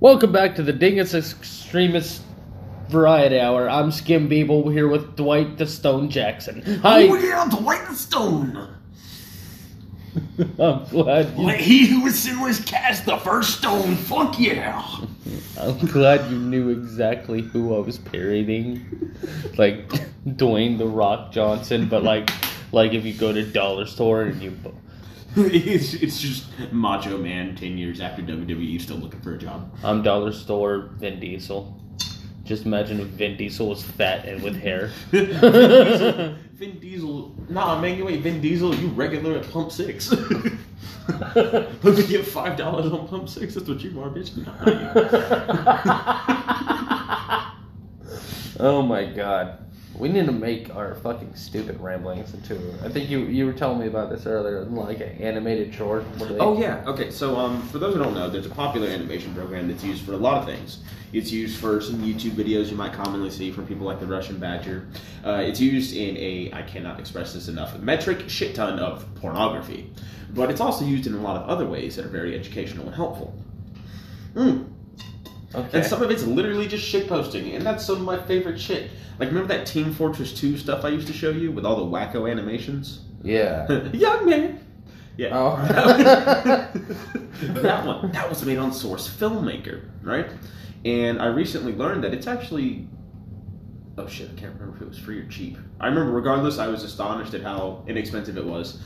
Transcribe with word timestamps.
Welcome 0.00 0.30
back 0.30 0.54
to 0.54 0.62
the 0.62 0.72
Dingus 0.72 1.12
Extremist 1.12 2.22
Variety 2.88 3.40
Hour. 3.40 3.68
I'm 3.68 3.90
Skim 3.90 4.30
Beeble 4.30 4.72
here 4.72 4.86
with 4.86 5.16
Dwight 5.16 5.58
the 5.58 5.66
Stone 5.66 6.08
Jackson. 6.08 6.62
Hi. 6.82 7.08
Oh 7.08 7.14
yeah, 7.16 7.48
Dwight 7.50 7.84
the 7.88 7.96
Stone. 7.96 8.76
I'm 10.60 10.84
glad 10.84 11.36
you, 11.36 11.46
Let 11.46 11.58
he 11.58 11.86
who 11.86 12.06
is 12.06 12.16
sinless 12.16 12.64
cast 12.64 13.06
the 13.06 13.16
first 13.16 13.58
stone. 13.58 13.96
Fuck 13.96 14.38
yeah. 14.38 14.86
I'm 15.60 15.78
glad 15.86 16.30
you 16.30 16.38
knew 16.38 16.68
exactly 16.68 17.42
who 17.42 17.74
I 17.74 17.80
was 17.80 17.98
parodying. 17.98 19.16
Like 19.56 19.88
Dwayne 20.28 20.78
the 20.78 20.86
Rock 20.86 21.32
Johnson, 21.32 21.88
but 21.88 22.04
like 22.04 22.30
like 22.70 22.92
if 22.92 23.04
you 23.04 23.14
go 23.14 23.32
to 23.32 23.44
dollar 23.44 23.84
store 23.84 24.22
and 24.22 24.40
you 24.40 24.56
it's, 25.52 25.94
it's 25.94 26.20
just 26.20 26.46
Macho 26.72 27.16
Man 27.16 27.54
10 27.54 27.78
years 27.78 28.00
after 28.00 28.22
WWE 28.22 28.80
still 28.80 28.96
looking 28.96 29.20
for 29.20 29.34
a 29.34 29.38
job. 29.38 29.72
I'm 29.84 30.02
dollar 30.02 30.32
store 30.32 30.90
Vin 30.96 31.20
Diesel. 31.20 31.80
Just 32.42 32.66
imagine 32.66 32.98
if 32.98 33.06
Vin 33.08 33.36
Diesel 33.36 33.68
was 33.68 33.84
fat 33.84 34.24
and 34.24 34.42
with 34.42 34.60
hair. 34.60 34.90
Vin 35.10 36.78
Diesel. 36.80 37.36
Nah, 37.48 37.80
man, 37.80 37.96
you 37.96 38.08
ain't 38.08 38.22
Vin 38.22 38.40
Diesel. 38.40 38.74
You 38.74 38.88
regular 38.88 39.38
at 39.38 39.48
Pump 39.50 39.70
6. 39.70 40.10
Let 40.10 41.84
me 41.84 42.06
get 42.06 42.24
$5 42.24 42.92
on 42.92 43.06
Pump 43.06 43.28
6. 43.28 43.54
That's 43.54 43.68
what 43.68 43.80
you 43.80 44.00
are, 44.00 44.10
bitch. 44.10 44.36
Nah, 44.36 44.54
oh 48.58 48.82
my 48.82 49.04
god. 49.04 49.67
We 49.98 50.08
need 50.08 50.26
to 50.26 50.32
make 50.32 50.74
our 50.74 50.94
fucking 50.96 51.34
stupid 51.34 51.80
ramblings 51.80 52.32
into. 52.32 52.56
I 52.84 52.88
think 52.88 53.10
you 53.10 53.20
you 53.20 53.46
were 53.46 53.52
telling 53.52 53.80
me 53.80 53.86
about 53.86 54.10
this 54.10 54.26
earlier, 54.26 54.64
like 54.64 55.00
an 55.00 55.18
animated 55.18 55.74
short. 55.74 56.04
Oh 56.38 56.58
yeah. 56.58 56.84
Okay. 56.86 57.10
So 57.10 57.36
um, 57.36 57.62
for 57.68 57.78
those 57.78 57.94
who 57.94 58.02
don't 58.02 58.14
know, 58.14 58.30
there's 58.30 58.46
a 58.46 58.50
popular 58.50 58.88
animation 58.88 59.34
program 59.34 59.66
that's 59.68 59.82
used 59.82 60.04
for 60.04 60.12
a 60.12 60.16
lot 60.16 60.38
of 60.38 60.46
things. 60.46 60.78
It's 61.12 61.32
used 61.32 61.58
for 61.58 61.80
some 61.80 61.96
YouTube 62.02 62.32
videos 62.32 62.70
you 62.70 62.76
might 62.76 62.92
commonly 62.92 63.30
see 63.30 63.50
from 63.50 63.66
people 63.66 63.86
like 63.86 63.98
the 63.98 64.06
Russian 64.06 64.38
Badger. 64.38 64.86
Uh, 65.24 65.42
it's 65.44 65.60
used 65.60 65.96
in 65.96 66.16
a 66.16 66.50
I 66.52 66.62
cannot 66.62 67.00
express 67.00 67.32
this 67.32 67.48
enough 67.48 67.76
metric 67.80 68.28
shit 68.28 68.54
ton 68.54 68.78
of 68.78 69.12
pornography, 69.16 69.90
but 70.34 70.50
it's 70.50 70.60
also 70.60 70.84
used 70.84 71.06
in 71.06 71.14
a 71.14 71.20
lot 71.20 71.36
of 71.36 71.48
other 71.48 71.66
ways 71.66 71.96
that 71.96 72.04
are 72.04 72.10
very 72.10 72.38
educational 72.38 72.86
and 72.86 72.94
helpful. 72.94 73.34
Mm. 74.34 74.68
Okay. 75.54 75.78
And 75.78 75.86
some 75.86 76.02
of 76.02 76.10
it's 76.10 76.24
literally 76.24 76.68
just 76.68 76.84
shit 76.84 77.08
posting, 77.08 77.52
and 77.54 77.64
that's 77.64 77.84
some 77.84 77.96
of 77.96 78.02
my 78.02 78.18
favorite 78.18 78.60
shit. 78.60 78.90
Like 79.18 79.28
remember 79.28 79.48
that 79.48 79.66
Team 79.66 79.92
Fortress 79.94 80.32
2 80.38 80.58
stuff 80.58 80.84
I 80.84 80.88
used 80.88 81.06
to 81.06 81.12
show 81.12 81.30
you 81.30 81.50
with 81.50 81.64
all 81.64 81.76
the 81.76 81.96
wacko 81.96 82.30
animations? 82.30 83.00
yeah. 83.22 83.66
Young 83.92 84.26
man. 84.26 84.64
Yeah. 85.16 85.30
Oh. 85.32 85.56
that 87.62 87.86
one. 87.86 88.12
That 88.12 88.28
was 88.28 88.44
made 88.44 88.58
on 88.58 88.72
Source 88.72 89.08
Filmmaker, 89.08 89.82
right? 90.02 90.30
And 90.84 91.20
I 91.20 91.26
recently 91.26 91.74
learned 91.74 92.04
that 92.04 92.14
it's 92.14 92.26
actually. 92.28 92.86
Oh 93.96 94.06
shit! 94.06 94.30
I 94.30 94.38
can't 94.38 94.54
remember 94.54 94.76
if 94.76 94.82
it 94.82 94.88
was 94.88 94.98
free 94.98 95.18
or 95.18 95.26
cheap. 95.26 95.58
I 95.80 95.88
remember, 95.88 96.12
regardless, 96.12 96.58
I 96.58 96.68
was 96.68 96.84
astonished 96.84 97.34
at 97.34 97.42
how 97.42 97.82
inexpensive 97.88 98.38
it 98.38 98.44
was. 98.44 98.80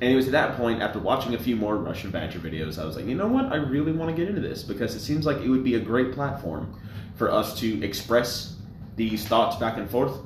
And 0.00 0.12
it 0.12 0.16
was 0.16 0.26
at 0.26 0.32
that 0.32 0.56
point, 0.56 0.82
after 0.82 0.98
watching 0.98 1.34
a 1.34 1.38
few 1.38 1.56
more 1.56 1.76
Russian 1.76 2.10
Badger 2.10 2.38
videos, 2.38 2.78
I 2.80 2.84
was 2.84 2.96
like, 2.96 3.06
you 3.06 3.14
know 3.14 3.28
what? 3.28 3.46
I 3.52 3.56
really 3.56 3.92
want 3.92 4.14
to 4.14 4.16
get 4.16 4.28
into 4.28 4.42
this 4.42 4.62
because 4.62 4.94
it 4.94 5.00
seems 5.00 5.24
like 5.24 5.38
it 5.38 5.48
would 5.48 5.64
be 5.64 5.76
a 5.76 5.80
great 5.80 6.12
platform 6.12 6.78
for 7.14 7.30
us 7.30 7.58
to 7.60 7.82
express 7.82 8.56
these 8.96 9.26
thoughts 9.26 9.56
back 9.56 9.78
and 9.78 9.88
forth, 9.88 10.18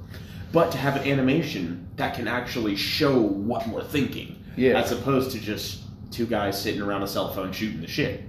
but 0.53 0.73
to 0.73 0.79
have 0.79 0.97
an 0.97 1.07
animation 1.07 1.89
that 1.97 2.15
can 2.15 2.27
actually 2.27 2.75
show 2.75 3.21
what 3.21 3.67
we're 3.69 3.85
thinking, 3.85 4.43
Yeah. 4.57 4.81
as 4.81 4.91
opposed 4.91 5.31
to 5.33 5.39
just 5.39 5.83
two 6.11 6.27
guys 6.27 6.61
sitting 6.61 6.81
around 6.83 7.03
a 7.05 7.07
cell 7.07 7.33
phone 7.33 7.53
shooting 7.53 7.81
the 7.81 7.87
shit. 7.87 8.25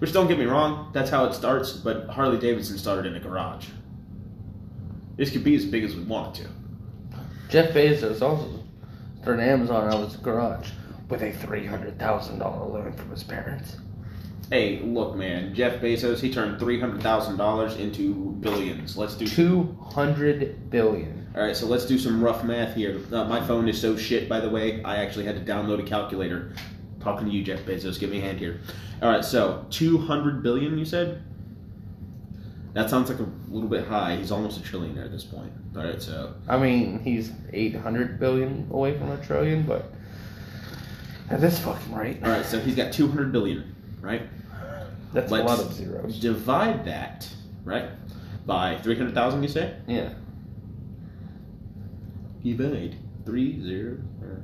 Which 0.00 0.12
don't 0.12 0.26
get 0.26 0.38
me 0.38 0.46
wrong, 0.46 0.90
that's 0.92 1.10
how 1.10 1.24
it 1.26 1.34
starts, 1.34 1.72
but 1.72 2.08
Harley 2.08 2.38
Davidson 2.38 2.76
started 2.76 3.06
in 3.06 3.14
a 3.14 3.20
garage. 3.20 3.66
This 5.16 5.30
could 5.30 5.44
be 5.44 5.54
as 5.54 5.64
big 5.64 5.84
as 5.84 5.94
we 5.96 6.02
want 6.02 6.38
it 6.38 6.42
to. 6.42 6.48
Jeff 7.48 7.72
Bezos 7.72 8.20
also 8.20 8.64
started 9.26 9.42
Amazon 9.42 9.88
out 9.88 9.94
of 9.94 10.12
his 10.12 10.16
garage 10.18 10.70
with 11.08 11.20
a 11.20 11.32
three 11.32 11.66
hundred 11.66 11.98
thousand 11.98 12.38
dollar 12.38 12.64
loan 12.64 12.92
from 12.92 13.10
his 13.10 13.24
parents. 13.24 13.76
Hey, 14.50 14.78
look, 14.84 15.16
man, 15.16 15.52
Jeff 15.52 15.80
Bezos, 15.80 16.20
he 16.20 16.32
turned 16.32 16.60
three 16.60 16.78
hundred 16.78 17.02
thousand 17.02 17.36
dollars 17.36 17.74
into 17.74 18.14
billions. 18.38 18.96
Let's 18.96 19.16
do 19.16 19.26
Two 19.26 19.76
hundred 19.82 20.70
billion. 20.70 21.26
All 21.34 21.42
right, 21.42 21.56
so 21.56 21.66
let's 21.66 21.86
do 21.86 21.98
some 21.98 22.22
rough 22.22 22.44
math 22.44 22.76
here. 22.76 23.00
Uh, 23.10 23.24
my 23.24 23.44
phone 23.44 23.68
is 23.68 23.80
so 23.80 23.96
shit, 23.96 24.28
by 24.28 24.38
the 24.38 24.48
way. 24.48 24.80
I 24.84 24.98
actually 24.98 25.24
had 25.24 25.44
to 25.44 25.52
download 25.52 25.80
a 25.80 25.82
calculator. 25.82 26.52
Talking 27.00 27.26
to 27.26 27.32
you, 27.32 27.42
Jeff 27.42 27.62
Bezos. 27.62 27.98
Give 27.98 28.10
me 28.10 28.18
a 28.18 28.20
hand 28.20 28.38
here. 28.38 28.60
All 29.02 29.10
right, 29.10 29.24
so 29.24 29.66
two 29.70 29.98
hundred 29.98 30.44
billion. 30.44 30.78
You 30.78 30.84
said 30.84 31.20
that 32.76 32.90
sounds 32.90 33.08
like 33.08 33.18
a 33.20 33.26
little 33.48 33.70
bit 33.70 33.86
high. 33.86 34.16
He's 34.16 34.30
almost 34.30 34.58
a 34.60 34.62
trillionaire 34.62 35.06
at 35.06 35.10
this 35.10 35.24
point. 35.24 35.50
All 35.74 35.82
right, 35.82 36.00
so 36.00 36.34
I 36.46 36.58
mean, 36.58 36.98
he's 37.00 37.32
eight 37.54 37.74
hundred 37.74 38.20
billion 38.20 38.68
away 38.70 38.98
from 38.98 39.10
a 39.10 39.16
trillion, 39.24 39.62
but 39.62 39.90
at 41.30 41.40
this 41.40 41.58
fucking 41.58 41.94
rate, 41.94 42.18
all 42.22 42.28
right, 42.28 42.44
so 42.44 42.60
he's 42.60 42.76
got 42.76 42.92
two 42.92 43.08
hundred 43.08 43.32
billion, 43.32 43.74
right? 44.02 44.22
that's 45.14 45.30
a 45.32 45.34
Let's 45.34 45.48
lot 45.48 45.58
of 45.58 45.72
zeros. 45.72 46.20
Divide 46.20 46.84
that, 46.84 47.26
right, 47.64 47.88
by 48.44 48.76
three 48.82 48.94
hundred 48.94 49.14
thousand. 49.14 49.42
You 49.42 49.48
say 49.48 49.74
Yeah. 49.86 50.10
divide 52.44 52.96
three 53.24 53.58
zero. 53.62 53.96
Uh, 54.22 54.40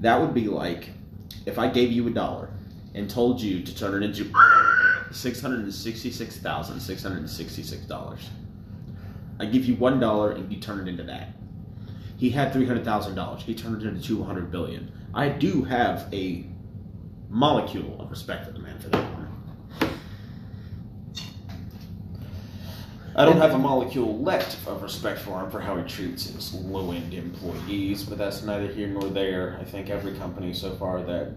that 0.00 0.18
would 0.20 0.32
be 0.32 0.46
like 0.48 0.88
if 1.44 1.58
I 1.58 1.68
gave 1.68 1.92
you 1.92 2.06
a 2.06 2.10
dollar 2.10 2.48
and 2.98 3.08
told 3.08 3.40
you 3.40 3.62
to 3.62 3.76
turn 3.76 4.02
it 4.02 4.06
into 4.06 4.30
six 5.12 5.40
hundred 5.40 5.60
and 5.60 5.72
sixty-six 5.72 6.38
thousand 6.38 6.80
six 6.80 7.02
hundred 7.02 7.18
and 7.18 7.30
sixty-six 7.30 7.84
dollars. 7.86 8.28
I 9.38 9.46
give 9.46 9.64
you 9.64 9.76
one 9.76 10.00
dollar 10.00 10.32
and 10.32 10.52
you 10.52 10.60
turn 10.60 10.80
it 10.80 10.88
into 10.88 11.04
that. 11.04 11.34
He 12.16 12.30
had 12.30 12.52
three 12.52 12.66
hundred 12.66 12.84
thousand 12.84 13.14
dollars. 13.14 13.42
He 13.42 13.54
turned 13.54 13.82
it 13.82 13.86
into 13.86 14.02
200 14.02 14.50
billion. 14.50 14.90
I 15.14 15.28
do 15.28 15.62
have 15.62 16.12
a 16.12 16.44
molecule 17.28 18.00
of 18.00 18.10
respect 18.10 18.46
for 18.46 18.52
the 18.52 18.58
man 18.58 18.78
for 18.80 18.88
that 18.88 19.12
one. 19.12 19.28
I 23.14 23.24
don't 23.24 23.38
have 23.38 23.54
a 23.54 23.58
molecule 23.58 24.20
left 24.20 24.64
of 24.68 24.82
respect 24.82 25.20
for 25.20 25.40
him 25.40 25.50
for 25.50 25.60
how 25.60 25.76
he 25.76 25.82
treats 25.88 26.28
his 26.28 26.54
low 26.54 26.92
end 26.92 27.14
employees, 27.14 28.04
but 28.04 28.18
that's 28.18 28.42
neither 28.42 28.68
here 28.68 28.86
nor 28.86 29.08
there. 29.08 29.58
I 29.60 29.64
think 29.64 29.90
every 29.90 30.14
company 30.14 30.52
so 30.52 30.74
far 30.76 31.02
that 31.02 31.32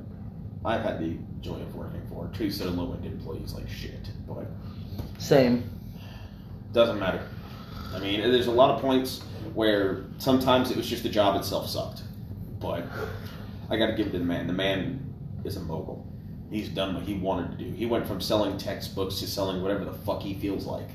I've 0.63 0.81
had 0.81 0.99
the 0.99 1.17
joy 1.41 1.55
of 1.55 1.75
working 1.75 2.01
for 2.07 2.29
two 2.33 2.51
their 2.51 2.69
low 2.69 2.93
end 2.93 3.05
employees 3.05 3.53
like 3.53 3.67
shit. 3.69 4.09
But 4.27 4.47
Same. 5.17 5.69
doesn't 6.71 6.99
matter. 6.99 7.27
I 7.93 7.99
mean, 7.99 8.21
there's 8.21 8.47
a 8.47 8.51
lot 8.51 8.71
of 8.71 8.81
points 8.81 9.21
where 9.53 10.05
sometimes 10.17 10.71
it 10.71 10.77
was 10.77 10.87
just 10.87 11.03
the 11.03 11.09
job 11.09 11.35
itself 11.39 11.69
sucked. 11.69 12.03
But 12.59 12.85
I 13.69 13.77
got 13.77 13.87
to 13.87 13.93
give 13.93 14.07
it 14.07 14.11
to 14.11 14.19
the 14.19 14.25
man. 14.25 14.47
The 14.47 14.53
man 14.53 15.13
is 15.43 15.57
a 15.57 15.61
mogul. 15.61 16.05
He's 16.51 16.69
done 16.69 16.93
what 16.93 17.03
he 17.03 17.15
wanted 17.15 17.57
to 17.57 17.63
do. 17.63 17.71
He 17.71 17.85
went 17.85 18.05
from 18.05 18.21
selling 18.21 18.57
textbooks 18.57 19.19
to 19.19 19.27
selling 19.27 19.61
whatever 19.61 19.85
the 19.85 19.93
fuck 19.93 20.21
he 20.21 20.33
feels 20.35 20.65
like. 20.65 20.89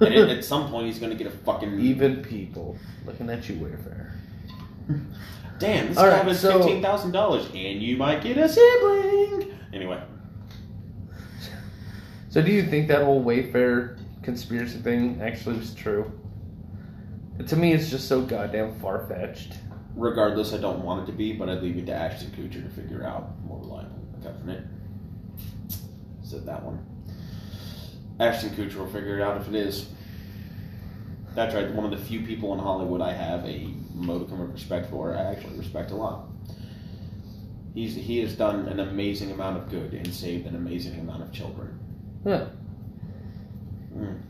And 0.00 0.12
at, 0.12 0.28
at 0.28 0.44
some 0.52 0.68
point, 0.70 0.86
he's 0.86 0.98
going 0.98 1.16
to 1.16 1.16
get 1.16 1.32
a 1.32 1.36
fucking. 1.36 1.80
Even 1.80 2.22
people 2.22 2.76
looking 3.06 3.30
at 3.30 3.48
you, 3.48 3.56
Wayfair. 3.56 4.12
Damn, 5.58 5.88
this 5.88 5.96
All 5.98 6.04
guy 6.04 6.18
right, 6.18 6.26
was 6.26 6.38
so- 6.40 6.58
fifteen 6.58 6.82
thousand 6.82 7.12
dollars, 7.12 7.46
and 7.54 7.82
you 7.82 7.96
might 7.96 8.22
get 8.22 8.36
a 8.36 8.48
sibling. 8.48 9.52
Anyway, 9.72 10.00
So, 12.28 12.42
do 12.42 12.50
you 12.52 12.62
think 12.64 12.88
that 12.88 13.02
whole 13.02 13.22
Wayfair 13.24 13.98
conspiracy 14.22 14.78
thing 14.78 15.20
actually 15.22 15.56
was 15.58 15.74
true? 15.74 16.10
To 17.46 17.56
me, 17.56 17.72
it's 17.72 17.90
just 17.90 18.08
so 18.08 18.22
goddamn 18.22 18.78
far 18.80 19.06
fetched. 19.06 19.54
regardless, 19.94 20.52
I 20.52 20.58
don't 20.58 20.82
want 20.84 21.02
it 21.08 21.12
to 21.12 21.16
be, 21.16 21.32
but 21.32 21.48
I'd 21.48 21.62
leave 21.62 21.78
it 21.78 21.86
to 21.86 21.92
Ashton 21.94 22.30
Kutcher 22.32 22.62
to 22.62 22.68
figure 22.70 23.04
out 23.04 23.30
more 23.44 23.58
reliable 23.60 23.96
government. 24.22 24.66
Said 26.22 26.44
that 26.46 26.62
one. 26.62 26.84
Ashton 28.20 28.50
Kutcher 28.50 28.76
will 28.76 28.86
figure 28.88 29.18
it 29.18 29.22
out 29.22 29.40
if 29.40 29.48
it 29.48 29.54
is. 29.54 29.88
That's 31.34 31.54
right. 31.54 31.70
One 31.72 31.84
of 31.90 31.90
the 31.98 32.04
few 32.04 32.20
people 32.22 32.52
in 32.52 32.58
Hollywood 32.58 33.00
I 33.00 33.12
have 33.12 33.44
a 33.46 33.68
modicum 33.96 34.40
of 34.40 34.52
respect 34.52 34.90
for. 34.90 35.14
I 35.14 35.22
actually 35.22 35.56
respect 35.56 35.90
a 35.90 35.96
lot. 35.96 36.28
He's 37.74 37.94
he 37.94 38.18
has 38.18 38.34
done 38.34 38.68
an 38.68 38.80
amazing 38.80 39.30
amount 39.32 39.58
of 39.58 39.70
good 39.70 39.94
and 39.94 40.12
saved 40.14 40.46
an 40.46 40.54
amazing 40.54 41.00
amount 41.00 41.22
of 41.22 41.32
children. 41.32 41.78
Huh. 42.24 42.46
Mm. 43.96 44.20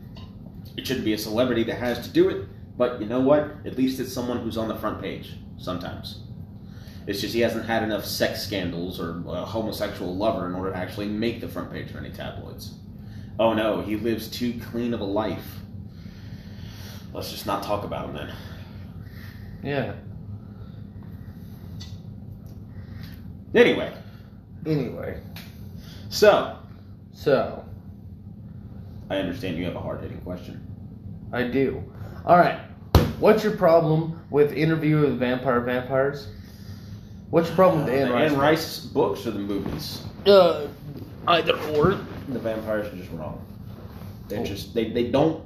It 0.77 0.85
shouldn't 0.85 1.05
be 1.05 1.13
a 1.13 1.17
celebrity 1.17 1.63
that 1.63 1.75
has 1.75 2.05
to 2.05 2.09
do 2.09 2.29
it, 2.29 2.47
but 2.77 3.01
you 3.01 3.07
know 3.07 3.19
what? 3.19 3.51
At 3.65 3.77
least 3.77 3.99
it's 3.99 4.13
someone 4.13 4.39
who's 4.39 4.57
on 4.57 4.67
the 4.67 4.75
front 4.75 5.01
page 5.01 5.35
sometimes. 5.57 6.23
It's 7.07 7.21
just 7.21 7.33
he 7.33 7.39
hasn't 7.39 7.65
had 7.65 7.83
enough 7.83 8.05
sex 8.05 8.43
scandals 8.43 8.99
or 8.99 9.23
a 9.27 9.45
homosexual 9.45 10.15
lover 10.15 10.45
in 10.45 10.53
order 10.53 10.71
to 10.71 10.77
actually 10.77 11.07
make 11.07 11.39
the 11.39 11.47
front 11.47 11.71
page 11.71 11.89
for 11.89 11.99
any 11.99 12.11
tabloids. 12.11 12.75
Oh 13.39 13.53
no, 13.53 13.81
he 13.81 13.95
lives 13.95 14.27
too 14.27 14.59
clean 14.71 14.93
of 14.93 14.99
a 14.99 15.05
life. 15.05 15.59
Let's 17.13 17.31
just 17.31 17.45
not 17.45 17.63
talk 17.63 17.85
about 17.85 18.09
him 18.09 18.15
then. 18.15 18.33
Yeah. 19.67 19.91
Anyway, 23.53 23.93
Anyway. 24.65 25.19
So, 26.09 26.57
So, 27.13 27.65
I 29.09 29.17
understand 29.17 29.57
you 29.57 29.65
have 29.65 29.75
a 29.75 29.79
hard 29.81 29.99
hitting 30.01 30.19
question. 30.21 30.65
I 31.33 31.43
do. 31.43 31.83
All 32.25 32.37
right. 32.37 32.59
What's 33.19 33.43
your 33.43 33.57
problem 33.57 34.21
with 34.29 34.53
Interview 34.53 35.01
with 35.01 35.19
Vampire 35.19 35.59
Vampires? 35.59 36.27
What's 37.29 37.47
your 37.47 37.55
problem 37.57 37.83
with 37.85 37.93
Anne 37.93 38.07
the 38.07 38.13
Rice? 38.13 38.31
Anne 38.31 38.37
Rice 38.37 38.79
books 38.85 39.27
or 39.27 39.31
the 39.31 39.39
movies? 39.39 40.01
Uh, 40.25 40.67
either 41.27 41.57
or. 41.75 41.99
The 42.29 42.39
vampires 42.39 42.93
are 42.93 42.95
just 42.97 43.11
wrong. 43.11 43.43
They're 44.29 44.39
Oh. 44.41 44.45
just 44.45 44.73
they, 44.73 44.91
they 44.91 45.09
don't. 45.11 45.43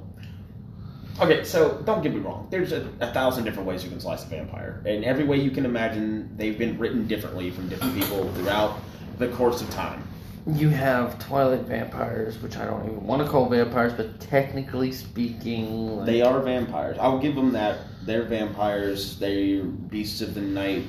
Okay, 1.20 1.44
so 1.44 1.80
don't 1.84 2.02
get 2.02 2.14
me 2.14 2.20
wrong. 2.20 2.48
There's 2.50 2.72
a, 2.72 2.88
a 3.00 3.12
thousand 3.12 3.44
different 3.44 3.68
ways 3.68 3.84
you 3.84 3.90
can 3.90 4.00
slice 4.00 4.24
a 4.24 4.28
vampire, 4.28 4.82
and 4.86 5.04
every 5.04 5.24
way 5.24 5.36
you 5.38 5.50
can 5.50 5.64
imagine, 5.66 6.34
they've 6.36 6.58
been 6.58 6.78
written 6.78 7.06
differently 7.06 7.50
from 7.50 7.68
different 7.68 7.94
people 7.94 8.32
throughout 8.34 8.78
the 9.18 9.28
course 9.28 9.60
of 9.60 9.70
time. 9.70 10.02
You 10.46 10.70
have 10.70 11.18
Twilight 11.20 11.66
vampires, 11.66 12.40
which 12.42 12.56
I 12.56 12.64
don't 12.64 12.84
even 12.86 13.06
want 13.06 13.22
to 13.22 13.28
call 13.28 13.48
vampires, 13.48 13.92
but 13.92 14.18
technically 14.18 14.90
speaking, 14.90 15.98
like, 15.98 16.06
They 16.06 16.22
are 16.22 16.40
vampires. 16.40 16.96
I'll 16.98 17.20
give 17.20 17.36
them 17.36 17.52
that. 17.52 17.78
They're 18.04 18.24
vampires. 18.24 19.18
They're 19.20 19.62
beasts 19.62 20.20
of 20.20 20.34
the 20.34 20.40
night, 20.40 20.82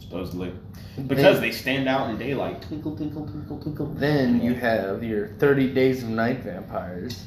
supposedly, 0.00 0.52
because 1.06 1.40
they 1.40 1.52
stand 1.52 1.88
out 1.88 2.10
in 2.10 2.18
daylight. 2.18 2.60
Twinkle, 2.60 2.94
twinkle, 2.94 3.26
twinkle, 3.26 3.58
twinkle. 3.58 3.86
Then 3.86 4.42
you 4.42 4.52
have 4.54 5.02
your 5.02 5.28
30 5.28 5.72
Days 5.72 6.02
of 6.02 6.10
Night 6.10 6.40
vampires. 6.40 7.24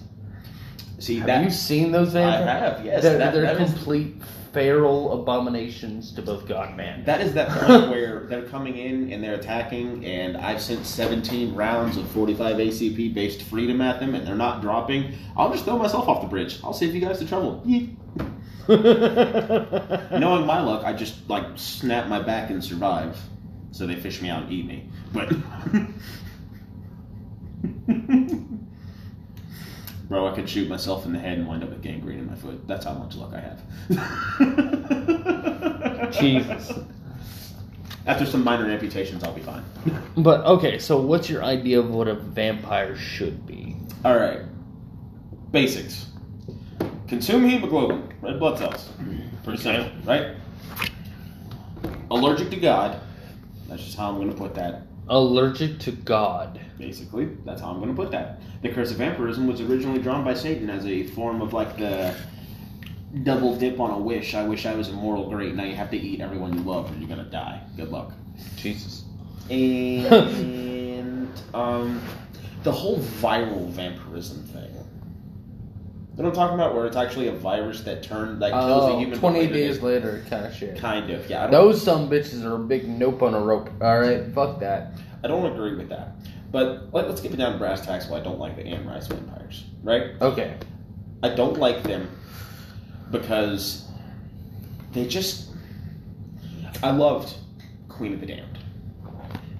See 1.01 1.17
Have 1.17 1.27
that 1.27 1.43
you 1.43 1.49
seen 1.49 1.91
those 1.91 2.15
I 2.15 2.21
have. 2.21 2.85
Yes, 2.85 3.03
they're 3.03 3.17
that, 3.17 3.33
they're 3.33 3.43
that 3.43 3.61
is 3.61 3.73
complete 3.73 4.15
feral 4.53 5.21
abominations 5.21 6.11
to 6.13 6.21
both 6.21 6.47
God 6.47 6.69
and 6.69 6.77
man. 6.77 7.03
That 7.05 7.21
is 7.21 7.33
that 7.33 7.49
point 7.59 7.89
where 7.89 8.25
they're 8.27 8.47
coming 8.47 8.77
in 8.77 9.11
and 9.11 9.23
they're 9.23 9.35
attacking, 9.35 10.05
and 10.05 10.37
I've 10.37 10.61
sent 10.61 10.85
17 10.85 11.55
rounds 11.55 11.97
of 11.97 12.09
45 12.11 12.57
ACP 12.57 13.13
based 13.13 13.43
freedom 13.43 13.81
at 13.81 13.99
them, 13.99 14.15
and 14.15 14.27
they're 14.27 14.35
not 14.35 14.61
dropping. 14.61 15.13
I'll 15.37 15.51
just 15.51 15.65
throw 15.65 15.77
myself 15.77 16.07
off 16.07 16.21
the 16.21 16.27
bridge. 16.27 16.59
I'll 16.63 16.73
save 16.73 16.93
you 16.93 17.01
guys 17.01 17.19
the 17.19 17.25
trouble. 17.25 17.63
Knowing 18.67 20.45
my 20.45 20.61
luck, 20.61 20.85
I 20.85 20.93
just 20.93 21.27
like 21.29 21.45
snap 21.55 22.07
my 22.07 22.21
back 22.21 22.49
and 22.49 22.63
survive. 22.63 23.19
So 23.71 23.87
they 23.87 23.95
fish 23.95 24.21
me 24.21 24.29
out 24.29 24.43
and 24.43 24.51
eat 24.51 24.65
me. 24.65 24.89
But. 25.13 25.31
Bro, 30.11 30.27
I 30.27 30.35
could 30.35 30.47
shoot 30.49 30.67
myself 30.67 31.05
in 31.05 31.13
the 31.13 31.19
head 31.19 31.37
and 31.37 31.47
wind 31.47 31.63
up 31.63 31.69
with 31.69 31.81
gangrene 31.81 32.19
in 32.19 32.27
my 32.27 32.35
foot. 32.35 32.67
That's 32.67 32.83
how 32.83 32.91
much 32.95 33.15
luck 33.15 33.31
I 33.33 33.39
have. 33.39 33.61
Jesus. 36.19 36.73
After 38.05 38.25
some 38.25 38.43
minor 38.43 38.69
amputations, 38.69 39.23
I'll 39.23 39.31
be 39.33 39.39
fine. 39.39 39.63
But 40.17 40.41
okay, 40.45 40.79
so 40.79 40.99
what's 40.99 41.29
your 41.29 41.45
idea 41.45 41.79
of 41.79 41.89
what 41.91 42.09
a 42.09 42.15
vampire 42.15 42.97
should 42.97 43.47
be? 43.47 43.77
All 44.03 44.17
right. 44.17 44.41
Basics. 45.53 46.07
Consume 47.07 47.47
hemoglobin, 47.47 48.13
red 48.21 48.37
blood 48.37 48.57
cells. 48.57 48.89
Pretty 49.45 49.65
Okay. 49.65 49.81
simple, 49.81 49.91
right? 50.05 50.35
Allergic 52.09 52.49
to 52.49 52.57
God. 52.57 52.99
That's 53.69 53.81
just 53.85 53.95
how 53.95 54.09
I'm 54.09 54.15
going 54.17 54.29
to 54.29 54.35
put 54.35 54.55
that. 54.55 54.81
Allergic 55.07 55.79
to 55.79 55.91
God. 55.93 56.59
Basically, 56.81 57.25
that's 57.45 57.61
how 57.61 57.69
I'm 57.69 57.77
going 57.79 57.89
to 57.89 57.95
put 57.95 58.09
that. 58.11 58.41
The 58.63 58.69
curse 58.69 58.89
of 58.91 58.97
vampirism 58.97 59.45
was 59.45 59.61
originally 59.61 60.01
drawn 60.01 60.23
by 60.23 60.33
Satan 60.33 60.67
as 60.69 60.85
a 60.87 61.03
form 61.03 61.41
of 61.41 61.53
like 61.53 61.77
the 61.77 62.13
double 63.23 63.55
dip 63.55 63.79
on 63.79 63.91
a 63.91 63.97
wish. 63.99 64.33
I 64.33 64.43
wish 64.47 64.65
I 64.65 64.73
was 64.73 64.89
immortal. 64.89 65.29
Great. 65.29 65.53
Now 65.53 65.63
you 65.63 65.75
have 65.75 65.91
to 65.91 65.97
eat 65.97 66.21
everyone 66.21 66.53
you 66.57 66.63
love, 66.63 66.91
or 66.91 66.97
you're 66.97 67.07
going 67.07 67.23
to 67.23 67.29
die. 67.29 67.61
Good 67.77 67.89
luck. 67.91 68.13
Jesus. 68.57 69.03
and 69.49 71.29
um, 71.53 72.01
the 72.63 72.71
whole 72.71 72.97
viral 72.97 73.69
vampirism 73.69 74.43
thing. 74.45 74.63
You 76.17 76.23
know 76.23 76.29
what 76.29 76.29
I'm 76.29 76.33
talking 76.33 76.55
about? 76.55 76.75
Where 76.75 76.87
it's 76.87 76.95
actually 76.97 77.27
a 77.27 77.31
virus 77.31 77.81
that 77.81 78.01
turned 78.03 78.41
that 78.41 78.51
kills 78.51 78.89
a 78.89 78.93
Oh, 78.93 78.99
human. 78.99 79.19
20 79.19 79.47
days 79.47 79.75
did- 79.75 79.83
later 79.83 80.25
kind 80.29 80.45
of 80.45 80.53
shit. 80.53 80.77
Kind 80.79 81.09
of, 81.11 81.29
yeah. 81.29 81.41
I 81.45 81.47
don't, 81.47 81.51
Those 81.51 81.81
some 81.81 82.09
bitches 82.09 82.43
are 82.43 82.55
a 82.55 82.59
big 82.59 82.87
nope 82.89 83.21
on 83.21 83.33
a 83.33 83.39
rope. 83.39 83.69
Alright, 83.81 84.33
fuck 84.33 84.59
that. 84.59 84.93
I 85.23 85.27
don't 85.27 85.45
agree 85.51 85.75
with 85.75 85.89
that. 85.89 86.15
But 86.51 86.93
let, 86.93 87.07
let's 87.07 87.21
get 87.21 87.33
it 87.33 87.37
down 87.37 87.53
to 87.53 87.57
brass 87.57 87.85
tacks. 87.85 88.07
Why 88.07 88.17
I 88.17 88.21
don't 88.21 88.39
like 88.39 88.55
the 88.57 88.65
Anne 88.65 88.85
Rice 88.85 89.07
vampires, 89.07 89.63
right? 89.83 90.11
Okay. 90.21 90.57
I 91.23 91.29
don't 91.29 91.57
like 91.57 91.83
them 91.83 92.09
because 93.09 93.87
they 94.91 95.07
just. 95.07 95.49
I 96.83 96.91
loved 96.91 97.33
Queen 97.87 98.13
of 98.13 98.19
the 98.19 98.25
Damned. 98.25 98.57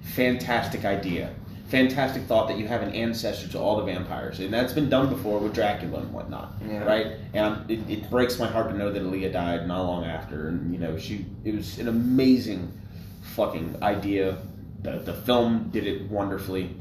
Fantastic 0.02 0.84
idea. 0.84 1.34
Fantastic 1.68 2.24
thought 2.24 2.48
that 2.48 2.58
you 2.58 2.66
have 2.66 2.82
an 2.82 2.92
ancestor 2.94 3.48
to 3.48 3.58
all 3.58 3.76
the 3.76 3.84
vampires. 3.84 4.40
And 4.40 4.52
that's 4.52 4.74
been 4.74 4.90
done 4.90 5.08
before 5.08 5.38
with 5.38 5.54
Dracula 5.54 6.00
and 6.00 6.12
whatnot. 6.12 6.52
Yeah. 6.68 6.84
Right? 6.84 7.12
And 7.32 7.70
it, 7.70 7.88
it 7.88 8.10
breaks 8.10 8.38
my 8.38 8.46
heart 8.46 8.68
to 8.68 8.76
know 8.76 8.92
that 8.92 9.02
Aaliyah 9.02 9.32
died 9.32 9.66
not 9.66 9.82
long 9.86 10.04
after. 10.04 10.48
And, 10.48 10.70
you 10.70 10.78
know, 10.78 10.98
she 10.98 11.24
it 11.44 11.54
was 11.54 11.78
an 11.78 11.88
amazing 11.88 12.70
fucking 13.22 13.76
idea. 13.82 14.36
The, 14.82 14.98
the 14.98 15.14
film 15.14 15.70
did 15.72 15.86
it 15.86 16.10
wonderfully 16.10 16.76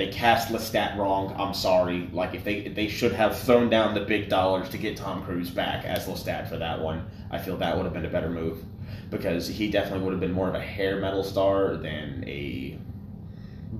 they 0.00 0.08
cast 0.08 0.48
Lestat 0.48 0.96
wrong. 0.96 1.34
I'm 1.38 1.52
sorry. 1.52 2.08
Like 2.12 2.34
if 2.34 2.42
they 2.42 2.68
they 2.68 2.88
should 2.88 3.12
have 3.12 3.38
thrown 3.38 3.68
down 3.68 3.92
the 3.92 4.00
big 4.00 4.30
dollars 4.30 4.70
to 4.70 4.78
get 4.78 4.96
Tom 4.96 5.22
Cruise 5.24 5.50
back 5.50 5.84
as 5.84 6.06
Lestat 6.06 6.48
for 6.48 6.56
that 6.56 6.80
one. 6.80 7.06
I 7.30 7.38
feel 7.38 7.56
that 7.58 7.76
would 7.76 7.84
have 7.84 7.92
been 7.92 8.06
a 8.06 8.10
better 8.10 8.30
move 8.30 8.64
because 9.10 9.46
he 9.46 9.70
definitely 9.70 10.04
would 10.04 10.12
have 10.12 10.20
been 10.20 10.32
more 10.32 10.48
of 10.48 10.54
a 10.54 10.60
hair 10.60 11.00
metal 11.00 11.22
star 11.22 11.76
than 11.76 12.24
a 12.26 12.78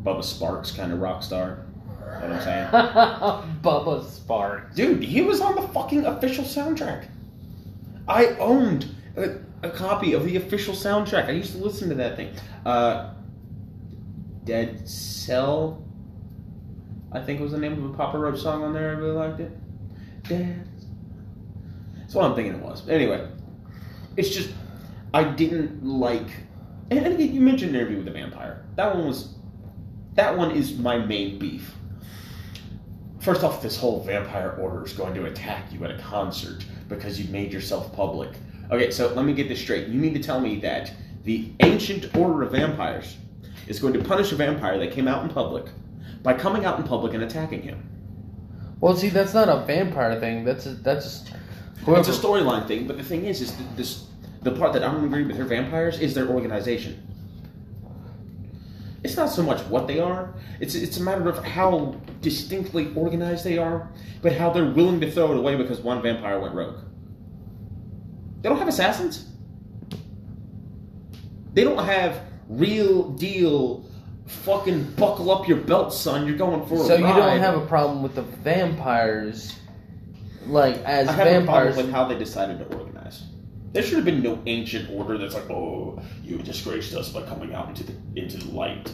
Bubba 0.02 0.22
Sparks 0.22 0.72
kind 0.72 0.92
of 0.92 1.00
rock 1.00 1.22
star. 1.22 1.64
You 2.00 2.06
know 2.06 2.20
what 2.20 2.32
I'm 2.32 2.42
saying? 2.42 2.66
Bubba 3.62 4.04
Sparks. 4.04 4.74
Dude, 4.74 5.02
he 5.02 5.22
was 5.22 5.40
on 5.40 5.54
the 5.54 5.62
fucking 5.68 6.04
official 6.04 6.44
soundtrack. 6.44 7.06
I 8.08 8.26
owned 8.36 8.94
a, 9.16 9.36
a 9.62 9.70
copy 9.70 10.12
of 10.14 10.24
the 10.24 10.36
official 10.36 10.74
soundtrack. 10.74 11.26
I 11.26 11.32
used 11.32 11.52
to 11.52 11.58
listen 11.58 11.88
to 11.90 11.94
that 11.96 12.16
thing. 12.16 12.34
Uh, 12.64 13.14
Dead 14.44 14.88
Cell, 14.88 15.84
I 17.12 17.20
think 17.20 17.40
was 17.40 17.52
the 17.52 17.58
name 17.58 17.84
of 17.84 17.90
a 17.90 17.96
Papa 17.96 18.18
Roach 18.18 18.40
song 18.40 18.62
on 18.62 18.72
there. 18.72 18.90
I 18.90 18.92
really 18.92 19.12
liked 19.12 19.40
it. 19.40 19.52
Dead. 20.24 20.68
That's 21.98 22.14
what 22.14 22.24
I'm 22.24 22.34
thinking 22.34 22.54
it 22.54 22.60
was. 22.60 22.88
Anyway, 22.88 23.28
it's 24.16 24.30
just 24.30 24.50
I 25.12 25.24
didn't 25.24 25.84
like. 25.84 26.28
And, 26.90 27.06
again, 27.06 27.32
you 27.32 27.40
mentioned 27.40 27.74
Interview 27.74 27.98
with 27.98 28.06
the 28.06 28.12
Vampire. 28.12 28.64
That 28.76 28.94
one 28.94 29.06
was. 29.06 29.34
That 30.14 30.36
one 30.36 30.50
is 30.50 30.76
my 30.76 30.98
main 30.98 31.38
beef. 31.38 31.74
First 33.20 33.44
off, 33.44 33.62
this 33.62 33.76
whole 33.76 34.02
vampire 34.02 34.56
order 34.60 34.84
is 34.84 34.92
going 34.92 35.14
to 35.14 35.26
attack 35.26 35.70
you 35.72 35.84
at 35.84 35.90
a 35.90 35.98
concert 35.98 36.64
because 36.88 37.20
you 37.20 37.30
made 37.30 37.52
yourself 37.52 37.92
public. 37.92 38.30
Okay, 38.70 38.90
so 38.90 39.12
let 39.14 39.24
me 39.24 39.32
get 39.32 39.48
this 39.48 39.60
straight. 39.60 39.88
You 39.88 39.98
mean 39.98 40.14
to 40.14 40.22
tell 40.22 40.40
me 40.40 40.60
that 40.60 40.92
the 41.24 41.50
ancient 41.60 42.16
order 42.16 42.42
of 42.42 42.52
vampires 42.52 43.16
is 43.66 43.78
going 43.80 43.94
to 43.94 44.02
punish 44.02 44.30
a 44.32 44.36
vampire 44.36 44.78
that 44.78 44.92
came 44.92 45.08
out 45.08 45.24
in 45.24 45.30
public 45.30 45.66
by 46.22 46.34
coming 46.34 46.64
out 46.64 46.78
in 46.78 46.84
public 46.84 47.14
and 47.14 47.22
attacking 47.24 47.62
him? 47.62 47.86
Well, 48.80 48.96
see, 48.96 49.08
that's 49.08 49.34
not 49.34 49.48
a 49.48 49.64
vampire 49.66 50.18
thing. 50.20 50.44
That's 50.44 50.66
a, 50.66 50.70
that's 50.70 51.24
whoever. 51.84 52.00
It's 52.00 52.08
a 52.08 52.12
storyline 52.20 52.66
thing, 52.66 52.86
but 52.86 52.96
the 52.96 53.02
thing 53.02 53.26
is, 53.26 53.40
is 53.40 53.56
this 53.76 54.06
the 54.42 54.52
part 54.52 54.72
that 54.72 54.82
I 54.82 54.90
don't 54.90 55.04
agree 55.04 55.24
with 55.24 55.36
their 55.36 55.44
vampires 55.44 55.98
is 55.98 56.14
their 56.14 56.28
organization. 56.28 57.06
It's 59.02 59.16
not 59.16 59.30
so 59.30 59.42
much 59.42 59.60
what 59.66 59.86
they 59.86 59.98
are; 59.98 60.34
it's 60.60 60.74
it's 60.74 60.98
a 60.98 61.02
matter 61.02 61.28
of 61.28 61.44
how 61.44 61.96
distinctly 62.22 62.92
organized 62.94 63.44
they 63.44 63.58
are, 63.58 63.90
but 64.22 64.32
how 64.32 64.50
they're 64.50 64.70
willing 64.70 65.00
to 65.00 65.10
throw 65.10 65.32
it 65.32 65.38
away 65.38 65.56
because 65.56 65.80
one 65.80 66.00
vampire 66.00 66.38
went 66.38 66.54
rogue. 66.54 66.80
They 68.42 68.48
don't 68.48 68.58
have 68.58 68.68
assassins. 68.68 69.26
They 71.54 71.64
don't 71.64 71.84
have 71.84 72.20
real 72.48 73.10
deal. 73.10 73.84
Fucking 74.26 74.92
buckle 74.92 75.30
up 75.32 75.48
your 75.48 75.58
belt, 75.58 75.92
son. 75.92 76.26
You're 76.26 76.36
going 76.36 76.64
for 76.66 76.74
a 76.76 76.86
So 76.86 76.94
you 76.96 77.04
ride. 77.04 77.16
don't 77.16 77.38
have 77.40 77.56
a 77.56 77.66
problem 77.66 78.02
with 78.02 78.14
the 78.14 78.22
vampires, 78.22 79.56
like 80.46 80.76
as 80.84 81.08
I 81.08 81.12
have 81.12 81.26
a 81.26 81.30
problem 81.44 81.46
vampires. 81.46 81.76
with 81.76 81.90
how 81.90 82.04
they 82.04 82.16
decided 82.16 82.58
to 82.60 82.76
organize. 82.76 83.24
There 83.72 83.82
should 83.82 83.96
have 83.96 84.04
been 84.04 84.22
no 84.22 84.40
ancient 84.46 84.88
order 84.90 85.18
that's 85.18 85.34
like, 85.34 85.50
oh, 85.50 86.00
you 86.22 86.38
disgraced 86.38 86.94
us 86.94 87.08
by 87.08 87.22
coming 87.22 87.54
out 87.54 87.68
into 87.68 87.82
the 87.84 87.92
into 88.14 88.36
the 88.38 88.52
light. 88.52 88.92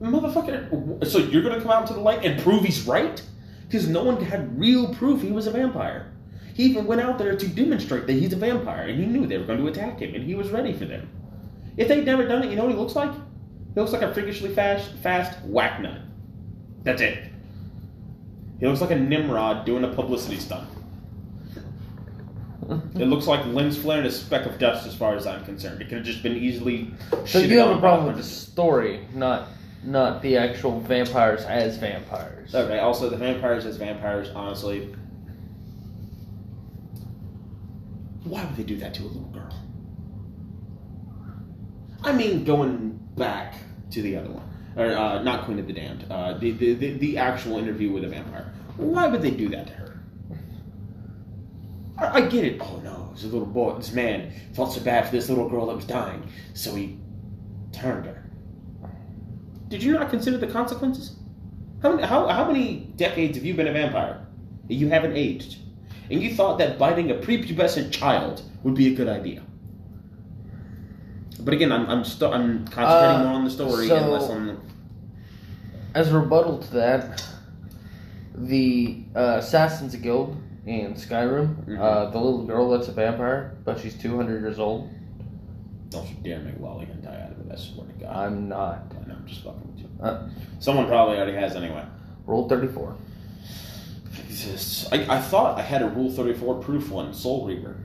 Motherfucker, 0.00 1.06
so 1.06 1.18
you're 1.18 1.42
gonna 1.42 1.60
come 1.60 1.70
out 1.70 1.82
into 1.82 1.94
the 1.94 2.00
light 2.00 2.24
and 2.24 2.40
prove 2.42 2.64
he's 2.64 2.86
right? 2.86 3.22
Because 3.66 3.88
no 3.88 4.02
one 4.02 4.22
had 4.22 4.58
real 4.58 4.94
proof 4.94 5.22
he 5.22 5.30
was 5.32 5.46
a 5.46 5.50
vampire. 5.50 6.12
He 6.54 6.64
even 6.64 6.86
went 6.86 7.00
out 7.00 7.18
there 7.18 7.36
to 7.36 7.48
demonstrate 7.48 8.06
that 8.06 8.12
he's 8.12 8.32
a 8.32 8.36
vampire, 8.36 8.88
and 8.88 8.98
he 8.98 9.06
knew 9.06 9.26
they 9.26 9.38
were 9.38 9.44
going 9.44 9.60
to 9.60 9.68
attack 9.68 10.00
him, 10.00 10.14
and 10.14 10.24
he 10.24 10.34
was 10.34 10.50
ready 10.50 10.72
for 10.72 10.84
them. 10.84 11.08
If 11.76 11.88
they'd 11.88 12.04
never 12.04 12.26
done 12.26 12.42
it, 12.42 12.50
you 12.50 12.56
know 12.56 12.64
what 12.64 12.72
he 12.72 12.78
looks 12.78 12.96
like? 12.96 13.12
He 13.12 13.80
looks 13.80 13.92
like 13.92 14.02
a 14.02 14.12
freakishly 14.12 14.54
fast, 14.54 14.92
fast 15.02 15.38
whack 15.44 15.80
nut. 15.80 16.00
That's 16.82 17.00
it. 17.00 17.30
He 18.58 18.66
looks 18.66 18.80
like 18.80 18.90
a 18.90 18.96
Nimrod 18.96 19.64
doing 19.64 19.84
a 19.84 19.88
publicity 19.88 20.38
stunt. 20.38 20.68
It 22.94 23.06
looks 23.06 23.26
like 23.26 23.44
lens 23.46 23.76
flare 23.76 23.98
and 23.98 24.06
a 24.06 24.12
speck 24.12 24.46
of 24.46 24.58
dust, 24.58 24.86
as 24.86 24.94
far 24.94 25.16
as 25.16 25.26
I'm 25.26 25.44
concerned. 25.44 25.80
It 25.80 25.88
could 25.88 25.98
have 25.98 26.06
just 26.06 26.22
been 26.22 26.36
easily. 26.36 26.92
so 27.26 27.40
you 27.40 27.58
have 27.58 27.76
a 27.76 27.80
problem 27.80 28.06
with 28.06 28.16
the 28.16 28.22
story, 28.22 29.06
not 29.14 29.48
not 29.82 30.20
the 30.22 30.36
actual 30.36 30.78
vampires 30.80 31.42
as 31.44 31.78
vampires. 31.78 32.54
Okay. 32.54 32.78
Also, 32.78 33.08
the 33.08 33.16
vampires 33.16 33.66
as 33.66 33.76
vampires. 33.76 34.28
Honestly, 34.34 34.94
why 38.30 38.44
would 38.44 38.56
they 38.56 38.62
do 38.62 38.76
that 38.76 38.94
to 38.94 39.02
a 39.02 39.04
little 39.04 39.22
girl? 39.22 39.52
I 42.02 42.12
mean, 42.12 42.44
going 42.44 42.98
back 43.16 43.54
to 43.90 44.00
the 44.00 44.16
other 44.16 44.30
one, 44.30 44.48
or 44.76 44.96
uh, 44.96 45.22
not 45.22 45.44
Queen 45.44 45.58
of 45.58 45.66
the 45.66 45.72
Damned, 45.72 46.06
uh, 46.10 46.38
the, 46.38 46.52
the 46.52 46.74
the 46.74 46.92
the 46.94 47.18
actual 47.18 47.58
interview 47.58 47.90
with 47.90 48.04
a 48.04 48.08
vampire. 48.08 48.52
Why 48.76 49.08
would 49.08 49.20
they 49.20 49.32
do 49.32 49.48
that 49.50 49.66
to 49.66 49.72
her? 49.74 50.00
I, 51.98 52.18
I 52.18 52.20
get 52.28 52.44
it. 52.44 52.60
Oh 52.60 52.80
no, 52.82 53.10
this 53.12 53.24
little 53.24 53.44
boy, 53.46 53.74
this 53.74 53.92
man 53.92 54.32
felt 54.54 54.72
so 54.72 54.80
bad 54.80 55.06
for 55.06 55.12
this 55.12 55.28
little 55.28 55.48
girl 55.48 55.66
that 55.66 55.76
was 55.76 55.84
dying, 55.84 56.26
so 56.54 56.74
he 56.74 56.98
turned 57.72 58.06
her. 58.06 58.30
Did 59.68 59.82
you 59.82 59.92
not 59.92 60.08
consider 60.08 60.38
the 60.38 60.46
consequences? 60.46 61.16
How 61.82 61.98
how, 61.98 62.28
how 62.28 62.44
many 62.46 62.92
decades 62.96 63.36
have 63.36 63.44
you 63.44 63.54
been 63.54 63.68
a 63.68 63.72
vampire? 63.72 64.26
You 64.68 64.88
haven't 64.88 65.16
aged. 65.16 65.58
And 66.10 66.22
you 66.22 66.34
thought 66.34 66.58
that 66.58 66.78
biting 66.78 67.10
a 67.10 67.14
prepubescent 67.14 67.92
child 67.92 68.42
would 68.64 68.74
be 68.74 68.92
a 68.92 68.94
good 68.94 69.08
idea. 69.08 69.42
But 71.40 71.54
again, 71.54 71.72
I'm 71.72 71.82
I'm, 71.86 71.98
I'm 72.02 72.04
concentrating 72.04 72.76
Uh, 72.76 73.24
more 73.24 73.32
on 73.34 73.44
the 73.44 73.50
story 73.50 73.86
so- 73.88 73.96
and 73.96 74.10
less 74.10 74.28
on 74.28 74.46
the. 74.46 74.56
As 75.94 76.12
a 76.12 76.18
rebuttal 76.18 76.58
to 76.58 76.72
that, 76.74 77.24
the 78.34 79.02
uh, 79.16 79.36
Assassins 79.38 79.94
Guild 79.96 80.36
in 80.66 80.94
Skyrim, 80.94 81.64
Mhm. 81.66 81.80
uh, 81.80 82.10
the 82.10 82.18
little 82.18 82.44
girl 82.44 82.70
that's 82.70 82.86
a 82.88 82.92
vampire, 82.92 83.54
but 83.64 83.78
she's 83.80 83.96
200 83.98 84.40
years 84.40 84.58
old. 84.60 84.88
Don't 85.88 86.08
you 86.08 86.14
dare 86.22 86.38
make 86.40 86.60
Lolly 86.60 86.86
and 86.92 87.02
die 87.02 87.20
out 87.24 87.32
of 87.32 87.40
it, 87.44 87.52
I 87.52 87.56
swear 87.56 87.86
to 87.88 87.92
God. 87.94 88.14
I'm 88.14 88.48
not. 88.48 88.84
I 89.02 89.08
know, 89.08 89.14
I'm 89.16 89.26
just 89.26 89.42
fucking 89.42 89.62
with 89.74 89.80
you. 89.80 89.88
Uh, 90.00 90.28
Someone 90.60 90.86
probably 90.86 91.16
already 91.16 91.32
has 91.32 91.56
anyway. 91.56 91.82
Rule 92.26 92.48
34. 92.48 92.94
Exists. 94.30 94.86
I, 94.92 95.16
I 95.16 95.20
thought 95.20 95.58
I 95.58 95.62
had 95.62 95.82
a 95.82 95.88
Rule 95.88 96.08
34 96.08 96.62
proof 96.62 96.88
one, 96.88 97.12
Soul 97.12 97.48
Reaver. 97.48 97.76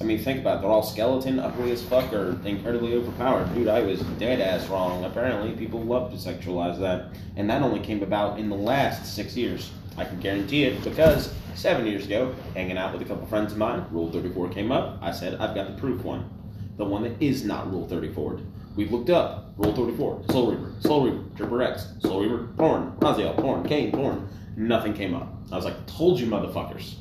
I 0.00 0.04
mean, 0.04 0.18
think 0.18 0.40
about 0.40 0.56
it. 0.56 0.60
They're 0.62 0.70
all 0.70 0.82
skeleton, 0.82 1.38
ugly 1.38 1.72
as 1.72 1.82
fuck, 1.82 2.10
or 2.10 2.40
incredibly 2.46 2.94
overpowered. 2.94 3.54
Dude, 3.54 3.68
I 3.68 3.82
was 3.82 4.00
dead 4.18 4.40
ass 4.40 4.66
wrong. 4.68 5.04
Apparently, 5.04 5.52
people 5.52 5.82
love 5.82 6.10
to 6.10 6.16
sexualize 6.16 6.80
that. 6.80 7.10
And 7.36 7.50
that 7.50 7.60
only 7.60 7.80
came 7.80 8.02
about 8.02 8.38
in 8.38 8.48
the 8.48 8.56
last 8.56 9.14
six 9.14 9.36
years. 9.36 9.72
I 9.98 10.06
can 10.06 10.18
guarantee 10.20 10.64
it 10.64 10.82
because 10.82 11.34
seven 11.54 11.86
years 11.86 12.06
ago, 12.06 12.34
hanging 12.54 12.78
out 12.78 12.94
with 12.94 13.02
a 13.02 13.04
couple 13.04 13.26
friends 13.26 13.52
of 13.52 13.58
mine, 13.58 13.84
Rule 13.90 14.10
34 14.10 14.48
came 14.48 14.72
up. 14.72 14.98
I 15.02 15.12
said, 15.12 15.34
I've 15.34 15.54
got 15.54 15.66
the 15.66 15.78
proof 15.78 16.02
one. 16.02 16.30
The 16.78 16.86
one 16.86 17.02
that 17.02 17.22
is 17.22 17.44
not 17.44 17.70
Rule 17.70 17.86
34. 17.86 18.40
We 18.74 18.86
looked 18.86 19.10
up 19.10 19.52
Rule 19.58 19.74
34, 19.74 20.24
Soul 20.30 20.50
Reaver, 20.50 20.72
Soul 20.80 21.04
Reaver, 21.04 21.24
Tripper 21.36 21.62
X, 21.62 21.88
Soul 22.00 22.22
Reaver, 22.22 22.48
porn, 22.56 22.92
Raziel, 23.00 23.36
porn, 23.36 23.68
Kain, 23.68 23.92
porn. 23.92 24.28
Nothing 24.56 24.94
came 24.94 25.14
up. 25.14 25.32
I 25.50 25.56
was 25.56 25.64
like, 25.64 25.86
told 25.86 26.20
you 26.20 26.26
motherfuckers. 26.26 26.94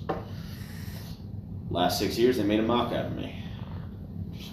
Last 1.69 1.99
six 1.99 2.17
years, 2.17 2.37
they 2.37 2.43
made 2.43 2.59
a 2.59 2.63
mock 2.63 2.91
out 2.93 3.05
of 3.05 3.15
me. 3.15 3.43
Just, 4.33 4.51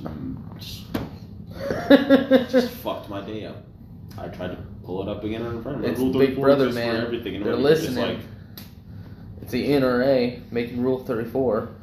just, 0.59 2.51
just 2.51 2.71
fucked 2.77 3.09
my 3.09 3.21
day 3.23 3.47
up. 3.47 3.65
I 4.19 4.29
tried 4.29 4.49
to 4.49 4.59
pull 4.85 5.03
it 5.03 5.09
up 5.09 5.25
again 5.25 5.43
in 5.43 5.63
front 5.63 5.79
of 5.79 5.83
me. 5.85 5.89
It's 5.89 5.99
Rule 6.01 6.13
Big 6.13 6.31
34 6.31 6.45
Brother, 6.45 6.73
man. 6.73 6.97
Everything 6.97 7.43
They're 7.43 7.57
listening. 7.57 8.05
like, 8.05 8.19
It's 9.43 9.53
the 9.53 9.69
NSA 9.69 10.51
making 10.53 10.83
Rule 10.83 11.05
34. 11.05 11.75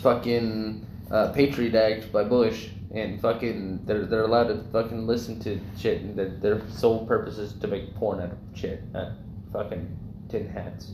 Fucking 0.00 0.86
uh, 1.10 1.32
Patriot 1.32 1.74
Act 1.74 2.12
by 2.12 2.24
Bush. 2.24 2.68
And 2.94 3.20
fucking, 3.20 3.84
they're, 3.86 4.04
they're 4.04 4.24
allowed 4.24 4.48
to 4.48 4.62
fucking 4.70 5.06
listen 5.06 5.40
to 5.40 5.58
shit. 5.78 6.02
And 6.02 6.16
their, 6.18 6.28
their 6.28 6.68
sole 6.70 7.06
purpose 7.06 7.38
is 7.38 7.54
to 7.54 7.66
make 7.66 7.94
porn 7.94 8.20
out 8.20 8.32
of 8.32 8.38
shit. 8.54 8.82
At 8.94 9.12
fucking 9.52 9.98
tin 10.32 10.48
hats. 10.48 10.92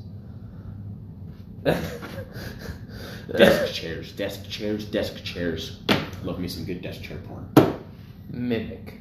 desk 3.37 3.73
chairs, 3.73 4.13
desk 4.13 4.49
chairs, 4.51 4.85
desk 4.85 5.23
chairs. 5.23 5.79
Love 6.25 6.41
me 6.41 6.49
some 6.49 6.65
good 6.65 6.83
desk 6.83 7.03
chair 7.03 7.19
porn. 7.19 7.49
Mimic. 8.31 9.01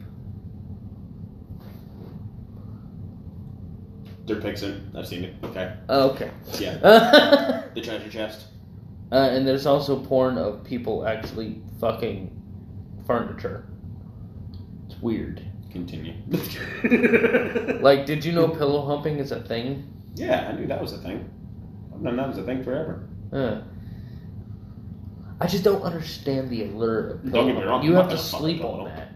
Pixin. 4.28 4.92
I've 4.96 5.08
seen 5.08 5.24
it. 5.24 5.34
Okay. 5.44 5.74
Okay. 5.90 6.30
Yeah. 6.60 6.78
uh, 6.84 7.64
The 7.74 7.82
treasure 7.82 8.10
chest. 8.10 8.48
and 9.12 9.48
there's 9.48 9.66
also 9.66 9.98
porn 10.04 10.38
of 10.38 10.64
people 10.64 11.08
actually 11.08 11.62
fucking 11.80 12.30
furniture. 13.08 13.66
It's 14.86 15.02
weird. 15.02 15.42
Continue. 15.72 16.14
Like, 17.82 18.06
did 18.06 18.26
you 18.26 18.34
know 18.34 18.50
pillow 18.50 18.86
humping 18.86 19.18
is 19.18 19.32
a 19.32 19.42
thing? 19.42 19.97
Yeah, 20.18 20.48
I 20.50 20.52
knew 20.54 20.68
that 20.68 20.82
was 20.82 20.94
a 20.94 20.98
thing. 20.98 21.30
I've 21.94 22.02
known 22.02 22.18
that 22.18 22.28
was 22.28 22.38
a 22.38 22.44
thing 22.44 22.64
forever. 22.64 23.08
Uh, 23.32 23.62
I 25.40 25.48
just 25.48 25.64
don't 25.64 25.82
understand 25.84 26.50
the 26.50 26.64
allure 26.64 27.10
of 27.12 27.32
Don't 27.32 27.48
get 27.48 27.56
me 27.56 27.64
wrong, 27.64 27.84
You 27.84 27.92
I'm 27.92 27.96
have 27.98 28.06
not 28.06 28.10
to 28.12 28.16
gonna 28.18 28.28
fuck 28.30 28.40
sleep 28.42 28.62
pillow. 28.62 28.80
on 28.80 28.86
that. 28.86 29.10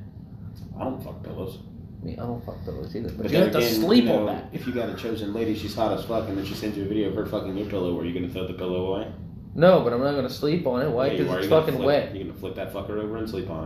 I 0.79 0.83
don't 0.83 1.03
fuck 1.03 1.23
pillows. 1.23 1.59
I 2.01 2.05
mean, 2.05 2.19
I 2.19 2.23
don't 2.23 2.43
fuck 2.45 2.63
pillows 2.65 2.95
either, 2.95 3.09
but, 3.09 3.17
But 3.17 3.25
you 3.25 3.31
then 3.31 3.43
have 3.43 3.51
to 3.53 3.57
again, 3.59 3.73
sleep 3.73 4.03
you 4.05 4.09
know, 4.09 4.19
on 4.21 4.25
that. 4.27 4.49
If 4.51 4.65
you 4.67 4.73
got 4.73 4.89
a 4.89 4.95
chosen 4.95 5.33
lady, 5.33 5.55
she's 5.55 5.75
hot 5.75 5.97
as 5.97 6.03
fuck, 6.05 6.27
and 6.29 6.37
then 6.37 6.45
she 6.45 6.53
sends 6.55 6.77
you 6.77 6.83
a 6.85 6.87
video 6.87 7.09
of 7.09 7.15
her 7.15 7.25
fucking 7.25 7.55
your 7.57 7.67
pillow, 7.67 7.99
are 7.99 8.05
you 8.05 8.13
gonna 8.13 8.31
throw 8.31 8.47
the 8.47 8.53
pillow 8.53 8.93
away? 8.95 9.11
No, 9.53 9.81
but 9.81 9.93
I'm 9.93 9.99
not 10.01 10.15
gonna 10.15 10.29
sleep 10.29 10.65
on 10.65 10.81
it. 10.81 10.89
Why? 10.89 11.07
Yeah, 11.07 11.11
you 11.13 11.17
Because 11.19 11.33
are. 11.33 11.37
it's 11.39 11.47
You're 11.47 11.49
gonna 11.49 11.61
fucking 11.65 11.75
flip- 11.79 11.85
wet. 11.87 12.15
You're 12.15 12.23
gonna 12.25 12.39
flip 12.39 12.55
that 12.55 12.73
fucker 12.73 12.91
over 13.03 13.17
and 13.17 13.29
sleep 13.29 13.49
on 13.49 13.65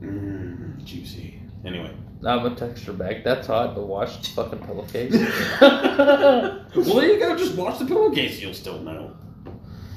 it. 0.00 0.04
Mmm, 0.04 0.84
juicy. 0.84 1.40
Anyway. 1.64 1.94
I'm 2.24 2.42
gonna 2.42 2.54
text 2.54 2.84
her 2.84 2.92
back. 2.92 3.24
That's 3.24 3.46
hot, 3.46 3.74
but 3.74 3.86
watch 3.86 4.20
the 4.20 4.28
fucking 4.28 4.58
pillowcase. 4.60 5.12
well, 5.60 6.66
there 6.74 7.12
you 7.12 7.18
go. 7.18 7.34
Just 7.36 7.54
watch 7.56 7.78
the 7.78 7.86
pillowcase. 7.86 8.40
You'll 8.40 8.52
still 8.52 8.78
know. 8.80 9.16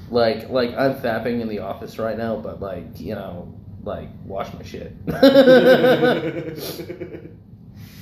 like, 0.10 0.50
like 0.50 0.74
I'm 0.76 0.96
fapping 0.96 1.42
in 1.42 1.50
the 1.50 1.60
office 1.60 2.00
right 2.00 2.18
now, 2.18 2.38
but 2.38 2.62
like, 2.62 3.00
you 3.00 3.16
know, 3.16 3.54
like 3.84 4.08
wash 4.26 4.54
my 4.54 4.64
shit. 4.64 5.06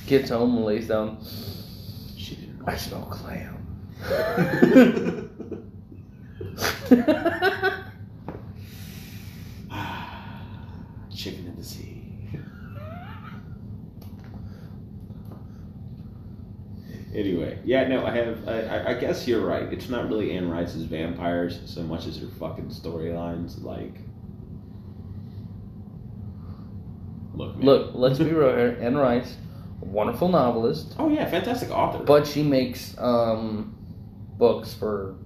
Gets 0.06 0.30
home 0.30 0.56
and 0.56 0.64
lays 0.66 0.86
down. 0.88 1.18
she 2.16 2.36
didn't. 2.36 2.62
I 2.66 2.76
smell 2.76 3.06
clam. 3.06 3.58
Ah, 9.70 10.44
chicken 11.14 11.46
in 11.46 11.56
the 11.56 11.64
sea. 11.64 12.01
Anyway, 17.14 17.58
yeah, 17.64 17.86
no, 17.88 18.06
I 18.06 18.10
have. 18.12 18.48
I, 18.48 18.92
I- 18.92 18.94
guess 18.94 19.28
you're 19.28 19.44
right. 19.44 19.70
It's 19.72 19.88
not 19.90 20.08
really 20.08 20.32
Anne 20.36 20.48
Rice's 20.48 20.84
vampires 20.84 21.60
so 21.66 21.82
much 21.82 22.06
as 22.06 22.16
her 22.18 22.26
fucking 22.38 22.68
storylines. 22.68 23.62
Like, 23.62 23.94
look, 27.34 27.56
man. 27.56 27.66
Look, 27.66 27.90
let's 27.94 28.18
be 28.18 28.24
real 28.32 28.56
here. 28.56 28.78
Anne 28.80 28.96
Rice, 28.96 29.36
wonderful 29.80 30.28
novelist, 30.28 30.94
Oh 30.98 31.08
yeah, 31.08 31.28
fantastic 31.30 31.70
author. 31.70 32.02
but 32.04 32.26
she 32.26 32.42
makes 32.42 32.94
um, 32.98 33.76
books 34.38 34.72
for 34.74 35.16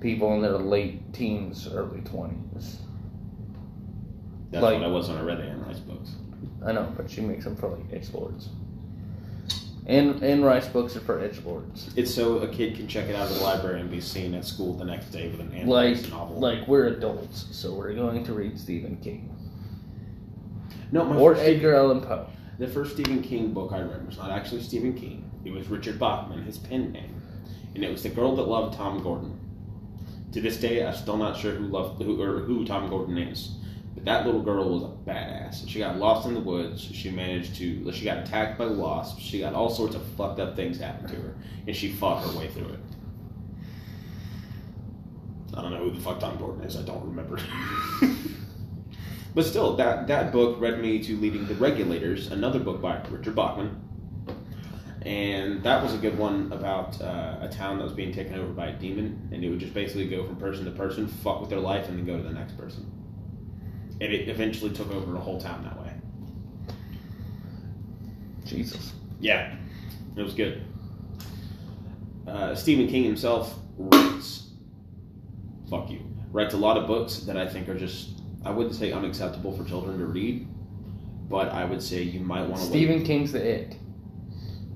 people 0.00 0.34
in 0.34 0.42
their 0.42 0.58
late 0.58 1.12
teens, 1.12 1.68
early 1.72 2.00
twenties. 2.02 2.78
That's 4.50 4.62
like- 4.62 4.74
what 4.80 4.84
I 4.84 4.88
was 4.88 5.08
when 5.08 5.18
I 5.18 5.22
read 5.22 5.38
the 5.38 5.44
Anne 5.44 5.62
Rice 5.62 5.80
books. 5.80 6.12
I 6.64 6.72
know, 6.72 6.90
but 6.96 7.10
she 7.10 7.20
makes 7.20 7.44
them 7.44 7.56
for 7.56 7.68
like 7.68 7.92
edge 7.92 8.10
And 9.86 10.22
Anne 10.22 10.42
Rice 10.42 10.66
books 10.66 10.96
are 10.96 11.00
for 11.00 11.20
edge 11.20 11.42
lords. 11.44 11.92
It's 11.94 12.14
so 12.14 12.38
a 12.38 12.48
kid 12.48 12.74
can 12.76 12.88
check 12.88 13.08
it 13.08 13.14
out 13.14 13.30
of 13.30 13.36
the 13.36 13.42
library 13.42 13.80
and 13.80 13.90
be 13.90 14.00
seen 14.00 14.34
at 14.34 14.46
school 14.46 14.72
the 14.74 14.84
next 14.84 15.10
day 15.10 15.28
with 15.28 15.40
an 15.40 15.52
Anne 15.52 15.66
Like, 15.66 15.96
Rice 15.96 16.10
novel. 16.10 16.40
like 16.40 16.66
we're 16.66 16.86
adults, 16.86 17.46
so 17.50 17.74
we're 17.74 17.92
going 17.94 18.24
to 18.24 18.32
read 18.32 18.58
Stephen 18.58 18.96
King 18.96 19.34
no, 20.94 21.04
my 21.04 21.16
or 21.16 21.34
Edgar 21.34 21.74
Allan 21.74 22.00
Poe. 22.00 22.28
The 22.58 22.68
first 22.68 22.92
Stephen 22.92 23.20
King 23.20 23.52
book 23.52 23.72
I 23.72 23.80
read 23.80 24.06
was 24.06 24.16
not 24.16 24.30
actually 24.30 24.62
Stephen 24.62 24.94
King. 24.94 25.28
It 25.44 25.52
was 25.52 25.68
Richard 25.68 25.98
Bachman, 25.98 26.44
his 26.44 26.56
pen 26.56 26.92
name, 26.92 27.20
and 27.74 27.84
it 27.84 27.90
was 27.90 28.04
the 28.04 28.10
girl 28.10 28.36
that 28.36 28.44
loved 28.44 28.76
Tom 28.76 29.02
Gordon. 29.02 29.40
To 30.32 30.40
this 30.40 30.56
day, 30.56 30.86
I'm 30.86 30.94
still 30.94 31.16
not 31.16 31.36
sure 31.36 31.52
who 31.52 31.66
loved 31.66 32.00
who 32.00 32.22
or 32.22 32.40
who 32.40 32.64
Tom 32.64 32.88
Gordon 32.88 33.18
is. 33.18 33.56
But 33.94 34.04
that 34.06 34.26
little 34.26 34.42
girl 34.42 34.68
was 34.70 34.82
a 34.82 35.10
badass. 35.10 35.68
She 35.68 35.78
got 35.78 35.96
lost 35.96 36.26
in 36.26 36.34
the 36.34 36.40
woods. 36.40 36.82
She 36.82 37.10
managed 37.10 37.56
to. 37.56 37.92
She 37.92 38.04
got 38.04 38.18
attacked 38.18 38.58
by 38.58 38.66
wasps. 38.66 39.22
She 39.22 39.40
got 39.40 39.54
all 39.54 39.70
sorts 39.70 39.94
of 39.94 40.04
fucked 40.16 40.40
up 40.40 40.56
things 40.56 40.78
happen 40.78 41.08
to 41.08 41.16
her, 41.16 41.36
and 41.66 41.74
she 41.74 41.92
fought 41.92 42.24
her 42.24 42.38
way 42.38 42.48
through 42.48 42.68
it. 42.68 42.80
I 45.56 45.62
don't 45.62 45.70
know 45.70 45.78
who 45.78 45.92
the 45.92 46.00
fuck 46.00 46.18
Tom 46.18 46.36
Gordon 46.36 46.64
is. 46.64 46.76
I 46.76 46.82
don't 46.82 47.04
remember. 47.04 47.38
But 49.34 49.44
still, 49.44 49.74
that, 49.76 50.06
that 50.06 50.30
book 50.30 50.60
led 50.60 50.80
me 50.80 51.02
to 51.02 51.16
Leading 51.16 51.46
the 51.46 51.54
Regulators, 51.56 52.30
another 52.30 52.60
book 52.60 52.80
by 52.80 53.02
Richard 53.10 53.34
Bachman. 53.34 53.80
And 55.02 55.62
that 55.64 55.82
was 55.82 55.92
a 55.92 55.98
good 55.98 56.16
one 56.16 56.52
about 56.52 57.00
uh, 57.02 57.38
a 57.40 57.48
town 57.48 57.78
that 57.78 57.84
was 57.84 57.92
being 57.92 58.12
taken 58.12 58.36
over 58.36 58.52
by 58.52 58.68
a 58.68 58.72
demon, 58.72 59.28
and 59.32 59.44
it 59.44 59.50
would 59.50 59.58
just 59.58 59.74
basically 59.74 60.06
go 60.06 60.24
from 60.24 60.36
person 60.36 60.64
to 60.66 60.70
person, 60.70 61.08
fuck 61.08 61.40
with 61.40 61.50
their 61.50 61.58
life, 61.58 61.88
and 61.88 61.98
then 61.98 62.06
go 62.06 62.16
to 62.16 62.22
the 62.22 62.32
next 62.32 62.56
person. 62.56 62.90
And 64.00 64.12
it 64.12 64.28
eventually 64.28 64.70
took 64.70 64.92
over 64.92 65.12
the 65.12 65.18
whole 65.18 65.40
town 65.40 65.62
that 65.64 65.80
way. 65.80 65.92
Jesus. 68.44 68.92
Yeah, 69.20 69.54
it 70.16 70.22
was 70.22 70.34
good. 70.34 70.62
Uh, 72.26 72.54
Stephen 72.54 72.88
King 72.88 73.04
himself 73.04 73.54
writes, 73.76 74.48
fuck 75.70 75.90
you, 75.90 76.00
writes 76.32 76.54
a 76.54 76.56
lot 76.56 76.76
of 76.76 76.86
books 76.86 77.18
that 77.20 77.36
I 77.36 77.46
think 77.46 77.68
are 77.68 77.78
just, 77.78 78.10
I 78.44 78.50
wouldn't 78.50 78.74
say 78.74 78.92
unacceptable 78.92 79.56
for 79.56 79.64
children 79.64 79.98
to 79.98 80.06
read, 80.06 80.46
but 81.28 81.48
I 81.52 81.64
would 81.64 81.82
say 81.82 82.02
you 82.02 82.20
might 82.20 82.42
want 82.42 82.56
to 82.56 82.66
Stephen 82.66 83.04
King's 83.04 83.32
the 83.32 83.46
it. 83.46 83.76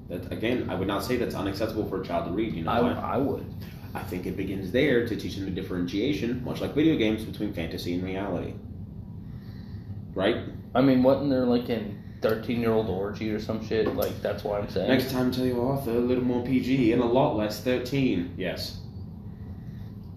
That 0.09 0.33
again, 0.33 0.71
I 0.71 0.75
would 0.75 0.89
not 0.89 1.05
say 1.05 1.17
that's 1.17 1.35
unacceptable 1.35 1.87
for 1.87 2.01
a 2.01 2.05
child 2.05 2.27
to 2.27 2.31
read. 2.33 2.55
You 2.55 2.65
know 2.65 2.71
I? 2.71 3.15
I 3.15 3.17
would. 3.19 3.45
I 3.95 4.03
think 4.03 4.27
it 4.27 4.37
begins 4.37 4.71
there 4.73 5.07
to 5.07 5.17
teach 5.17 5.37
them 5.37 5.45
the 5.45 5.51
differentiation, 5.51 6.43
much 6.45 6.61
like 6.61 6.75
video 6.75 6.97
games, 6.97 7.25
between 7.25 7.53
fantasy 7.53 7.95
and 7.95 8.03
reality. 8.03 8.55
Right? 10.19 10.37
I 10.75 10.83
mean, 10.83 11.05
wasn't 11.05 11.31
there 11.31 11.45
like 11.45 11.69
in 11.69 12.03
13 12.23 12.61
year 12.61 12.73
old 12.73 12.89
orgy 12.89 13.31
or 13.31 13.39
some 13.39 13.65
shit? 13.65 13.95
Like, 13.95 14.21
that's 14.21 14.43
why 14.43 14.59
I'm 14.59 14.69
saying. 14.69 14.89
Next 14.89 15.13
time, 15.13 15.31
tell 15.31 15.47
your 15.47 15.61
author 15.61 15.93
a 15.93 16.01
little 16.01 16.25
more 16.25 16.45
PG 16.45 16.93
and 16.93 17.01
a 17.01 17.07
lot 17.07 17.37
less 17.37 17.61
13. 17.61 18.35
Yes. 18.37 18.81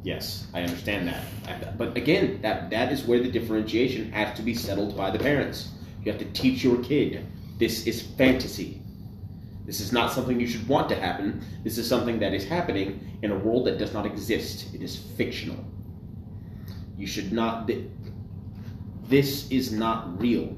Yes, 0.04 0.48
I 0.56 0.64
understand 0.64 1.08
that. 1.08 1.78
But 1.78 1.96
again, 1.96 2.42
that 2.42 2.72
that 2.72 2.92
is 2.92 3.04
where 3.04 3.20
the 3.20 3.30
differentiation 3.30 4.12
has 4.12 4.36
to 4.38 4.42
be 4.42 4.56
settled 4.56 4.98
by 4.98 5.12
the 5.12 5.20
parents. 5.20 5.70
You 6.04 6.12
have 6.12 6.20
to 6.20 6.32
teach 6.32 6.64
your 6.64 6.84
kid 6.84 7.24
this 7.60 7.86
is 7.86 8.02
fantasy. 8.02 8.82
This 9.68 9.82
is 9.82 9.92
not 9.92 10.12
something 10.12 10.40
you 10.40 10.48
should 10.48 10.68
want 10.68 10.90
to 10.90 10.96
happen. 10.96 11.46
This 11.64 11.78
is 11.78 11.88
something 11.88 12.18
that 12.18 12.34
is 12.34 12.44
happening 12.44 13.20
in 13.22 13.30
a 13.30 13.38
world 13.38 13.68
that 13.68 13.78
does 13.78 13.94
not 13.94 14.08
exist. 14.08 14.74
It 14.74 14.82
is 14.82 14.96
fictional. 14.96 15.64
You 16.98 17.06
should 17.06 17.32
not. 17.32 17.70
Th- 19.12 19.24
This 19.24 19.52
is 19.52 19.72
not 19.72 20.20
real. 20.20 20.56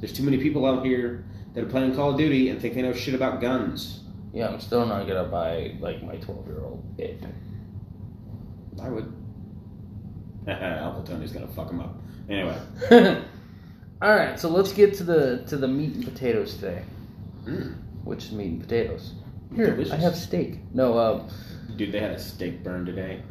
There's 0.00 0.12
too 0.12 0.22
many 0.22 0.38
people 0.38 0.66
out 0.66 0.84
here 0.84 1.24
that 1.54 1.64
are 1.64 1.68
playing 1.68 1.94
Call 1.94 2.10
of 2.10 2.18
Duty 2.18 2.50
and 2.50 2.60
think 2.60 2.74
they 2.74 2.82
know 2.82 2.92
shit 2.92 3.14
about 3.14 3.40
guns. 3.40 4.00
Yeah, 4.32 4.48
I'm 4.48 4.60
still 4.60 4.84
not 4.86 5.06
gonna 5.06 5.24
buy 5.24 5.74
like 5.80 6.02
my 6.02 6.16
12 6.16 6.46
year 6.46 6.60
old 6.60 6.84
it. 6.98 7.22
I 8.82 8.88
would. 8.88 9.12
Uncle 10.48 11.02
Tony's 11.04 11.32
gonna 11.32 11.48
fuck 11.48 11.70
him 11.70 11.80
up. 11.80 11.96
Anyway. 12.28 12.58
All 14.02 14.14
right, 14.14 14.38
so 14.38 14.48
let's 14.50 14.72
get 14.72 14.92
to 14.94 15.04
the 15.04 15.44
to 15.46 15.56
the 15.56 15.68
meat 15.68 15.94
and 15.94 16.04
potatoes 16.04 16.54
today, 16.56 16.82
Mm. 17.46 17.76
which 18.04 18.24
is 18.26 18.32
meat 18.32 18.48
and 18.48 18.60
potatoes. 18.60 19.12
Here, 19.54 19.66
Delicious. 19.70 19.92
I 19.92 19.96
have 19.96 20.16
steak. 20.16 20.58
No, 20.74 20.98
um, 20.98 21.28
Dude, 21.76 21.92
they 21.92 22.00
had 22.00 22.10
a 22.10 22.18
steak 22.18 22.62
burn 22.64 22.84
today. 22.84 23.22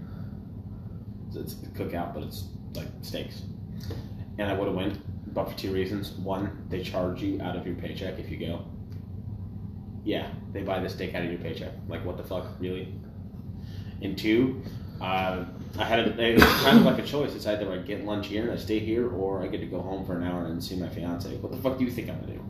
It's 1.36 1.54
a 1.54 1.56
cookout, 1.78 2.14
but 2.14 2.24
it's 2.24 2.46
like 2.76 2.88
steaks. 3.02 3.42
And 4.38 4.50
I 4.50 4.54
would 4.54 4.68
have 4.68 4.76
went, 4.76 5.34
but 5.34 5.50
for 5.50 5.58
two 5.58 5.72
reasons. 5.72 6.12
One, 6.12 6.66
they 6.70 6.82
charge 6.82 7.22
you 7.22 7.42
out 7.42 7.56
of 7.56 7.66
your 7.66 7.76
paycheck 7.76 8.20
if 8.20 8.30
you 8.30 8.38
go. 8.38 8.66
Yeah, 10.04 10.30
they 10.52 10.64
buy 10.64 10.80
the 10.80 10.90
steak 10.90 11.16
out 11.16 11.24
of 11.24 11.32
your 11.32 11.40
paycheck. 11.40 11.72
Like, 11.88 12.04
what 12.06 12.18
the 12.18 12.24
fuck, 12.24 12.48
really? 12.60 12.94
And 14.02 14.18
two, 14.18 14.62
uh, 15.02 15.46
I 15.78 15.84
had 15.86 16.00
a, 16.00 16.22
it 16.22 16.36
was 16.36 16.44
kind 16.44 16.78
of 16.80 16.86
like 16.86 17.00
a 17.00 17.06
choice. 17.06 17.34
It's 17.36 17.46
either 17.46 17.72
I 17.72 17.78
get 17.78 18.04
lunch 18.06 18.28
here 18.28 18.44
and 18.44 18.52
I 18.52 18.58
stay 18.58 18.80
here, 18.80 19.10
or 19.10 19.42
I 19.44 19.48
get 19.48 19.60
to 19.60 19.66
go 19.66 19.82
home 19.82 20.06
for 20.06 20.18
an 20.18 20.24
hour 20.24 20.46
and 20.46 20.64
see 20.64 20.76
my 20.76 20.90
fiance. 20.90 21.36
What 21.38 21.52
the 21.52 21.58
fuck 21.58 21.78
do 21.78 21.86
you 21.86 21.92
think 21.92 22.10
I'm 22.10 22.20
gonna 22.20 22.34
do? 22.34 22.44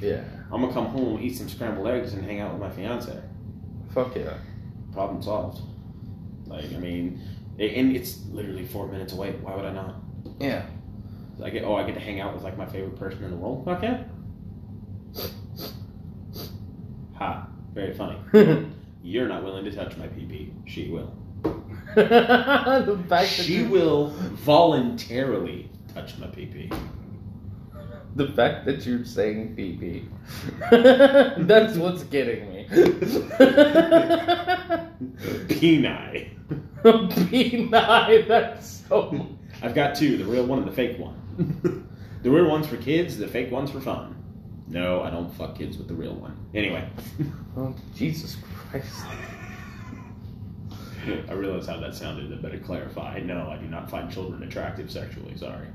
yeah, 0.00 0.24
I'm 0.50 0.60
gonna 0.60 0.72
come 0.72 0.86
home, 0.86 1.20
eat 1.22 1.36
some 1.36 1.48
scrambled 1.48 1.86
eggs, 1.86 2.12
and 2.14 2.24
hang 2.24 2.40
out 2.40 2.52
with 2.52 2.60
my 2.60 2.70
fiance. 2.70 3.20
fuck 3.94 4.14
yeah. 4.16 4.34
Problem 4.92 5.22
solved. 5.22 5.60
Like, 6.46 6.72
I 6.72 6.78
mean, 6.78 7.20
and 7.58 7.96
it's 7.96 8.24
literally 8.26 8.64
four 8.66 8.88
minutes 8.88 9.12
away. 9.12 9.32
Why 9.40 9.54
would 9.54 9.64
I 9.64 9.72
not? 9.72 9.94
Yeah. 10.38 10.66
I 11.44 11.50
get, 11.50 11.64
oh, 11.64 11.74
I 11.74 11.82
get 11.84 11.94
to 11.94 12.00
hang 12.00 12.20
out 12.20 12.34
with 12.34 12.42
like 12.44 12.56
my 12.56 12.66
favorite 12.66 12.96
person 12.98 13.24
in 13.24 13.30
the 13.30 13.36
world. 13.36 13.64
Fuck 13.64 13.82
yeah. 13.82 14.04
Ha! 17.14 17.46
Very 17.74 17.94
funny. 17.94 18.18
You're 19.02 19.28
not 19.28 19.42
willing 19.44 19.64
to 19.64 19.72
touch 19.72 19.96
my 19.96 20.06
PP. 20.08 20.52
She 20.66 20.90
will. 20.90 21.12
the 21.94 23.04
fact 23.08 23.36
that 23.36 23.44
She 23.44 23.56
you, 23.58 23.68
will 23.68 24.08
voluntarily 24.08 25.68
touch 25.94 26.16
my 26.18 26.26
PP. 26.28 26.72
the 28.14 28.28
fact 28.28 28.64
that 28.66 28.86
you're 28.86 29.04
saying 29.04 29.56
PP, 29.56 30.06
that's 31.46 31.76
what's 31.76 32.04
getting 32.04 32.48
me. 32.52 32.66
Peni. 35.48 36.30
P9, 36.84 38.28
that's 38.28 38.84
so. 38.88 39.26
I've 39.62 39.74
got 39.74 39.94
two: 39.96 40.16
the 40.18 40.24
real 40.24 40.46
one 40.46 40.58
and 40.60 40.68
the 40.68 40.72
fake 40.72 40.98
one. 40.98 41.20
The 41.36 42.30
real 42.30 42.48
one's 42.48 42.66
for 42.66 42.76
kids. 42.76 43.18
The 43.18 43.28
fake 43.28 43.50
one's 43.50 43.70
for 43.70 43.80
fun. 43.80 44.16
No, 44.68 45.02
I 45.02 45.10
don't 45.10 45.32
fuck 45.34 45.56
kids 45.56 45.76
with 45.76 45.88
the 45.88 45.94
real 45.94 46.14
one. 46.14 46.36
Anyway. 46.54 46.88
Oh, 47.56 47.74
Jesus 47.94 48.36
Christ. 48.70 49.04
I 51.28 51.32
realize 51.32 51.66
how 51.66 51.78
that 51.80 51.94
sounded. 51.94 52.32
I 52.32 52.36
better 52.40 52.58
clarify. 52.58 53.18
No, 53.20 53.50
I 53.50 53.56
do 53.56 53.66
not 53.66 53.90
find 53.90 54.10
children 54.10 54.42
attractive 54.42 54.90
sexually. 54.90 55.36
Sorry. 55.36 55.66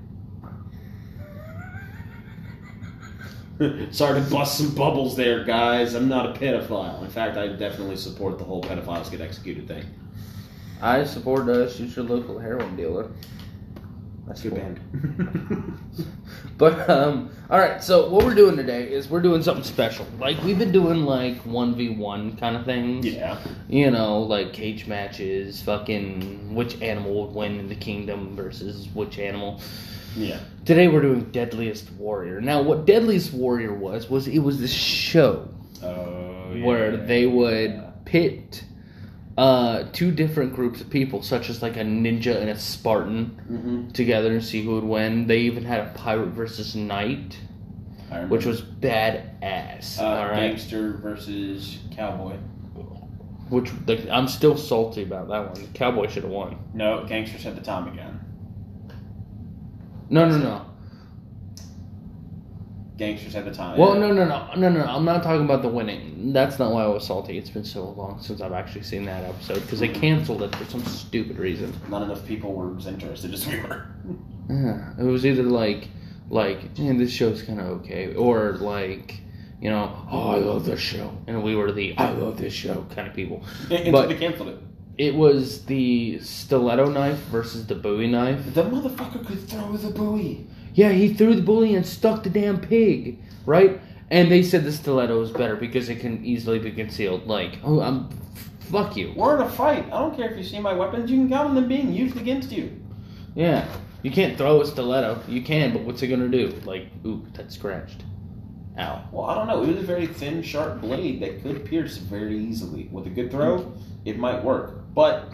Sorry 3.92 4.22
to 4.22 4.30
bust 4.30 4.58
some 4.58 4.74
bubbles 4.76 5.16
there, 5.16 5.44
guys. 5.44 5.96
I'm 5.96 6.08
not 6.08 6.36
a 6.36 6.40
pedophile. 6.40 7.02
In 7.04 7.10
fact, 7.10 7.38
I 7.38 7.48
definitely 7.48 7.98
support 7.98 8.38
the 8.38 8.44
whole 8.44 8.62
pedophiles 8.64 9.10
get 9.10 9.20
executed 9.20 9.68
thing. 9.68 9.84
I 10.82 11.04
support 11.06 11.50
uh, 11.50 11.70
shoot 11.70 11.96
your 11.96 12.06
local 12.06 12.38
heroin 12.38 12.76
dealer. 12.76 13.10
That's 14.28 14.42
cool. 14.42 14.52
band. 14.52 14.80
But 16.58 16.90
um, 16.90 17.30
all 17.52 17.60
right. 17.60 17.84
So 17.84 18.10
what 18.10 18.26
we're 18.26 18.34
doing 18.34 18.58
today 18.58 18.92
is 18.92 19.08
we're 19.10 19.22
doing 19.22 19.44
something 19.44 19.64
special. 19.64 20.08
Like 20.20 20.42
we've 20.44 20.58
been 20.58 20.72
doing 20.72 21.06
like 21.06 21.38
one 21.46 21.76
v 21.76 21.90
one 21.90 22.36
kind 22.36 22.56
of 22.56 22.66
things. 22.66 23.06
yeah. 23.06 23.38
You 23.70 23.92
know, 23.92 24.22
like 24.22 24.54
cage 24.54 24.88
matches. 24.88 25.62
Fucking 25.62 26.56
which 26.56 26.82
animal 26.82 27.28
would 27.28 27.36
win 27.36 27.60
in 27.60 27.70
the 27.70 27.76
kingdom 27.76 28.36
versus 28.36 28.88
which 28.96 29.20
animal. 29.20 29.62
Yeah. 30.16 30.40
Today 30.66 30.88
we're 30.88 31.02
doing 31.04 31.26
Deadliest 31.32 31.92
Warrior. 31.92 32.42
Now, 32.42 32.64
what 32.64 32.86
Deadliest 32.88 33.34
Warrior 33.34 33.74
was 33.76 34.10
was 34.10 34.28
it 34.28 34.40
was 34.40 34.60
this 34.60 34.74
show 34.74 35.48
Oh. 35.84 36.60
where 36.64 36.98
they 36.98 37.28
would 37.28 37.84
pit 38.06 38.64
uh, 39.38 39.84
two 39.94 40.12
different 40.12 40.54
groups 40.56 40.82
of 40.82 40.90
people, 40.90 41.22
such 41.22 41.50
as 41.50 41.62
like 41.62 41.78
a 41.78 41.82
ninja 41.82 42.36
and 42.42 42.50
a 42.50 42.58
Spartan, 42.58 43.40
Mm-hmm. 43.52 43.90
together 43.90 44.32
and 44.32 44.44
see 44.44 44.64
who 44.64 44.76
would 44.76 44.84
win. 44.84 45.28
They 45.28 45.40
even 45.42 45.64
had 45.64 45.80
a 45.82 45.90
pirate 45.94 46.30
versus 46.30 46.76
knight, 46.76 47.38
which 48.30 48.46
was 48.46 48.62
badass. 48.62 50.00
uh, 50.00 50.04
all 50.06 50.26
right, 50.26 50.36
gangster 50.50 50.94
versus 50.98 51.78
cowboy. 51.96 52.36
which 53.50 53.72
like, 53.86 54.08
I'm 54.10 54.28
still 54.28 54.58
salty 54.58 55.04
about 55.04 55.28
that 55.30 55.52
one. 55.58 55.68
Cowboy 55.74 56.08
should 56.08 56.24
have 56.24 56.32
won. 56.32 56.58
No, 56.74 57.06
gangsters 57.06 57.44
had 57.44 57.56
the 57.56 57.62
Tommy 57.62 57.96
gun. 57.96 58.20
No, 60.10 60.28
no, 60.28 60.38
no. 60.38 60.66
Gangsters 62.98 63.36
at 63.36 63.46
the 63.46 63.54
time. 63.54 63.78
Well, 63.78 63.94
no, 63.96 64.12
no, 64.12 64.26
no, 64.26 64.50
no, 64.56 64.70
no. 64.70 64.84
I'm 64.84 65.06
not 65.06 65.22
talking 65.24 65.46
about 65.46 65.62
the 65.62 65.68
winning. 65.70 66.34
That's 66.34 66.58
not 66.58 66.72
why 66.72 66.84
I 66.84 66.88
was 66.88 67.06
salty. 67.06 67.38
It's 67.38 67.50
been 67.50 67.64
so 67.64 67.90
long 67.92 68.20
since 68.20 68.42
I've 68.42 68.54
actually 68.54 68.82
seen 68.84 69.06
that 69.06 69.24
episode 69.24 69.62
because 69.62 69.80
they 69.80 69.88
canceled 69.88 70.42
it 70.42 70.56
for 70.56 70.66
some 70.66 70.84
stupid 70.86 71.38
reason. 71.38 71.74
Not 71.90 72.02
enough 72.02 72.26
people 72.26 72.54
were 72.54 72.76
as 72.76 72.88
interested 72.88 73.34
as 73.34 73.48
we 73.48 73.60
were. 73.62 73.86
Yeah, 74.50 74.94
it 74.98 75.04
was 75.04 75.26
either 75.26 75.44
like, 75.44 75.90
like, 76.30 76.80
man, 76.80 76.98
this 76.98 77.12
show's 77.12 77.42
kind 77.42 77.60
of 77.60 77.68
okay, 77.82 78.16
or 78.16 78.54
like, 78.54 79.20
you 79.62 79.70
know, 79.70 79.94
oh, 80.10 80.30
I 80.30 80.38
love 80.38 80.64
this 80.66 80.80
show, 80.80 81.12
and 81.28 81.44
we 81.44 81.54
were 81.54 81.74
the 81.74 81.98
I 81.98 82.12
love 82.12 82.38
this 82.38 82.54
show 82.54 82.86
kind 82.96 83.10
of 83.10 83.14
people. 83.14 83.44
Until 83.70 83.92
But- 83.92 84.08
they 84.08 84.16
canceled 84.16 84.48
it. 84.50 84.60
It 84.98 85.14
was 85.16 85.66
the 85.66 86.20
stiletto 86.22 86.90
knife 86.90 87.20
versus 87.26 87.68
the 87.68 87.76
Bowie 87.76 88.08
knife. 88.08 88.54
The 88.56 88.64
motherfucker 88.64 89.24
could 89.28 89.48
throw 89.50 89.76
the 89.78 89.90
Bowie. 89.92 90.48
Yeah, 90.78 90.92
he 90.92 91.12
threw 91.12 91.34
the 91.34 91.42
Bowie 91.42 91.74
and 91.74 91.84
stuck 91.84 92.22
the 92.22 92.30
damn 92.30 92.62
pig, 92.62 93.18
right? 93.48 93.82
And 94.12 94.32
they 94.32 94.44
said 94.44 94.64
the 94.64 94.72
stiletto 94.72 95.20
is 95.24 95.32
better 95.32 95.56
because 95.56 95.90
it 95.90 96.00
can 96.00 96.24
easily 96.24 96.60
be 96.60 96.72
concealed. 96.72 97.26
Like, 97.26 97.58
oh, 97.64 97.82
I'm, 97.82 98.08
fuck 98.60 98.96
you. 98.96 99.12
We're 99.16 99.38
in 99.38 99.42
a 99.42 99.50
fight. 99.50 99.86
I 99.88 100.00
don't 100.00 100.16
care 100.16 100.30
if 100.30 100.38
you 100.38 100.44
see 100.44 100.60
my 100.60 100.74
weapons. 100.74 101.10
You 101.10 101.18
can 101.18 101.30
count 101.30 101.50
on 101.50 101.56
them 101.56 101.68
being 101.68 101.92
used 101.92 102.16
against 102.16 102.52
you. 102.52 102.80
Yeah, 103.34 103.68
you 104.04 104.12
can't 104.12 104.38
throw 104.38 104.62
a 104.62 104.68
stiletto. 104.68 105.20
You 105.28 105.42
can, 105.42 105.74
but 105.74 105.82
what's 105.82 106.04
it 106.04 106.10
gonna 106.10 106.28
do? 106.30 106.50
Like, 106.64 106.90
ooh, 107.04 107.26
that's 107.34 107.56
scratched. 107.56 108.04
Ow. 108.78 109.04
Well, 109.12 109.26
I 109.26 109.34
don't 109.34 109.48
know. 109.48 109.64
It 109.64 109.74
was 109.74 109.84
a 109.84 109.88
very 109.88 110.06
thin, 110.06 110.44
sharp 110.44 110.80
blade 110.82 111.24
that 111.24 111.42
could 111.42 111.66
pierce 111.66 111.98
very 111.98 112.38
easily. 112.38 112.88
With 112.92 113.08
a 113.08 113.10
good 113.10 113.32
throw, 113.32 113.74
it 114.06 114.20
might 114.20 114.44
work. 114.44 114.94
But 114.94 115.32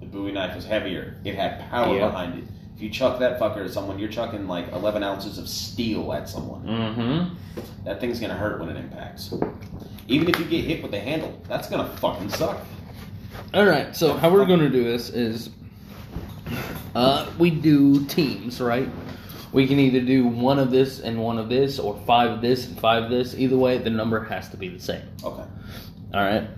the 0.00 0.04
Bowie 0.04 0.32
knife 0.32 0.54
was 0.54 0.66
heavier. 0.66 1.16
It 1.24 1.36
had 1.36 1.58
power 1.70 1.96
Yeah. 1.96 2.08
behind 2.08 2.40
it. 2.40 2.44
If 2.76 2.82
you 2.82 2.90
chuck 2.90 3.20
that 3.20 3.38
fucker 3.38 3.64
at 3.64 3.70
someone, 3.70 3.98
you're 4.00 4.08
chucking 4.08 4.48
like 4.48 4.72
11 4.72 5.02
ounces 5.04 5.38
of 5.38 5.48
steel 5.48 6.12
at 6.12 6.28
someone. 6.28 6.62
Mm-hmm. 6.64 7.34
That 7.84 8.00
thing's 8.00 8.18
gonna 8.18 8.34
hurt 8.34 8.58
when 8.58 8.68
it 8.68 8.76
impacts. 8.76 9.32
Even 10.08 10.28
if 10.28 10.38
you 10.38 10.44
get 10.44 10.64
hit 10.64 10.82
with 10.82 10.90
the 10.90 10.98
handle, 10.98 11.40
that's 11.48 11.68
gonna 11.68 11.88
fucking 11.96 12.30
suck. 12.30 12.60
All 13.52 13.64
right. 13.64 13.94
So 13.94 14.14
how 14.14 14.28
we're 14.30 14.44
gonna 14.44 14.68
do 14.68 14.82
this 14.82 15.10
is, 15.10 15.50
uh, 16.96 17.30
we 17.38 17.50
do 17.50 18.04
teams, 18.06 18.60
right? 18.60 18.88
We 19.52 19.68
can 19.68 19.78
either 19.78 20.00
do 20.00 20.26
one 20.26 20.58
of 20.58 20.72
this 20.72 20.98
and 20.98 21.22
one 21.22 21.38
of 21.38 21.48
this, 21.48 21.78
or 21.78 21.96
five 22.04 22.32
of 22.32 22.40
this 22.40 22.66
and 22.66 22.76
five 22.76 23.04
of 23.04 23.10
this. 23.10 23.36
Either 23.36 23.56
way, 23.56 23.78
the 23.78 23.90
number 23.90 24.24
has 24.24 24.48
to 24.48 24.56
be 24.56 24.68
the 24.68 24.80
same. 24.80 25.02
Okay. 25.22 25.44
All 26.12 26.20
right. 26.24 26.48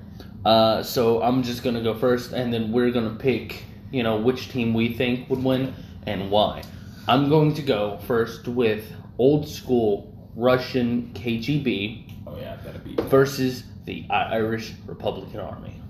Uh, 0.47 0.83
so 0.83 1.21
I'm 1.21 1.43
just 1.43 1.63
gonna 1.63 1.83
go 1.83 1.93
first, 1.93 2.33
and 2.33 2.55
then 2.55 2.73
we're 2.73 2.91
gonna 2.91 3.17
pick, 3.17 3.65
you 3.91 4.03
know, 4.03 4.17
which 4.17 4.49
team 4.49 4.73
we 4.73 4.95
think 4.95 5.29
would 5.29 5.45
win 5.45 5.75
and 6.07 6.31
why. 6.31 6.63
I'm 7.09 7.29
going 7.29 7.55
to 7.55 7.63
go 7.63 7.99
first 8.07 8.49
with 8.49 8.91
old 9.19 9.49
school 9.49 10.13
Russian 10.35 11.11
KGB 11.15 12.13
Oh 12.27 12.37
yeah, 12.39 12.57
versus 13.05 13.65
the 13.85 14.05
Irish 14.11 14.73
Republican 14.87 15.41
Army. 15.41 15.81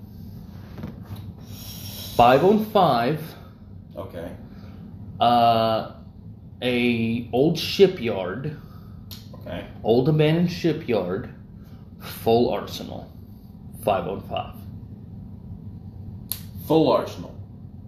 Five 2.15 2.43
on 2.43 2.65
five. 2.65 3.21
Okay. 3.95 4.31
Uh, 5.19 5.93
a 6.61 7.29
old 7.33 7.57
shipyard, 7.57 8.59
Okay. 9.35 9.67
old 9.83 10.09
abandoned 10.09 10.51
shipyard, 10.51 11.33
full 11.99 12.49
arsenal. 12.51 13.11
Five 13.83 14.07
on 14.07 14.21
five. 14.27 14.55
Full 16.67 16.91
arsenal. 16.91 17.36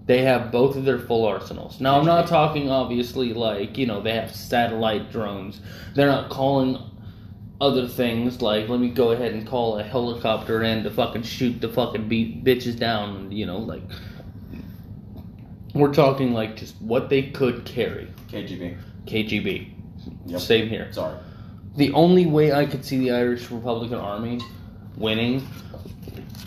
They 0.09 0.23
have 0.23 0.51
both 0.51 0.75
of 0.75 0.85
their 0.85 0.97
full 0.97 1.23
arsenals. 1.23 1.79
Now, 1.79 1.99
I'm 1.99 2.05
not 2.07 2.25
talking 2.25 2.67
obviously 2.71 3.31
like, 3.31 3.77
you 3.77 3.85
know, 3.85 4.01
they 4.01 4.15
have 4.15 4.33
satellite 4.33 5.11
drones. 5.11 5.61
They're 5.93 6.07
not 6.07 6.31
calling 6.31 6.79
other 7.61 7.87
things 7.87 8.41
like, 8.41 8.67
let 8.69 8.79
me 8.79 8.89
go 8.89 9.11
ahead 9.11 9.33
and 9.33 9.45
call 9.45 9.77
a 9.77 9.83
helicopter 9.83 10.63
in 10.63 10.81
to 10.81 10.89
fucking 10.89 11.21
shoot 11.21 11.61
the 11.61 11.69
fucking 11.69 12.07
beat 12.07 12.43
bitches 12.43 12.79
down, 12.79 13.31
you 13.31 13.45
know, 13.45 13.59
like. 13.59 13.83
We're 15.75 15.93
talking 15.93 16.33
like 16.33 16.55
just 16.55 16.81
what 16.81 17.09
they 17.09 17.29
could 17.29 17.63
carry. 17.65 18.11
KGB. 18.29 18.79
KGB. 19.05 19.71
Yep. 20.25 20.41
Same 20.41 20.69
here. 20.69 20.91
Sorry. 20.91 21.19
The 21.75 21.93
only 21.93 22.25
way 22.25 22.51
I 22.51 22.65
could 22.65 22.83
see 22.83 22.97
the 22.97 23.11
Irish 23.11 23.51
Republican 23.51 23.99
Army 23.99 24.41
winning 24.97 25.47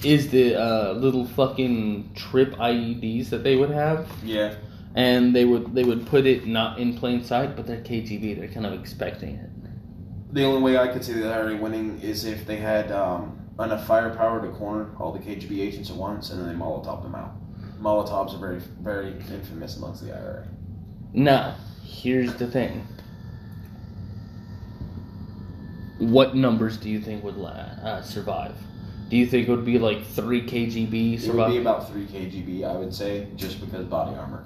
is 0.05 0.29
the 0.31 0.55
uh, 0.57 0.93
little 0.93 1.27
fucking 1.27 2.13
trip 2.15 2.55
IEDs 2.55 3.31
that 3.31 3.43
they 3.45 3.57
would 3.57 3.71
have 3.71 4.09
Yeah. 4.25 4.55
and 4.95 5.35
they 5.35 5.45
would 5.45 5.75
they 5.75 5.85
would 5.85 6.07
put 6.07 6.27
it 6.27 6.47
not 6.47 6.79
in 6.79 6.97
plain 6.99 7.23
sight, 7.25 7.57
but 7.57 7.67
they're 7.67 7.81
KGB. 7.81 8.39
They're 8.39 8.49
kind 8.49 8.67
of 8.67 8.73
expecting 8.73 9.37
it. 9.37 9.51
The 10.35 10.45
only 10.45 10.63
way 10.63 10.79
I 10.79 10.89
could 10.89 11.05
see 11.05 11.13
the 11.13 11.31
IRA 11.31 11.57
winning 11.57 12.01
is 12.01 12.25
if 12.25 12.47
they 12.47 12.57
had 12.57 12.91
um, 12.91 13.39
enough 13.61 13.87
firepower 13.87 14.41
to 14.41 14.49
corner 14.57 14.91
all 14.99 15.13
the 15.13 15.19
KGB 15.19 15.61
agents 15.61 15.91
at 15.91 15.97
once, 15.97 16.31
and 16.31 16.41
then 16.41 16.49
they 16.49 16.55
Molotov 16.55 17.03
them 17.03 17.15
out. 17.15 17.33
Molotovs 17.81 18.35
are 18.35 18.39
very, 18.39 18.61
very 18.81 19.13
infamous 19.31 19.77
amongst 19.77 20.03
the 20.05 20.13
IRA. 20.17 20.47
Now, 21.13 21.57
here's 21.85 22.35
the 22.37 22.47
thing. 22.47 22.87
What 25.99 26.35
numbers 26.35 26.77
do 26.79 26.89
you 26.89 27.01
think 27.01 27.23
would 27.25 27.37
la- 27.37 27.51
uh, 27.51 28.03
survive? 28.03 28.57
Do 29.13 29.19
you 29.19 29.27
think 29.27 29.47
it 29.47 29.51
would 29.51 29.67
be 29.67 29.79
like 29.79 30.07
three 30.07 30.41
KGB 30.41 31.23
It 31.23 31.35
would 31.35 31.49
be 31.49 31.59
about 31.59 31.87
three 31.87 32.07
KGB, 32.07 32.65
I 32.65 32.75
would 32.75 32.95
say, 32.95 33.27
just 33.37 33.61
because 33.61 33.85
body 33.85 34.17
armor. 34.17 34.43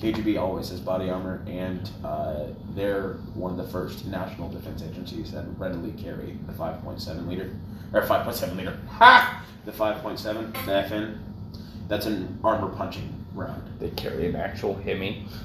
KGB 0.00 0.40
always 0.40 0.70
has 0.70 0.80
body 0.80 1.08
armor, 1.08 1.44
and 1.46 1.88
uh, 2.02 2.46
they're 2.74 3.12
one 3.34 3.52
of 3.52 3.58
the 3.58 3.72
first 3.72 4.06
national 4.06 4.48
defense 4.48 4.82
agencies 4.82 5.30
that 5.30 5.44
readily 5.56 5.92
carry 5.92 6.36
the 6.48 6.52
5.7 6.52 7.28
liter, 7.28 7.54
or 7.92 8.02
5.7 8.02 8.56
liter, 8.56 8.76
ha! 8.88 9.44
The 9.64 9.70
5.7, 9.70 10.52
the 10.64 10.72
FN. 10.72 11.18
That's 11.86 12.06
an 12.06 12.40
armor 12.42 12.74
punching 12.74 13.19
round. 13.34 13.62
They 13.78 13.90
carry 13.90 14.28
an 14.28 14.36
actual 14.36 14.74
Hemi. 14.74 15.26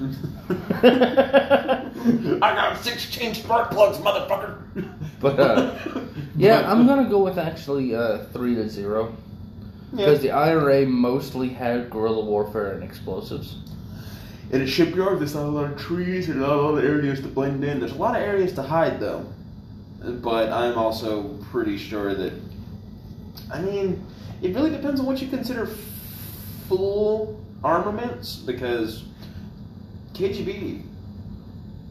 I 0.82 2.40
got 2.40 2.82
six 2.82 3.10
chain 3.10 3.34
spark 3.34 3.70
plugs, 3.70 3.98
motherfucker. 3.98 4.62
But 5.18 5.40
uh, 5.40 5.74
yeah, 6.36 6.70
I'm 6.70 6.86
gonna 6.86 7.08
go 7.08 7.24
with 7.24 7.38
actually 7.38 7.94
uh, 7.94 8.24
three 8.34 8.54
to 8.54 8.68
zero 8.68 9.16
because 9.90 10.20
the 10.20 10.30
IRA 10.30 10.84
mostly 10.84 11.48
had 11.48 11.88
guerrilla 11.88 12.22
warfare 12.22 12.72
and 12.72 12.84
explosives. 12.84 13.56
In 14.50 14.60
a 14.60 14.66
shipyard, 14.66 15.18
there's 15.18 15.34
not 15.34 15.46
a 15.46 15.48
lot 15.48 15.72
of 15.72 15.78
trees 15.78 16.28
and 16.28 16.40
not 16.40 16.50
a 16.50 16.56
lot 16.60 16.78
of 16.78 16.84
areas 16.84 17.20
to 17.22 17.28
blend 17.28 17.64
in. 17.64 17.80
There's 17.80 17.92
a 17.92 17.96
lot 17.96 18.14
of 18.14 18.22
areas 18.22 18.52
to 18.54 18.62
hide, 18.62 19.00
though. 19.00 19.24
But 20.02 20.52
I'm 20.52 20.76
also 20.76 21.38
pretty 21.50 21.78
sure 21.78 22.14
that. 22.14 22.32
I 23.50 23.60
mean, 23.60 24.04
it 24.42 24.54
really 24.54 24.70
depends 24.70 25.00
on 25.00 25.06
what 25.06 25.22
you 25.22 25.28
consider 25.28 25.66
full 26.68 27.40
armaments, 27.64 28.36
because 28.36 29.04
KGB. 30.14 30.82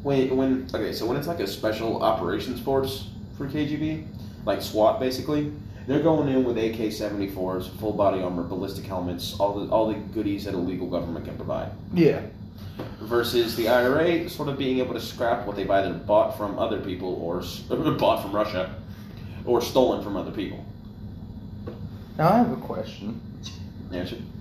When, 0.03 0.37
when 0.37 0.67
okay, 0.73 0.93
so 0.93 1.05
when 1.07 1.17
it's 1.17 1.27
like 1.27 1.39
a 1.39 1.47
special 1.47 2.03
operations 2.03 2.61
force 2.61 3.09
for 3.37 3.47
KGB, 3.47 4.05
like 4.45 4.61
SWAT 4.61 4.99
basically, 4.99 5.51
they're 5.87 6.03
going 6.03 6.27
in 6.29 6.43
with 6.43 6.57
AK-74s, 6.57 7.69
full 7.79 7.93
body 7.93 8.21
armor, 8.21 8.43
ballistic 8.43 8.85
helmets, 8.85 9.35
all 9.39 9.59
the 9.59 9.71
all 9.71 9.87
the 9.87 9.95
goodies 9.95 10.45
that 10.45 10.53
a 10.53 10.57
legal 10.57 10.87
government 10.87 11.25
can 11.25 11.35
provide 11.35 11.71
Yeah. 11.93 12.21
versus 13.01 13.55
the 13.55 13.67
IRA 13.67 14.29
sort 14.29 14.47
of 14.47 14.59
being 14.59 14.77
able 14.79 14.93
to 14.93 15.01
scrap 15.01 15.47
what 15.47 15.55
they've 15.55 15.69
either 15.69 15.93
bought 15.93 16.37
from 16.37 16.59
other 16.59 16.79
people 16.79 17.15
or 17.15 17.41
bought 17.97 18.21
from 18.21 18.31
Russia 18.31 18.75
or 19.43 19.59
stolen 19.61 20.03
from 20.03 20.15
other 20.17 20.31
people. 20.31 20.63
Now 22.17 22.29
I 22.29 22.37
have 22.37 22.51
a 22.51 22.57
question, 22.57 23.19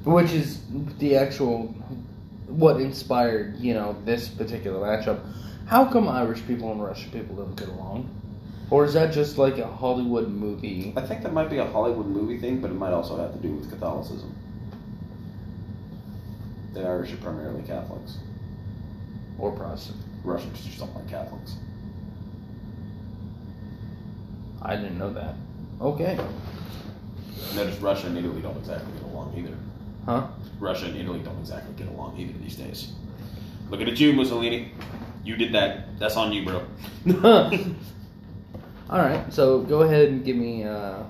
Which 0.04 0.32
is 0.32 0.60
the 0.98 1.16
actual 1.16 1.74
what 2.46 2.80
inspired 2.80 3.56
you 3.58 3.74
know 3.74 3.96
this 4.04 4.28
particular 4.28 4.80
matchup. 4.80 5.20
How 5.66 5.84
come 5.84 6.08
Irish 6.08 6.46
people 6.46 6.70
and 6.72 6.82
Russian 6.82 7.10
people 7.10 7.36
don't 7.36 7.56
get 7.56 7.68
along? 7.68 8.08
Or 8.70 8.84
is 8.84 8.94
that 8.94 9.12
just 9.12 9.38
like 9.38 9.58
a 9.58 9.66
Hollywood 9.66 10.28
movie? 10.28 10.92
I 10.96 11.02
think 11.02 11.22
that 11.22 11.32
might 11.32 11.50
be 11.50 11.58
a 11.58 11.66
Hollywood 11.66 12.06
movie 12.06 12.38
thing, 12.38 12.60
but 12.60 12.70
it 12.70 12.74
might 12.74 12.92
also 12.92 13.16
have 13.16 13.32
to 13.32 13.38
do 13.38 13.52
with 13.52 13.70
Catholicism. 13.70 14.34
The 16.72 16.80
Irish 16.80 17.12
are 17.12 17.16
primarily 17.18 17.62
Catholics. 17.62 18.18
Or 19.38 19.52
Protestant? 19.52 19.98
Russians 20.24 20.64
just 20.64 20.78
don't 20.78 20.94
like 20.94 21.08
Catholics. 21.08 21.56
I 24.62 24.76
didn't 24.76 24.98
know 24.98 25.12
that. 25.12 25.34
Okay. 25.80 26.18
Notice 27.54 27.78
Russia 27.80 28.06
and 28.06 28.18
Italy 28.18 28.40
don't 28.40 28.56
exactly 28.56 28.92
along 29.14 29.34
either. 29.36 29.56
Huh? 30.04 30.26
Russia 30.58 30.86
and 30.86 30.96
Italy 30.96 31.20
don't 31.20 31.38
exactly 31.38 31.74
get 31.76 31.92
along 31.92 32.18
either 32.18 32.32
these 32.38 32.56
days. 32.56 32.92
Looking 33.70 33.88
at 33.88 33.98
you, 33.98 34.12
Mussolini. 34.12 34.72
You 35.24 35.36
did 35.36 35.54
that. 35.54 35.98
That's 35.98 36.16
on 36.16 36.32
you, 36.32 36.44
bro. 36.44 36.66
All 38.90 38.98
right, 38.98 39.32
so 39.32 39.60
go 39.60 39.82
ahead 39.82 40.08
and 40.08 40.24
give 40.24 40.36
me 40.36 40.64
uh, 40.64 41.02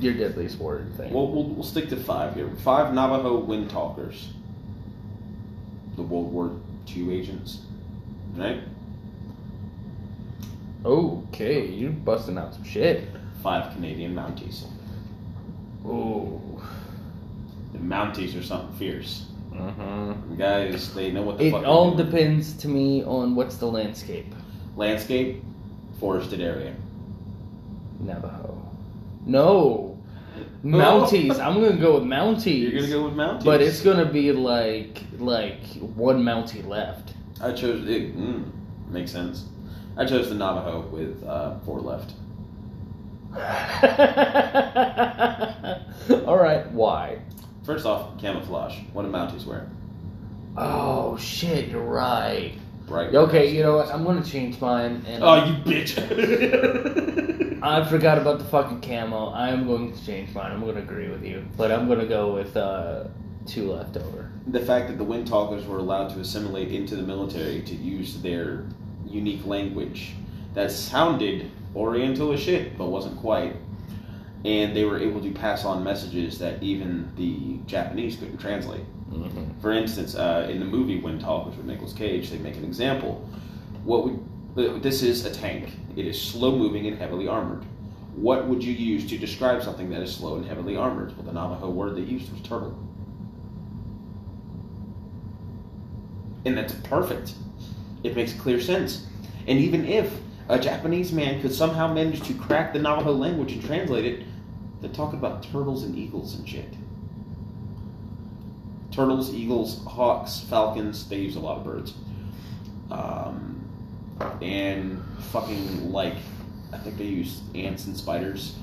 your 0.00 0.14
deadliest 0.14 0.58
word 0.58 0.92
thing. 0.96 1.12
We'll, 1.12 1.30
we'll, 1.30 1.44
we'll 1.44 1.64
stick 1.64 1.88
to 1.90 1.96
five 1.96 2.34
here. 2.34 2.50
Five 2.64 2.92
Navajo 2.92 3.38
wind 3.38 3.70
talkers. 3.70 4.32
The 5.94 6.02
World 6.02 6.32
War 6.32 6.56
II 6.88 7.16
agents. 7.16 7.60
Right? 8.34 8.60
okay, 10.84 11.66
you're 11.66 11.90
busting 11.90 12.38
out 12.38 12.54
some 12.54 12.64
shit. 12.64 13.04
Five 13.42 13.72
Canadian 13.74 14.14
Mounties. 14.14 14.64
Ooh. 15.88 16.60
The 17.72 17.78
Mounties 17.78 18.38
are 18.38 18.42
something 18.42 18.76
fierce. 18.78 19.26
Mm-hmm. 19.52 20.36
Guys, 20.36 20.94
they 20.94 21.10
know 21.10 21.22
what 21.22 21.38
the 21.38 21.46
It 21.46 21.50
fuck 21.50 21.62
they're 21.62 21.70
all 21.70 21.94
doing. 21.94 22.06
depends 22.10 22.52
to 22.58 22.68
me 22.68 23.02
on 23.04 23.34
what's 23.34 23.56
the 23.56 23.66
landscape. 23.66 24.32
Landscape, 24.76 25.42
forested 25.98 26.40
area. 26.40 26.74
Navajo. 28.00 28.60
No. 29.26 29.94
No. 30.62 30.78
Mounties. 30.78 31.38
I'm 31.40 31.54
gonna 31.60 31.76
go 31.76 31.94
with 31.94 32.04
Mounties. 32.04 32.60
You're 32.62 32.80
gonna 32.80 32.88
go 32.92 33.04
with 33.04 33.14
Mounties. 33.14 33.44
But 33.44 33.60
it's 33.60 33.80
gonna 33.80 34.04
be 34.04 34.30
like 34.32 35.02
like 35.18 35.60
one 35.96 36.22
Mountie 36.22 36.64
left. 36.66 37.14
I 37.40 37.52
chose 37.52 37.88
it. 37.88 38.16
Mm, 38.16 38.44
makes 38.88 39.10
sense. 39.12 39.44
I 39.96 40.04
chose 40.04 40.28
the 40.28 40.34
Navajo 40.36 40.80
with 40.88 41.22
uh, 41.24 41.58
four 41.60 41.80
left. 41.80 42.12
All 46.26 46.36
right. 46.38 46.70
Why? 46.72 47.18
First 47.64 47.86
off, 47.86 48.18
camouflage. 48.18 48.76
What 48.92 49.02
do 49.02 49.08
Mounties 49.10 49.44
wear? 49.46 49.68
Oh 50.56 51.16
shit! 51.18 51.68
You're 51.68 51.82
right. 51.82 52.54
Bright. 52.86 53.14
Okay, 53.14 53.54
you 53.54 53.62
know 53.62 53.76
what? 53.76 53.88
I'm 53.92 54.02
gonna 54.04 54.24
change 54.24 54.60
mine. 54.60 55.04
And 55.06 55.22
Oh, 55.22 55.44
you 55.44 55.52
bitch! 55.62 55.98
I 57.62 57.84
forgot 57.88 58.16
about 58.18 58.38
the 58.38 58.44
fucking 58.46 58.80
camo. 58.80 59.28
I 59.28 59.50
am 59.50 59.66
going 59.66 59.92
to 59.92 60.06
change 60.06 60.32
mine. 60.34 60.50
I'm 60.52 60.60
gonna 60.64 60.80
agree 60.80 61.08
with 61.10 61.22
you, 61.24 61.44
but 61.56 61.70
I'm 61.70 61.86
gonna 61.86 62.06
go 62.06 62.32
with 62.32 62.56
uh, 62.56 63.04
two 63.46 63.70
left 63.72 63.96
over. 63.98 64.30
the 64.46 64.60
fact 64.60 64.88
that 64.88 64.96
the 64.96 65.04
wind 65.04 65.26
talkers 65.26 65.66
were 65.66 65.78
allowed 65.78 66.08
to 66.14 66.20
assimilate 66.20 66.72
into 66.72 66.96
the 66.96 67.02
military 67.02 67.60
to 67.62 67.74
use 67.74 68.20
their 68.22 68.64
unique 69.06 69.44
language 69.46 70.12
that 70.54 70.70
sounded 70.70 71.50
oriental 71.74 72.32
as 72.32 72.40
shit 72.40 72.76
but 72.78 72.86
wasn't 72.86 73.16
quite 73.18 73.54
and 74.44 74.76
they 74.76 74.84
were 74.84 74.98
able 74.98 75.20
to 75.20 75.30
pass 75.32 75.64
on 75.64 75.82
messages 75.82 76.38
that 76.38 76.62
even 76.62 77.10
the 77.16 77.58
Japanese 77.68 78.16
couldn't 78.16 78.38
translate. 78.38 78.84
Mm-hmm. 79.10 79.60
For 79.60 79.72
instance, 79.72 80.14
uh, 80.14 80.46
in 80.50 80.60
the 80.60 80.64
movie 80.64 81.00
Wind 81.00 81.20
Talkers 81.20 81.56
with 81.56 81.66
Nicolas 81.66 81.92
Cage, 81.92 82.30
they 82.30 82.38
make 82.38 82.56
an 82.56 82.64
example. 82.64 83.28
What 83.84 84.04
would 84.04 84.24
uh, 84.56 84.78
this 84.78 85.02
is 85.02 85.24
a 85.24 85.30
tank? 85.30 85.72
It 85.96 86.06
is 86.06 86.20
slow 86.20 86.56
moving 86.56 86.86
and 86.86 86.96
heavily 86.98 87.26
armored. 87.26 87.64
What 88.14 88.46
would 88.46 88.62
you 88.62 88.72
use 88.72 89.08
to 89.10 89.18
describe 89.18 89.62
something 89.62 89.90
that 89.90 90.02
is 90.02 90.14
slow 90.14 90.36
and 90.36 90.46
heavily 90.46 90.76
armored? 90.76 91.16
Well, 91.16 91.26
the 91.26 91.32
Navajo 91.32 91.70
word 91.70 91.96
they 91.96 92.02
used 92.02 92.30
was 92.32 92.40
turtle, 92.42 92.76
and 96.44 96.56
that's 96.56 96.74
perfect. 96.74 97.34
It 98.04 98.14
makes 98.14 98.32
clear 98.32 98.60
sense. 98.60 99.06
And 99.46 99.58
even 99.58 99.86
if 99.86 100.12
a 100.48 100.58
Japanese 100.58 101.12
man 101.12 101.40
could 101.40 101.54
somehow 101.54 101.92
manage 101.92 102.22
to 102.26 102.34
crack 102.34 102.72
the 102.72 102.78
Navajo 102.78 103.12
language 103.12 103.52
and 103.52 103.64
translate 103.64 104.04
it, 104.04 104.26
they're 104.80 104.90
talking 104.90 105.18
about 105.18 105.42
turtles 105.42 105.84
and 105.84 105.96
eagles 105.96 106.36
and 106.36 106.48
shit. 106.48 106.72
Turtles, 108.90 109.34
eagles, 109.34 109.84
hawks, 109.84 110.40
falcons, 110.48 111.08
they 111.08 111.18
use 111.18 111.36
a 111.36 111.40
lot 111.40 111.58
of 111.58 111.64
birds. 111.64 111.94
Um, 112.90 113.62
and 114.40 115.02
fucking 115.30 115.92
like, 115.92 116.14
I 116.72 116.78
think 116.78 116.96
they 116.96 117.04
use 117.04 117.42
ants 117.54 117.86
and 117.86 117.96
spiders 117.96 118.56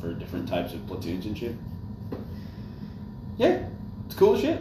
for 0.00 0.12
different 0.12 0.48
types 0.48 0.74
of 0.74 0.86
platoons 0.86 1.26
and 1.26 1.38
shit. 1.38 1.54
Yeah, 3.36 3.68
it's 4.06 4.14
cool 4.16 4.34
as 4.34 4.40
shit. 4.40 4.60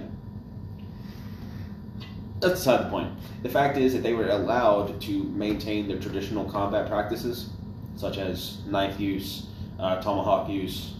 That's 2.40 2.60
beside 2.60 2.86
the 2.86 2.90
point. 2.90 3.12
The 3.42 3.50
fact 3.50 3.78
is 3.78 3.94
that 3.94 4.04
they 4.04 4.14
were 4.14 4.30
allowed 4.30 5.02
to 5.02 5.24
maintain 5.24 5.88
their 5.88 6.00
traditional 6.00 6.46
combat 6.46 6.88
practices, 6.88 7.50
such 7.96 8.18
as 8.18 8.60
knife 8.66 9.00
use, 9.00 9.48
uh, 9.80 10.02
tomahawk 10.02 10.50
use, 10.50 10.94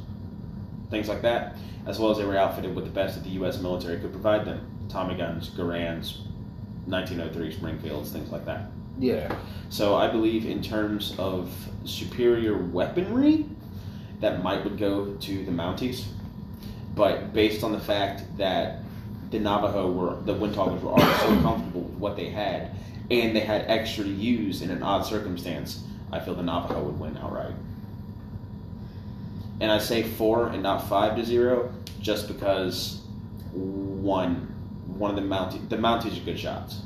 things 0.90 1.08
like 1.08 1.22
that, 1.22 1.58
as 1.86 2.00
well 2.00 2.12
as 2.12 2.18
they 2.18 2.26
were 2.26 2.38
outfitted 2.38 2.76
with 2.76 2.86
the 2.86 2.92
best 2.92 3.16
that 3.16 3.24
the 3.24 3.32
U.S. 3.32 3.60
military 3.60 4.00
could 4.00 4.12
provide 4.12 4.46
them 4.46 4.68
Tommy 4.90 5.16
guns, 5.16 5.50
Garands, 5.50 6.20
1903 6.86 7.54
Springfields, 7.54 8.12
things 8.12 8.32
like 8.32 8.46
that. 8.46 8.70
Yeah. 8.98 9.36
So 9.70 9.96
I 9.96 10.10
believe 10.10 10.46
in 10.46 10.62
terms 10.62 11.14
of 11.20 11.52
superior 11.86 12.58
weaponry, 12.58 13.46
that 14.22 14.42
might 14.44 14.64
would 14.64 14.78
go 14.78 15.14
to 15.14 15.46
the 15.46 15.52
Mounties. 15.52 16.06
But 16.96 17.34
based 17.34 17.64
on 17.64 17.72
the 17.72 17.80
fact 17.80 18.24
that 18.38 18.80
the 19.30 19.40
Navajo 19.40 19.92
were 19.92 20.16
the 20.22 20.34
Windtalkers 20.34 20.82
were 20.82 20.92
already 20.92 21.18
so 21.20 21.42
comfortable 21.42 21.82
with 21.82 22.00
what 22.00 22.16
they 22.16 22.30
had, 22.30 22.72
and 23.12 23.36
they 23.36 23.42
had 23.42 23.66
extra 23.68 24.04
to 24.04 24.10
use 24.10 24.62
in 24.62 24.70
an 24.70 24.84
odd 24.84 25.06
circumstance, 25.06 25.84
I 26.12 26.20
feel 26.20 26.36
the 26.36 26.44
Navajo 26.44 26.84
would 26.84 27.00
win 27.00 27.18
outright. 27.18 27.54
And 29.60 29.72
I 29.72 29.80
say 29.80 30.04
four 30.04 30.48
and 30.48 30.62
not 30.62 30.88
five 30.88 31.16
to 31.16 31.26
zero, 31.26 31.74
just 32.02 32.28
because 32.28 33.02
one 33.52 34.54
one 34.86 35.10
of 35.10 35.16
the 35.16 35.28
Mounties 35.28 35.68
the 35.70 35.78
Mounties 35.78 36.22
are 36.22 36.26
good 36.26 36.40
shots. 36.40 36.82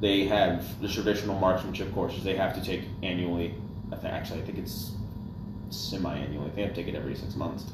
They 0.00 0.26
have 0.26 0.80
the 0.82 0.88
traditional 0.88 1.38
marksmanship 1.38 1.94
courses 1.94 2.22
they 2.22 2.36
have 2.36 2.54
to 2.54 2.62
take 2.62 2.82
annually. 3.02 3.54
I 3.90 3.96
think 3.96 4.12
actually 4.12 4.42
I 4.42 4.44
think 4.44 4.58
it's 4.58 4.92
semi-annually. 5.70 6.50
They 6.54 6.62
have 6.62 6.74
to 6.74 6.76
take 6.76 6.92
it 6.92 6.96
every 6.96 7.14
six 7.14 7.34
months, 7.34 7.64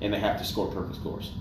and 0.00 0.14
they 0.14 0.18
have 0.18 0.38
to 0.38 0.44
score 0.44 0.68
perfect 0.72 0.96
scores. 0.96 1.32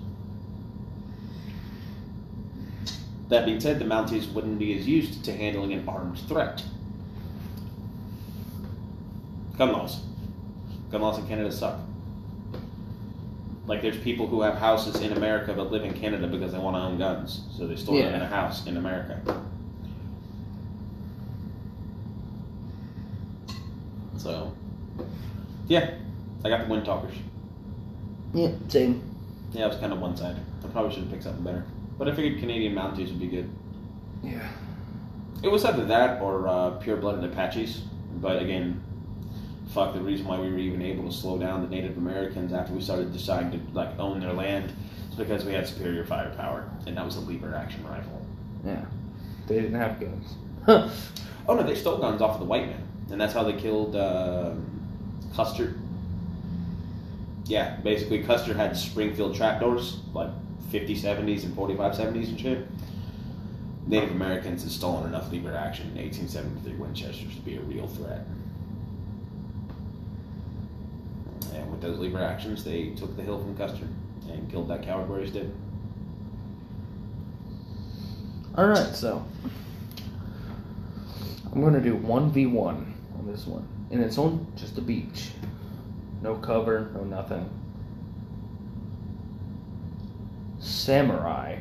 That 3.32 3.46
being 3.46 3.62
said, 3.62 3.80
the 3.80 3.86
Mounties 3.86 4.30
wouldn't 4.34 4.60
be 4.60 4.78
as 4.78 4.86
used 4.86 5.24
to 5.24 5.32
handling 5.32 5.72
an 5.72 5.88
armed 5.88 6.20
threat. 6.28 6.62
Gun 9.58 9.72
laws. 9.72 10.02
Gun 10.92 11.02
laws 11.02 11.18
in 11.18 11.26
Canada 11.30 11.50
suck. 11.50 11.80
Like 13.68 13.82
there's 13.82 13.98
people 14.00 14.28
who 14.28 14.42
have 14.42 14.56
houses 14.56 15.00
in 15.00 15.14
America 15.14 15.54
but 15.54 15.72
live 15.72 15.86
in 15.86 15.94
Canada 15.94 16.28
because 16.28 16.52
they 16.52 16.58
want 16.58 16.76
to 16.76 16.82
own 16.82 16.98
guns, 16.98 17.44
so 17.58 17.68
they 17.68 17.78
store 17.78 18.02
them 18.02 18.16
in 18.16 18.22
a 18.22 18.28
house 18.28 18.68
in 18.68 18.76
America. 18.76 19.22
So, 24.18 24.54
yeah, 25.70 25.94
I 26.44 26.50
got 26.50 26.64
the 26.64 26.68
Wind 26.68 26.84
Talkers. 26.84 27.16
Yeah. 28.34 28.52
Same. 28.68 29.02
Yeah, 29.54 29.68
it 29.68 29.70
was 29.70 29.78
kind 29.78 29.94
of 29.94 30.02
one 30.02 30.18
sided. 30.18 30.44
I 30.66 30.68
probably 30.68 30.92
should 30.92 31.04
have 31.04 31.12
picked 31.12 31.24
something 31.24 31.46
better. 31.46 31.64
But 32.02 32.10
I 32.10 32.16
figured 32.16 32.40
Canadian 32.40 32.74
Mounties 32.74 33.10
would 33.10 33.20
be 33.20 33.28
good. 33.28 33.48
Yeah. 34.24 34.50
It 35.44 35.50
was 35.50 35.64
either 35.64 35.86
that 35.86 36.20
or 36.20 36.48
uh, 36.48 36.72
pure 36.80 36.98
blooded 36.98 37.24
Apaches. 37.24 37.84
But 38.16 38.42
again, 38.42 38.82
fuck 39.72 39.94
the 39.94 40.02
reason 40.02 40.26
why 40.26 40.40
we 40.40 40.50
were 40.50 40.58
even 40.58 40.82
able 40.82 41.04
to 41.04 41.16
slow 41.16 41.38
down 41.38 41.62
the 41.62 41.68
Native 41.68 41.98
Americans 41.98 42.54
after 42.54 42.74
we 42.74 42.82
started 42.82 43.14
deciding 43.14 43.52
to 43.52 43.60
like 43.74 44.00
own 44.00 44.20
their 44.20 44.34
land 44.34 44.74
is 45.12 45.16
because 45.16 45.46
we 45.46 45.54
had 45.54 45.68
superior 45.68 46.04
firepower, 46.04 46.68
and 46.88 46.98
that 46.98 47.06
was 47.06 47.18
a 47.18 47.20
lever 47.20 47.54
action 47.54 47.86
rifle. 47.86 48.26
Yeah. 48.66 48.84
They 49.46 49.62
didn't 49.62 49.76
have 49.76 50.00
guns. 50.00 50.34
Huh. 50.66 50.90
Oh 51.48 51.54
no, 51.54 51.62
they 51.62 51.76
stole 51.76 52.00
guns 52.00 52.20
off 52.20 52.34
of 52.34 52.40
the 52.40 52.48
white 52.48 52.66
man, 52.66 52.88
and 53.12 53.22
that's 53.22 53.34
how 53.34 53.44
they 53.44 53.54
killed 53.54 53.96
uh, 53.96 54.56
Custer. 55.36 55.76
Yeah, 57.46 57.76
basically 57.82 58.24
Custer 58.24 58.56
had 58.56 58.76
Springfield 58.76 59.36
trapdoors, 59.36 60.00
like 60.16 60.32
50 60.72 60.96
70s 60.96 61.44
and 61.44 61.54
45 61.56 61.94
70s 61.94 62.30
and 62.30 62.40
shit. 62.40 62.68
Native 63.88 64.12
Americans 64.12 64.64
had 64.64 64.72
stolen 64.72 65.06
enough 65.08 65.32
lever 65.32 65.56
action 65.56 65.88
in 65.88 66.04
1873 66.04 66.74
Winchesters 66.76 67.36
to 67.36 67.42
be 67.42 67.58
a 67.58 67.62
real 67.62 67.88
threat. 67.88 68.26
And 71.54 71.70
with 71.70 71.82
those 71.82 72.00
lever 72.00 72.20
actions, 72.20 72.64
they 72.64 72.92
took 72.92 73.16
the 73.18 73.24
hill 73.24 73.40
from 73.40 73.58
Custer 73.58 73.88
and 74.30 74.50
killed 74.50 74.70
that 74.70 74.84
coward 74.84 75.10
where 75.10 75.20
he's 75.20 75.32
dead. 75.32 75.54
All 78.56 78.68
right. 78.68 78.96
So 78.96 79.26
I'm 81.52 81.62
gonna 81.62 81.82
do 81.82 81.96
one 81.96 82.32
v 82.32 82.46
one 82.46 82.94
on 83.18 83.28
this 83.28 83.46
one, 83.46 83.68
and 83.92 84.02
it's 84.02 84.18
on 84.18 84.48
just 84.56 84.76
the 84.76 84.82
beach. 84.82 85.32
No 86.22 86.36
cover. 86.36 86.92
No 86.94 87.04
nothing. 87.04 87.50
Samurai 90.62 91.58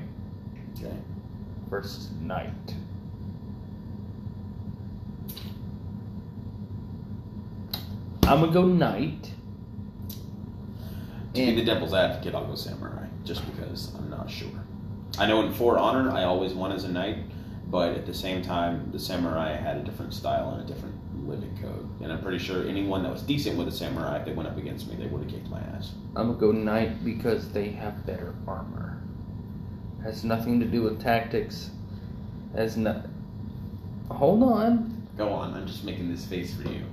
Okay. 0.77 0.95
versus 1.69 2.11
knight. 2.21 2.75
I'm 8.23 8.41
gonna 8.41 8.53
go 8.53 8.65
knight. 8.65 9.33
To 11.35 11.47
be 11.47 11.55
the 11.55 11.65
devil's 11.65 11.95
advocate, 11.95 12.35
I'll 12.35 12.47
go 12.47 12.55
samurai, 12.55 13.07
just 13.25 13.45
because 13.47 13.95
I'm 13.95 14.11
not 14.11 14.31
sure. 14.31 14.49
I 15.19 15.27
know 15.27 15.43
in 15.43 15.53
For 15.53 15.79
Honor, 15.79 16.11
I 16.11 16.25
always 16.25 16.53
won 16.55 16.71
as 16.73 16.85
a 16.85 16.89
knight, 16.89 17.19
but 17.71 17.95
at 17.95 18.07
the 18.07 18.15
same 18.15 18.43
time, 18.43 18.91
the 18.93 18.99
samurai 18.99 19.53
had 19.53 19.77
a 19.79 19.83
different 19.83 20.13
style 20.15 20.51
and 20.51 20.63
a 20.63 20.73
different 20.73 20.95
living 21.31 21.57
code. 21.63 21.89
And 22.03 22.13
I'm 22.13 22.21
pretty 22.23 22.39
sure 22.39 22.67
anyone 22.69 23.03
that 23.05 23.13
was 23.13 23.23
decent 23.23 23.57
with 23.57 23.69
a 23.69 23.73
samurai, 23.73 24.19
if 24.19 24.27
they 24.27 24.33
went 24.33 24.49
up 24.49 24.57
against 24.57 24.89
me, 24.89 24.97
they 24.97 25.07
would 25.07 25.23
have 25.23 25.31
kicked 25.31 25.49
my 25.49 25.61
ass. 25.61 25.93
I'm 26.17 26.27
gonna 26.27 26.39
go 26.39 26.53
knight 26.53 27.05
because 27.05 27.51
they 27.53 27.71
have 27.71 28.05
better 28.05 28.35
armor. 28.47 29.01
Has 30.03 30.25
nothing 30.25 30.61
to 30.61 30.67
do 30.67 30.83
with 30.83 31.01
tactics. 31.01 31.71
Has 32.55 32.77
not. 32.77 33.07
Hold 34.11 34.43
on. 34.43 35.07
Go 35.17 35.29
on, 35.29 35.55
I'm 35.55 35.67
just 35.67 35.85
making 35.85 36.11
this 36.11 36.25
face 36.25 36.55
for 36.55 36.69
you. 36.69 36.85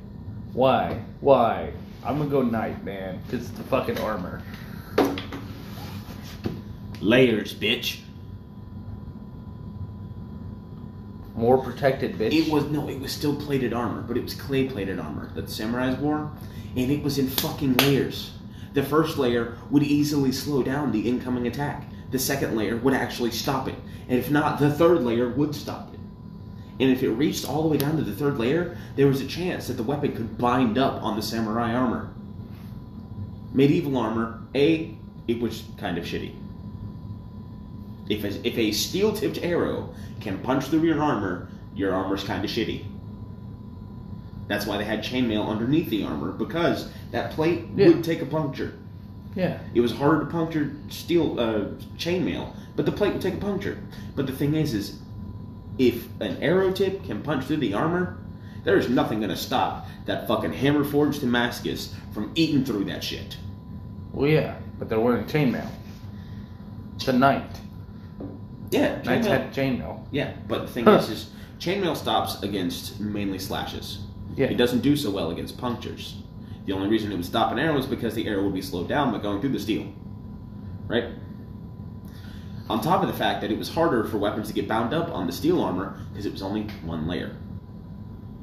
Why? 0.54 1.02
Why? 1.21 1.71
I'm 2.04 2.17
gonna 2.17 2.30
go 2.30 2.41
knight, 2.41 2.84
man, 2.84 3.19
because 3.26 3.52
the 3.52 3.63
fucking 3.63 3.97
armor. 4.00 4.41
Layers, 7.02 7.54
bitch. 7.54 8.02
More 11.38 11.60
protected, 11.60 12.17
bitch. 12.17 12.34
It 12.34 12.52
was 12.52 12.65
no, 12.65 12.89
it 12.89 13.00
was 13.00 13.12
still 13.12 13.36
plated 13.36 13.71
armor, 13.71 14.02
but 14.02 14.17
it 14.17 14.23
was 14.23 14.34
clay 14.34 14.67
plated 14.67 15.00
armor 15.00 15.32
that 15.36 15.45
samurais 15.45 15.97
wore, 16.00 16.32
and 16.76 16.91
it 16.91 17.04
was 17.04 17.19
in 17.19 17.28
fucking 17.28 17.78
layers. 17.78 18.34
The 18.73 18.82
first 18.82 19.19
layer 19.19 19.56
would 19.69 19.84
easily 19.84 20.32
slow 20.32 20.63
down 20.63 20.91
the 20.91 21.08
incoming 21.08 21.45
attack. 21.45 21.86
The 22.10 22.17
second 22.17 22.58
layer 22.58 22.78
would 22.78 22.95
actually 22.95 23.30
stop 23.30 23.67
it, 23.67 23.76
and 24.10 24.17
if 24.17 24.32
not, 24.32 24.60
the 24.60 24.71
third 24.71 25.04
layer 25.04 25.30
would 25.30 25.54
stop 25.54 25.93
it. 25.93 26.00
And 26.80 26.91
if 26.91 27.04
it 27.04 27.12
reached 27.12 27.47
all 27.47 27.62
the 27.62 27.69
way 27.69 27.78
down 27.78 27.97
to 27.97 28.04
the 28.04 28.15
third 28.15 28.39
layer, 28.39 28.76
there 28.95 29.08
was 29.08 29.21
a 29.21 29.28
chance 29.28 29.67
that 29.67 29.73
the 29.73 29.84
weapon 29.84 30.15
could 30.15 30.39
bind 30.39 30.80
up 30.80 31.04
on 31.04 31.15
the 31.15 31.21
samurai 31.21 31.71
armor. 31.71 32.10
Medieval 33.54 33.95
armor, 33.97 34.41
A, 34.56 34.97
it 35.28 35.39
was 35.39 35.65
kind 35.78 36.00
of 36.00 36.04
shitty. 36.04 36.34
If 38.10 38.24
a, 38.24 38.48
if 38.48 38.58
a 38.58 38.72
steel 38.72 39.13
tipped 39.13 39.39
arrow 39.43 39.89
can 40.22 40.38
punch 40.39 40.65
through 40.65 40.84
your 40.84 41.02
armor, 41.02 41.50
your 41.76 41.93
armor's 41.93 42.24
kind 42.24 42.43
of 42.43 42.50
shitty. 42.52 42.86
That's 44.48 44.65
why 44.65 44.78
they 44.78 44.86
had 44.86 45.04
chainmail 45.04 45.48
underneath 45.48 45.89
the 45.89 46.04
armor, 46.04 46.32
because 46.32 46.89
that 47.12 47.32
plate 47.32 47.65
Yeah. 47.76 47.88
would 47.89 48.04
take 48.04 48.22
a 48.22 48.26
puncture. 48.26 48.74
yeah. 49.36 49.60
It 49.76 49.82
was 49.82 49.91
hard 49.91 50.22
to 50.22 50.26
puncture 50.28 50.72
steel 50.89 51.39
uh, 51.39 51.65
chainmail, 51.98 52.56
but 52.76 52.86
the 52.86 52.91
plate 52.91 53.13
would 53.13 53.22
take 53.22 53.36
a 53.36 53.38
puncture. 53.38 53.78
But 54.15 54.26
the 54.26 54.34
thing 54.34 54.56
is, 54.56 54.74
is 54.74 55.00
if 55.78 56.08
an 56.22 56.41
arrow 56.41 56.72
tip 56.72 57.04
can 57.04 57.22
punch 57.22 57.46
through 57.46 57.58
the 57.58 57.74
armor, 57.74 58.17
there 58.63 58.78
is 58.78 58.89
nothing 58.89 59.20
going 59.20 59.30
to 59.30 59.36
stop 59.38 59.86
that 60.06 60.28
fucking 60.28 60.54
hammer 60.54 60.84
forged 60.84 61.20
Damascus 61.22 61.93
from 62.13 62.32
eating 62.36 62.63
through 62.65 62.86
that 62.86 63.04
shit. 63.04 63.38
Well, 64.13 64.30
yeah, 64.30 64.56
but 64.80 64.89
they're 64.89 65.00
wearing 65.00 65.26
chainmail. 65.26 65.70
It's 66.96 67.08
Yeah, 68.71 69.01
Knights 69.03 69.27
chainmail. 69.27 69.30
had 69.30 69.53
chainmail. 69.53 69.99
Yeah, 70.12 70.34
but 70.47 70.62
the 70.62 70.67
thing 70.67 70.86
Huh. 70.86 70.97
is, 70.97 71.10
is 71.10 71.30
chainmail 71.60 71.95
stops 71.95 72.41
against 72.43 72.99
mainly 72.99 73.39
slashes. 73.39 73.99
Yeah. 74.36 74.47
It 74.47 74.58
doesn't 74.58 74.82
do 74.82 74.95
so 74.95 75.10
well 75.10 75.32
against 75.32 75.58
punctures. 75.58 76.15
The 76.65 76.73
only 76.73 76.89
reason 76.89 77.12
it 77.12 77.15
would 77.15 77.25
stop 77.25 77.51
an 77.51 77.60
arrow 77.60 77.77
is 77.77 77.86
because 77.86 78.13
the 78.13 78.27
arrow 78.27 78.43
would 78.43 78.53
be 78.53 78.62
slowed 78.62 78.89
down 78.89 79.12
by 79.12 79.19
going 79.19 79.39
through 79.39 79.51
the 79.53 79.60
steel. 79.60 79.86
Right? 80.88 81.06
On 82.69 82.82
top 82.82 83.01
of 83.01 83.08
the 83.08 83.13
fact 83.13 83.39
that 83.41 83.51
it 83.51 83.58
was 83.58 83.69
harder 83.69 84.03
for 84.03 84.17
weapons 84.17 84.49
to 84.49 84.53
get 84.53 84.67
bound 84.67 84.93
up 84.93 85.10
on 85.13 85.25
the 85.25 85.32
steel 85.34 85.62
armor 85.62 85.97
because 86.12 86.25
it 86.25 86.34
was 86.34 86.41
only 86.41 86.63
one 86.84 87.08
layer. 87.08 87.36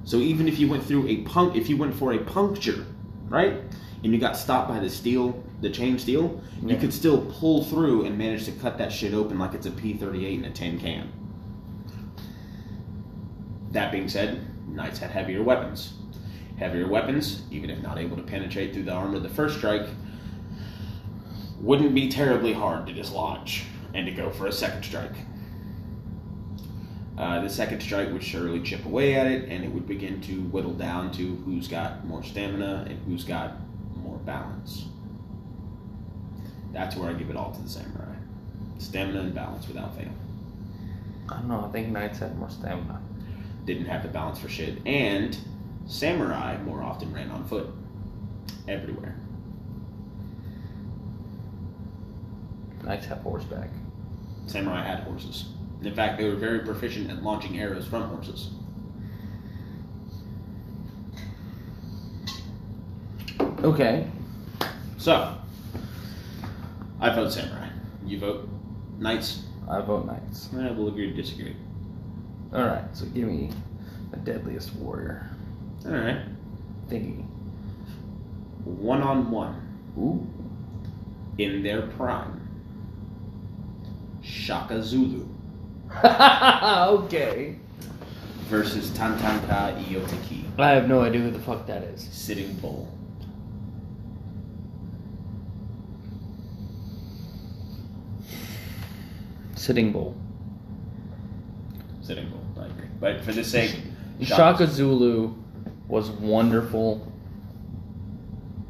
So 0.04 0.16
even 0.16 0.48
if 0.48 0.58
you 0.58 0.68
went 0.68 0.84
through 0.84 1.06
a 1.08 1.18
punk, 1.18 1.56
if 1.56 1.68
you 1.68 1.76
went 1.76 1.94
for 1.94 2.12
a 2.14 2.18
puncture, 2.18 2.86
right, 3.28 3.60
and 4.02 4.12
you 4.12 4.18
got 4.18 4.36
stopped 4.36 4.68
by 4.68 4.80
the 4.80 4.88
steel, 4.88 5.43
the 5.60 5.70
chain 5.70 5.98
steel, 5.98 6.40
you 6.62 6.76
could 6.76 6.92
still 6.92 7.24
pull 7.32 7.64
through 7.64 8.04
and 8.04 8.18
manage 8.18 8.44
to 8.44 8.52
cut 8.52 8.78
that 8.78 8.92
shit 8.92 9.14
open 9.14 9.38
like 9.38 9.54
it's 9.54 9.66
a 9.66 9.70
P38 9.70 10.38
in 10.38 10.44
a 10.44 10.50
tin 10.50 10.78
can. 10.78 11.12
That 13.70 13.90
being 13.90 14.08
said, 14.08 14.40
knights 14.68 14.98
had 14.98 15.10
heavier 15.10 15.42
weapons. 15.42 15.94
Heavier 16.58 16.86
weapons, 16.86 17.42
even 17.50 17.70
if 17.70 17.82
not 17.82 17.98
able 17.98 18.16
to 18.16 18.22
penetrate 18.22 18.72
through 18.72 18.84
the 18.84 18.92
armor 18.92 19.18
the 19.18 19.28
first 19.28 19.58
strike, 19.58 19.86
wouldn't 21.60 21.94
be 21.94 22.08
terribly 22.08 22.52
hard 22.52 22.86
to 22.86 22.92
dislodge 22.92 23.64
and 23.94 24.06
to 24.06 24.12
go 24.12 24.30
for 24.30 24.46
a 24.46 24.52
second 24.52 24.84
strike. 24.84 25.14
Uh, 27.16 27.40
the 27.40 27.48
second 27.48 27.80
strike 27.80 28.12
would 28.12 28.22
surely 28.22 28.60
chip 28.60 28.84
away 28.84 29.14
at 29.14 29.26
it, 29.26 29.48
and 29.48 29.64
it 29.64 29.70
would 29.70 29.86
begin 29.86 30.20
to 30.20 30.42
whittle 30.42 30.74
down 30.74 31.12
to 31.12 31.36
who's 31.44 31.68
got 31.68 32.04
more 32.04 32.22
stamina 32.22 32.86
and 32.88 32.98
who's 33.06 33.24
got 33.24 33.54
more 33.96 34.18
balance. 34.18 34.86
That's 36.74 36.96
where 36.96 37.08
I 37.08 37.12
give 37.14 37.30
it 37.30 37.36
all 37.36 37.52
to 37.52 37.62
the 37.62 37.68
samurai. 37.68 38.12
Stamina 38.78 39.20
and 39.20 39.34
balance 39.34 39.68
without 39.68 39.96
fail. 39.96 40.10
I 41.28 41.36
don't 41.36 41.48
know. 41.48 41.64
I 41.64 41.68
think 41.72 41.88
knights 41.88 42.18
had 42.18 42.36
more 42.36 42.50
stamina. 42.50 43.00
Didn't 43.64 43.86
have 43.86 44.02
the 44.02 44.08
balance 44.08 44.40
for 44.40 44.48
shit. 44.48 44.84
And 44.84 45.38
samurai 45.86 46.58
more 46.58 46.82
often 46.82 47.14
ran 47.14 47.30
on 47.30 47.44
foot. 47.44 47.68
Everywhere. 48.68 49.14
Knights 52.82 53.06
have 53.06 53.18
horseback. 53.18 53.70
Samurai 54.46 54.82
had 54.82 55.04
horses. 55.04 55.46
In 55.82 55.94
fact, 55.94 56.18
they 56.18 56.28
were 56.28 56.36
very 56.36 56.60
proficient 56.60 57.10
at 57.10 57.22
launching 57.22 57.58
arrows 57.58 57.86
from 57.86 58.02
horses. 58.08 58.50
Okay. 63.62 64.10
So, 64.98 65.36
I 67.04 67.14
vote 67.14 67.30
samurai. 67.30 67.68
You 68.06 68.18
vote 68.18 68.48
knights. 68.98 69.42
I 69.68 69.82
vote 69.82 70.06
knights. 70.06 70.48
Eh, 70.54 70.70
we'll 70.70 70.88
agree 70.88 71.10
to 71.10 71.12
disagree. 71.14 71.54
All 72.54 72.64
right. 72.64 72.84
So 72.94 73.04
give 73.04 73.28
me 73.28 73.50
the 74.10 74.16
deadliest 74.16 74.74
warrior. 74.76 75.28
All 75.84 75.92
right. 75.92 76.22
Thingy. 76.88 77.22
One 78.64 79.02
on 79.02 79.30
one 79.30 79.60
Ooh. 79.98 80.26
in 81.36 81.62
their 81.62 81.82
prime. 81.82 82.40
Shaka 84.22 84.82
Zulu 84.82 85.28
okay. 86.04 87.56
versus 88.46 88.88
Tatanka 88.92 89.78
Iyotake. 89.84 90.58
I 90.58 90.70
have 90.70 90.88
no 90.88 91.02
idea 91.02 91.20
who 91.20 91.30
the 91.30 91.38
fuck 91.38 91.66
that 91.66 91.82
is. 91.82 92.00
Sitting 92.02 92.54
Bull. 92.54 92.93
Sitting 99.64 99.92
Bull. 99.92 100.14
Sitting 102.02 102.28
Bull. 102.28 102.62
I 102.62 102.66
agree. 102.66 102.86
But 103.00 103.24
for 103.24 103.32
the 103.32 103.42
sake, 103.42 103.74
Shaka 104.20 104.66
Zulu 104.66 105.32
was 105.88 106.10
wonderful 106.10 107.10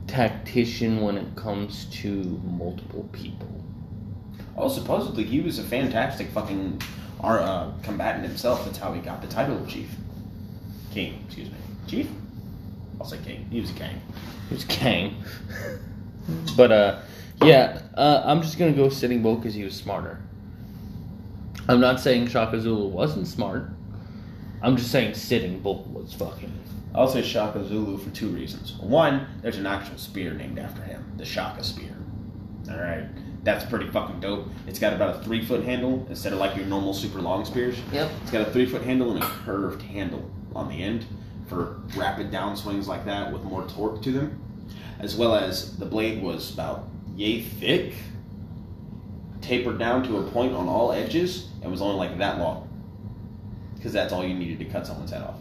tactician 0.06 1.00
when 1.00 1.18
it 1.18 1.34
comes 1.34 1.86
to 1.86 2.40
multiple 2.44 3.08
people. 3.10 3.48
Oh, 4.56 4.68
supposedly 4.68 5.24
he 5.24 5.40
was 5.40 5.58
a 5.58 5.64
fantastic 5.64 6.28
fucking 6.28 6.80
our, 7.18 7.40
uh, 7.40 7.72
combatant 7.82 8.24
himself. 8.24 8.64
That's 8.64 8.78
how 8.78 8.92
he 8.92 9.00
got 9.00 9.20
the 9.20 9.26
title 9.26 9.58
of 9.58 9.68
chief. 9.68 9.90
King, 10.92 11.24
excuse 11.26 11.50
me. 11.50 11.56
Chief? 11.88 12.08
I'll 13.00 13.06
say 13.06 13.18
king. 13.24 13.48
He 13.50 13.60
was 13.60 13.70
a 13.70 13.74
king. 13.74 14.00
He 14.48 14.54
was 14.54 14.64
king. 14.66 15.24
but 16.56 16.70
uh 16.70 17.00
yeah, 17.42 17.82
uh, 17.94 18.22
I'm 18.24 18.42
just 18.42 18.58
gonna 18.58 18.72
go 18.72 18.88
Sitting 18.88 19.22
Bull 19.22 19.34
because 19.34 19.54
he 19.54 19.64
was 19.64 19.74
smarter. 19.74 20.20
I'm 21.68 21.80
not 21.80 22.00
saying 22.00 22.28
Shaka 22.28 22.60
Zulu 22.60 22.88
wasn't 22.88 23.26
smart. 23.26 23.70
I'm 24.62 24.76
just 24.76 24.90
saying 24.90 25.14
Sitting 25.14 25.60
Bull 25.60 25.84
was 25.92 26.12
fucking. 26.12 26.52
I'll 26.94 27.08
say 27.08 27.22
Shaka 27.22 27.64
Zulu 27.66 27.98
for 27.98 28.10
two 28.10 28.28
reasons. 28.28 28.74
One, 28.74 29.26
there's 29.42 29.58
an 29.58 29.66
actual 29.66 29.98
spear 29.98 30.32
named 30.34 30.58
after 30.58 30.82
him, 30.82 31.04
the 31.16 31.24
Shaka 31.24 31.64
spear. 31.64 31.96
All 32.70 32.78
right, 32.78 33.06
that's 33.44 33.64
pretty 33.64 33.88
fucking 33.90 34.20
dope. 34.20 34.46
It's 34.66 34.78
got 34.78 34.92
about 34.92 35.16
a 35.16 35.24
three 35.24 35.44
foot 35.44 35.64
handle 35.64 36.06
instead 36.08 36.32
of 36.32 36.38
like 36.38 36.56
your 36.56 36.66
normal 36.66 36.94
super 36.94 37.20
long 37.20 37.44
spears. 37.44 37.78
Yep. 37.92 38.10
It's 38.22 38.30
got 38.30 38.46
a 38.46 38.50
three 38.52 38.66
foot 38.66 38.82
handle 38.82 39.12
and 39.12 39.22
a 39.22 39.26
curved 39.26 39.82
handle 39.82 40.30
on 40.54 40.68
the 40.68 40.82
end 40.82 41.04
for 41.46 41.80
rapid 41.96 42.30
downswings 42.30 42.86
like 42.86 43.04
that 43.06 43.32
with 43.32 43.42
more 43.42 43.66
torque 43.68 44.02
to 44.02 44.12
them, 44.12 44.40
as 44.98 45.16
well 45.16 45.34
as 45.34 45.76
the 45.78 45.86
blade 45.86 46.22
was 46.22 46.52
about 46.52 46.88
yay 47.16 47.42
thick, 47.42 47.94
tapered 49.44 49.78
down 49.78 50.02
to 50.04 50.18
a 50.18 50.22
point 50.30 50.54
on 50.54 50.68
all 50.68 50.92
edges, 50.92 51.48
and 51.62 51.70
was 51.70 51.82
only 51.82 51.96
like 51.96 52.18
that 52.18 52.38
long. 52.38 52.68
Because 53.76 53.92
that's 53.92 54.12
all 54.12 54.24
you 54.24 54.34
needed 54.34 54.58
to 54.60 54.64
cut 54.64 54.86
someone's 54.86 55.10
head 55.10 55.22
off. 55.22 55.36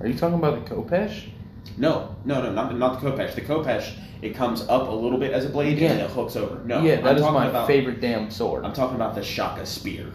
Are 0.00 0.06
you 0.06 0.14
talking 0.14 0.38
about 0.38 0.64
the 0.64 0.74
Khopesh? 0.74 1.28
No, 1.76 2.14
no, 2.24 2.42
no, 2.42 2.52
not, 2.52 2.76
not 2.76 3.00
the 3.00 3.10
Khopesh. 3.10 3.34
The 3.34 3.40
Khopesh, 3.40 3.92
it 4.20 4.34
comes 4.34 4.62
up 4.62 4.88
a 4.88 4.92
little 4.92 5.18
bit 5.18 5.32
as 5.32 5.44
a 5.44 5.48
blade 5.48 5.78
Yeah. 5.78 5.92
and 5.92 6.00
it 6.00 6.10
hooks 6.10 6.36
over. 6.36 6.62
No, 6.64 6.80
yeah, 6.82 7.00
that 7.00 7.16
is 7.16 7.22
my 7.22 7.46
about, 7.46 7.66
favorite 7.66 8.00
damn 8.00 8.30
sword. 8.30 8.64
I'm 8.64 8.72
talking 8.72 8.96
about 8.96 9.14
the 9.14 9.22
Shaka 9.22 9.66
spear. 9.66 10.06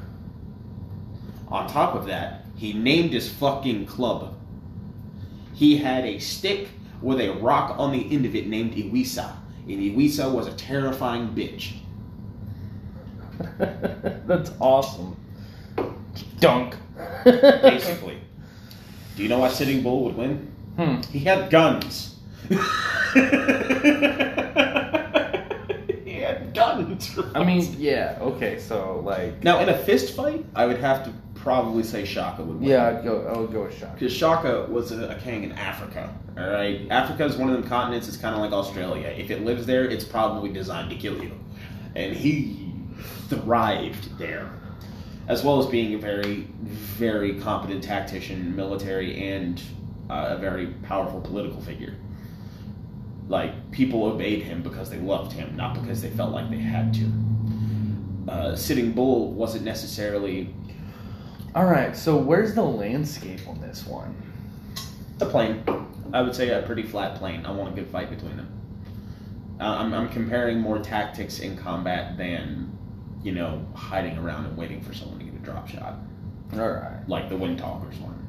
On 1.50 1.68
top 1.68 1.96
of 1.96 2.06
that, 2.08 2.46
he 2.56 2.74
named 2.74 3.12
his 3.14 3.30
fucking 3.30 3.86
club. 3.86 4.34
He 5.54 5.78
had 5.78 6.06
a 6.06 6.20
stick 6.20 6.70
with 7.02 7.20
a 7.20 7.30
rock 7.36 7.76
on 7.80 7.92
the 7.92 8.14
end 8.14 8.26
of 8.26 8.36
it 8.36 8.48
named 8.48 8.74
Iwisa. 8.76 9.34
And 9.68 9.80
Iwisa 9.80 10.32
was 10.32 10.48
a 10.48 10.54
terrifying 10.54 11.30
bitch. 11.30 11.74
That's 14.28 14.52
awesome. 14.60 15.16
Dunk. 16.40 16.76
Basically. 17.24 18.18
Do 19.16 19.24
you 19.24 19.30
know 19.30 19.40
why 19.40 19.50
Sitting 19.50 19.82
Bull 19.82 20.04
would 20.06 20.16
win? 20.16 20.52
Hmm. 20.78 21.02
He 21.12 21.20
had 21.20 21.50
guns. 21.50 22.16
he 22.50 22.56
had 26.22 26.54
guns. 26.54 27.18
I 27.36 27.44
mean, 27.44 27.76
yeah. 27.78 28.18
Okay, 28.22 28.60
so 28.60 29.02
like, 29.04 29.44
Now, 29.44 29.60
in 29.60 29.70
a 29.70 29.78
fist 29.78 30.16
fight, 30.16 30.46
I 30.56 30.66
would 30.66 30.78
have 30.78 31.04
to 31.06 31.12
probably 31.36 31.84
say 31.84 32.06
Shaka 32.06 32.44
would 32.44 32.60
win. 32.60 32.70
yeah, 32.70 32.88
I'd 32.88 33.04
go. 33.04 33.26
I 33.28 33.38
would 33.38 33.52
go 33.52 33.64
with 33.64 33.78
Shaka. 33.78 33.94
Because 33.94 34.14
Shaka 34.14 34.66
was 34.70 34.92
a, 34.92 35.10
a 35.10 35.16
king 35.16 35.44
in 35.44 35.52
Africa. 35.54 36.14
All 36.38 36.50
right, 36.50 36.86
Africa 36.92 37.26
is 37.26 37.38
one 37.38 37.50
of 37.50 37.60
them 37.60 37.68
continents. 37.68 38.08
It's 38.08 38.18
kind 38.18 38.36
of 38.36 38.42
like 38.42 38.52
Australia. 38.52 39.08
If 39.08 39.32
it 39.32 39.44
lives 39.44 39.66
there, 39.66 39.86
it's 39.86 40.06
probably 40.06 40.50
designed 40.52 40.90
to 40.92 40.96
kill 40.96 41.22
you, 41.24 41.32
and 41.96 42.16
he 42.16 42.72
thrived 43.30 44.18
there, 44.18 44.50
as 45.28 45.44
well 45.44 45.60
as 45.60 45.66
being 45.68 45.94
a 45.94 45.98
very, 45.98 46.48
very 46.62 47.40
competent 47.40 47.84
tactician, 47.84 48.56
military, 48.56 49.28
and 49.30 49.62
uh, 50.10 50.28
a 50.32 50.38
very 50.38 50.68
powerful 50.84 51.20
political 51.22 51.62
figure. 51.62 51.96
Like 53.28 53.72
people 53.72 54.06
obeyed 54.06 54.44
him 54.44 54.62
because 54.64 54.90
they 54.90 55.00
loved 55.00 55.34
him, 55.34 55.56
not 55.58 55.74
because 55.74 56.02
they 56.02 56.10
felt 56.10 56.32
like 56.32 56.50
they 56.50 56.58
had 56.58 56.94
to. 56.96 58.32
Uh, 58.32 58.56
Sitting 58.56 58.92
Bull 58.94 59.32
wasn't 59.32 59.64
necessarily 59.66 60.54
All 61.56 61.66
right, 61.66 61.96
so 61.98 62.18
where's 62.18 62.54
the 62.54 62.62
landscape 62.64 63.40
on 63.48 63.60
this 63.60 63.86
one? 63.86 64.16
A 65.22 65.26
plane. 65.26 65.64
I 66.14 66.22
would 66.22 66.36
say 66.36 66.50
a 66.50 66.62
pretty 66.62 66.84
flat 66.84 67.18
plane. 67.18 67.46
I 67.46 67.52
want 67.52 67.74
a 67.74 67.76
good 67.76 67.90
fight 67.90 68.10
between 68.10 68.38
them. 68.38 68.50
Uh, 69.60 69.64
I'm, 69.64 69.94
I'm 69.94 70.10
comparing 70.10 70.60
more 70.60 70.78
tactics 70.80 71.40
in 71.40 71.58
combat 71.58 72.16
than, 72.18 72.77
you 73.28 73.34
know, 73.34 73.62
hiding 73.76 74.18
around 74.18 74.46
and 74.46 74.56
waiting 74.56 74.80
for 74.80 74.94
someone 74.94 75.20
to 75.20 75.26
get 75.26 75.34
a 75.34 75.40
drop 75.40 75.68
shot, 75.68 75.96
All 76.54 76.60
right. 76.60 76.98
like 77.10 77.28
the 77.28 77.36
Windtalkers 77.36 78.00
one. 78.00 78.26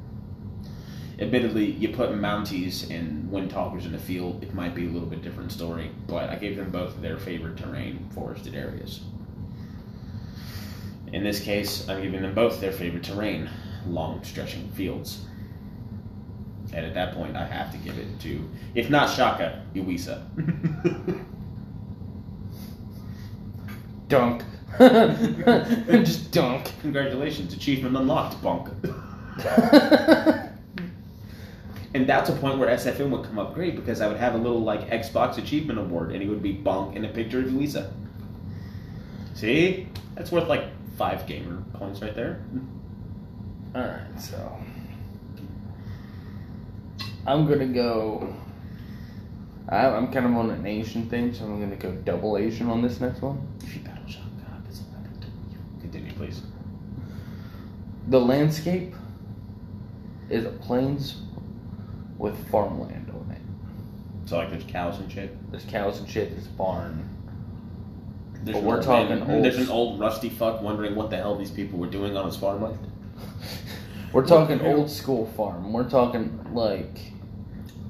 Admittedly, 1.19 1.71
you 1.71 1.87
put 1.87 2.09
Mounties 2.09 2.89
and 2.91 3.31
Windtalkers 3.31 3.85
in 3.85 3.93
the 3.93 3.97
field, 3.97 4.43
it 4.43 4.53
might 4.53 4.75
be 4.75 4.87
a 4.87 4.89
little 4.89 5.07
bit 5.07 5.21
different 5.21 5.53
story, 5.53 5.89
but 6.05 6.29
I 6.29 6.35
gave 6.35 6.57
them 6.57 6.69
both 6.69 7.01
their 7.01 7.15
favorite 7.17 7.55
terrain, 7.55 8.09
forested 8.13 8.55
areas. 8.55 8.99
In 11.13 11.23
this 11.23 11.39
case, 11.39 11.87
I'm 11.87 12.01
giving 12.01 12.21
them 12.21 12.35
both 12.35 12.59
their 12.59 12.73
favorite 12.73 13.03
terrain, 13.05 13.49
long 13.87 14.21
stretching 14.25 14.69
fields. 14.71 15.23
And 16.73 16.85
at 16.85 16.93
that 16.95 17.13
point, 17.13 17.37
I 17.37 17.45
have 17.45 17.71
to 17.71 17.77
give 17.77 17.97
it 17.97 18.19
to, 18.19 18.49
if 18.75 18.89
not 18.89 19.09
Shaka, 19.09 19.63
Iwisa. 19.73 20.25
Dunk. 24.09 24.43
Just 26.05 26.31
dunk. 26.31 26.71
Congratulations, 26.81 27.53
achievement 27.53 27.97
unlocked, 27.97 28.41
bunk. 28.41 28.69
And 31.93 32.07
that's 32.07 32.29
a 32.29 32.33
point 32.33 32.59
where 32.59 32.69
SFM 32.69 33.09
would 33.09 33.25
come 33.25 33.39
up 33.39 33.55
great 33.55 33.75
because 33.75 33.99
I 33.99 34.07
would 34.07 34.17
have 34.17 34.35
a 34.35 34.37
little 34.37 34.61
like 34.61 34.89
Xbox 34.89 35.37
achievement 35.39 35.79
award, 35.79 36.11
and 36.11 36.21
it 36.21 36.27
would 36.27 36.43
be 36.43 36.53
bonk 36.53 36.95
and 36.95 37.03
a 37.03 37.09
picture 37.09 37.39
of 37.39 37.51
Lisa. 37.51 37.91
See, 39.33 39.87
that's 40.13 40.31
worth 40.31 40.47
like 40.47 40.65
five 40.97 41.25
gamer 41.25 41.63
points 41.73 42.01
right 42.01 42.13
there. 42.13 42.43
Alright, 43.75 44.19
so. 44.19 44.57
I'm 47.25 47.47
gonna 47.47 47.67
go. 47.67 48.35
I, 49.67 49.87
I'm 49.87 50.11
kind 50.11 50.25
of 50.25 50.35
on 50.35 50.51
an 50.51 50.65
Asian 50.65 51.09
thing, 51.09 51.33
so 51.33 51.45
I'm 51.45 51.59
gonna 51.59 51.75
go 51.75 51.91
double 51.91 52.37
Asian 52.37 52.69
on 52.69 52.81
this 52.81 52.99
next 52.99 53.21
one. 53.21 53.47
If 53.63 53.75
you 53.75 53.81
battle 53.81 54.07
shot 54.07 54.23
God, 54.37 54.63
that's 54.65 54.79
a 54.79 54.83
weapon. 54.83 55.23
Continue, 55.81 56.08
please. 56.19 56.41
The 58.09 58.19
landscape 58.19 58.93
is 60.29 60.43
a 60.45 60.49
plains 60.49 61.21
with 62.17 62.35
farmland 62.49 63.09
on 63.09 63.31
it. 63.31 63.41
So 64.29 64.37
like 64.37 64.49
there's 64.49 64.65
cows 64.65 64.99
and 64.99 65.11
shit. 65.11 65.49
There's 65.51 65.63
cows 65.65 65.99
and 65.99 66.09
shit. 66.09 66.31
There's 66.31 66.45
a 66.45 66.49
barn. 66.49 67.07
There's 68.43 68.55
But 68.55 68.59
an 68.61 68.65
we're 68.65 68.75
old 68.75 68.85
talking 68.85 69.19
man- 69.19 69.31
old- 69.31 69.43
There's 69.45 69.57
an 69.57 69.69
old 69.69 69.99
rusty 69.99 70.29
fuck 70.29 70.61
wondering 70.61 70.95
what 70.95 71.09
the 71.09 71.17
hell 71.17 71.37
these 71.37 71.51
people 71.51 71.79
were 71.79 71.87
doing 71.87 72.15
on 72.17 72.25
his 72.25 72.35
farmland. 72.35 72.79
We're 74.11 74.25
talking 74.25 74.59
old 74.61 74.89
school 74.89 75.27
farm. 75.37 75.71
We're 75.71 75.87
talking 75.87 76.39
like 76.53 76.97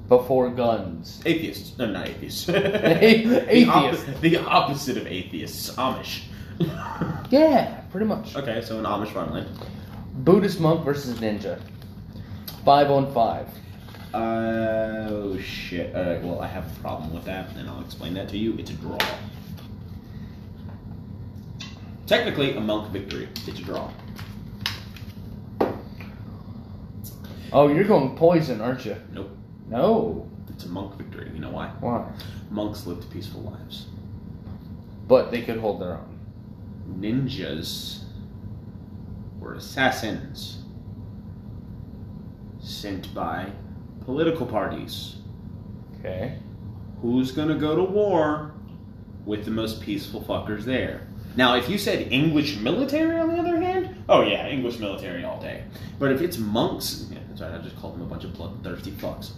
before 0.08 0.50
guns. 0.50 1.22
Atheists. 1.24 1.78
No, 1.78 1.86
not 1.86 2.08
atheists. 2.08 2.46
Atheists. 2.48 3.46
The, 3.50 3.64
oppo- 3.66 4.20
the 4.20 4.36
opposite 4.36 4.96
of 4.98 5.06
atheists. 5.06 5.70
Amish. 5.76 6.24
Yeah, 7.30 7.82
pretty 7.92 8.06
much. 8.06 8.34
okay, 8.34 8.60
so 8.60 8.78
an 8.80 8.84
Amish 8.84 9.12
farmland. 9.12 9.48
Buddhist 10.24 10.58
monk 10.58 10.84
versus 10.84 11.18
ninja. 11.20 11.60
Five 12.64 12.90
on 12.90 13.12
five. 13.14 13.46
Uh, 14.12 15.06
oh 15.08 15.38
shit. 15.38 15.94
Alright, 15.94 16.22
well, 16.24 16.40
I 16.40 16.48
have 16.48 16.66
a 16.66 16.80
problem 16.80 17.14
with 17.14 17.24
that, 17.26 17.54
and 17.56 17.68
I'll 17.70 17.80
explain 17.82 18.14
that 18.14 18.28
to 18.30 18.36
you. 18.36 18.56
It's 18.58 18.70
a 18.70 18.74
draw. 18.74 18.98
Technically, 22.08 22.56
a 22.56 22.60
monk 22.60 22.90
victory. 22.92 23.28
It's 23.46 23.60
a 23.60 23.62
draw. 23.62 23.88
Oh, 27.52 27.68
you're 27.68 27.84
going 27.84 28.16
poison, 28.16 28.60
aren't 28.60 28.84
you? 28.84 28.96
Nope. 29.12 29.30
No. 29.68 30.28
It's 30.48 30.64
a 30.64 30.68
monk 30.68 30.96
victory. 30.96 31.30
You 31.32 31.38
know 31.38 31.50
why? 31.50 31.68
Why? 31.78 32.10
Monks 32.50 32.86
lived 32.86 33.08
peaceful 33.12 33.42
lives. 33.42 33.86
But 35.06 35.30
they 35.30 35.42
could 35.42 35.58
hold 35.58 35.80
their 35.80 35.92
own. 35.92 36.09
Ninjas 36.98 38.02
were 39.38 39.54
assassins 39.54 40.58
sent 42.58 43.12
by 43.14 43.50
political 44.04 44.46
parties. 44.46 45.16
Okay. 45.98 46.38
Who's 47.02 47.32
gonna 47.32 47.58
go 47.58 47.76
to 47.76 47.82
war 47.82 48.52
with 49.24 49.44
the 49.44 49.50
most 49.50 49.80
peaceful 49.80 50.20
fuckers 50.22 50.64
there? 50.64 51.06
Now, 51.36 51.54
if 51.56 51.68
you 51.68 51.78
said 51.78 52.12
English 52.12 52.58
military, 52.58 53.18
on 53.18 53.28
the 53.28 53.36
other 53.36 53.60
hand, 53.60 53.94
oh 54.08 54.22
yeah, 54.22 54.48
English 54.48 54.78
military 54.78 55.24
all 55.24 55.40
day. 55.40 55.64
But 55.98 56.12
if 56.12 56.20
it's 56.20 56.38
monks, 56.38 57.06
yeah, 57.10 57.18
that's 57.28 57.40
right, 57.40 57.54
I 57.54 57.58
just 57.58 57.76
called 57.76 57.94
them 57.94 58.02
a 58.02 58.06
bunch 58.06 58.24
of 58.24 58.34
bloodthirsty 58.34 58.90
fucks. 58.92 59.30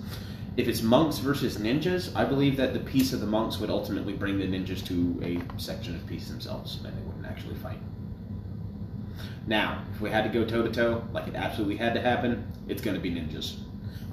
If 0.57 0.69
it's 0.69 0.83
monks 0.83 1.19
versus 1.19 1.59
ninjas, 1.59 2.15
I 2.15 2.25
believe 2.25 2.57
that 2.57 2.73
the 2.73 2.81
peace 2.81 3.13
of 3.13 3.21
the 3.21 3.27
monks 3.27 3.59
would 3.59 3.71
ultimately 3.71 4.13
bring 4.13 4.39
the 4.39 4.47
ninjas 4.47 4.85
to 4.87 5.21
a 5.23 5.61
section 5.61 5.95
of 5.95 6.07
peace 6.07 6.29
themselves, 6.29 6.77
and 6.77 6.87
they 6.87 7.03
wouldn't 7.03 7.22
actually 7.43 7.59
fight. 7.61 7.79
Now, 9.47 9.83
if 9.93 10.01
we 10.01 10.11
had 10.11 10.23
to 10.25 10.31
go 10.31 10.45
toe 10.45 10.63
to 10.63 10.71
toe, 10.71 11.05
like 11.13 11.27
it 11.27 11.35
absolutely 11.35 11.77
had 11.77 11.95
to 11.95 12.01
happen, 12.01 12.47
it's 12.69 12.81
going 12.81 12.95
to 12.95 13.01
be 13.01 13.11
ninjas. 13.11 13.57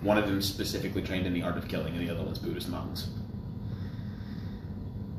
One 0.02 0.18
of 0.18 0.28
them 0.28 0.42
specifically 0.42 1.02
trained 1.02 1.28
in 1.28 1.34
the 1.34 1.44
art 1.44 1.58
of 1.58 1.68
killing, 1.68 1.96
and 1.96 2.08
the 2.08 2.14
other 2.14 2.24
one's 2.24 2.40
Buddhist 2.40 2.70
monks. 2.70 3.10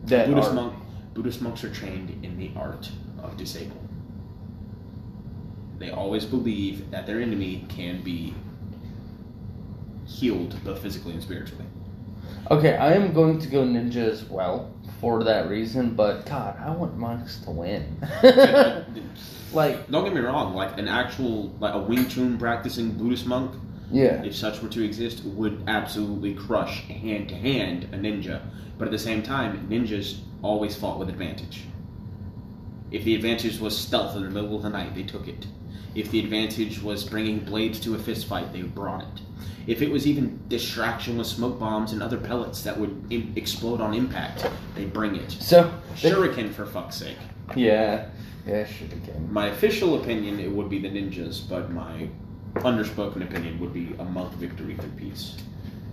That 0.05 0.27
Buddhist 0.27 0.55
monk 0.55 0.75
Buddhist 1.15 1.43
monks 1.43 1.63
are 1.63 1.73
trained 1.73 2.25
in 2.25 2.39
the 2.39 2.51
art 2.57 2.91
of 3.23 3.37
disable. 3.37 3.77
They 5.79 5.91
always 5.91 6.25
believe 6.25 6.91
that 6.91 7.07
their 7.07 7.21
enemy 7.21 7.67
can 7.69 8.03
be 8.03 8.35
healed 10.07 10.57
both 10.65 10.83
physically 10.83 11.13
and 11.13 11.23
spiritually. 11.23 11.65
Okay, 12.51 12.77
I 12.77 12.95
am 12.95 13.13
going 13.13 13.39
to 13.39 13.49
go 13.49 13.63
ninja 13.63 13.97
as 13.97 14.25
well 14.25 14.73
for 15.01 15.25
that 15.25 15.49
reason, 15.49 15.95
but 15.95 16.27
God, 16.27 16.59
I 16.61 16.71
want 16.71 16.97
monks 16.97 17.39
to 17.41 17.51
win. 17.51 17.97
like, 19.53 19.91
Don't 19.91 20.05
get 20.05 20.15
me 20.15 20.21
wrong, 20.21 20.55
like 20.55 20.79
an 20.79 20.89
actual 20.89 21.55
like 21.59 21.75
a 21.75 21.79
Wing 21.79 22.07
Chun 22.09 22.39
practicing 22.39 22.93
Buddhist 22.93 23.27
monk, 23.27 23.53
yeah. 23.91 24.23
if 24.23 24.35
such 24.35 24.63
were 24.63 24.69
to 24.69 24.85
exist, 24.85 25.25
would 25.25 25.65
absolutely 25.67 26.35
crush 26.35 26.83
hand 26.83 27.31
to 27.31 27.35
hand 27.35 27.85
a 27.93 27.97
ninja. 27.97 28.43
But 28.79 28.89
at 28.89 28.93
the 28.93 28.99
same 28.99 29.23
time, 29.23 29.67
ninjas 29.69 30.21
always 30.43 30.77
fought 30.77 30.99
with 30.99 31.09
advantage. 31.09 31.65
If 32.91 33.05
the 33.05 33.15
advantage 33.15 33.59
was 33.59 33.77
stealth 33.77 34.17
in 34.17 34.23
the 34.23 34.31
middle 34.31 34.57
of 34.57 34.63
the 34.63 34.71
night, 34.71 34.95
they 34.95 35.05
took 35.05 35.29
it. 35.29 35.47
If 35.95 36.11
the 36.11 36.21
advantage 36.21 36.83
was 36.83 37.05
bringing 37.05 37.41
blades 37.41 37.81
to 37.81 37.95
a 37.95 37.99
fist 37.99 38.27
fight, 38.27 38.53
they 38.53 38.63
brought 38.63 39.03
it. 39.03 39.23
If 39.67 39.83
it 39.83 39.91
was 39.91 40.07
even 40.07 40.41
distraction 40.49 41.19
with 41.19 41.27
smoke 41.27 41.59
bombs 41.59 41.93
and 41.93 42.03
other 42.03 42.17
pellets 42.17 42.63
that 42.63 42.79
would 42.79 43.05
Im- 43.11 43.33
explode 43.37 43.81
on 43.81 43.95
impact, 43.95 44.47
they 44.75 44.85
bring 44.85 45.17
it. 45.17 45.31
So, 45.31 45.73
Shuriken, 45.95 46.53
for 46.53 46.67
fuck's 46.67 46.97
sake. 46.97 47.17
yeah, 47.55 48.07
yeah, 48.47 48.67
again. 48.81 49.29
My 49.31 49.49
official 49.49 50.01
opinion, 50.01 50.41
it 50.41 50.51
would 50.51 50.69
be 50.69 50.79
the 50.79 50.89
ninjas, 50.89 51.47
but 51.49 51.71
my 51.71 52.09
underspoken 52.57 53.23
opinion 53.23 53.61
would 53.61 53.73
be 53.73 53.95
a 53.99 54.05
monk 54.05 54.33
victory 54.35 54.75
through 54.77 54.91
peace. 54.91 55.37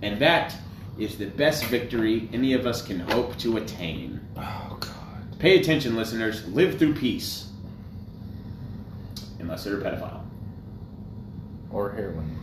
And 0.01 0.19
that 0.19 0.55
is 0.97 1.17
the 1.17 1.27
best 1.27 1.65
victory 1.65 2.29
any 2.33 2.53
of 2.53 2.65
us 2.65 2.81
can 2.81 2.99
hope 2.99 3.37
to 3.37 3.57
attain. 3.57 4.19
Oh 4.35 4.77
God. 4.79 5.39
Pay 5.39 5.59
attention, 5.59 5.95
listeners. 5.95 6.47
Live 6.47 6.79
through 6.79 6.95
peace. 6.95 7.49
Unless 9.39 9.65
they're 9.65 9.79
a 9.79 9.83
pedophile. 9.83 10.23
Or 11.69 11.91
heroin 11.91 12.36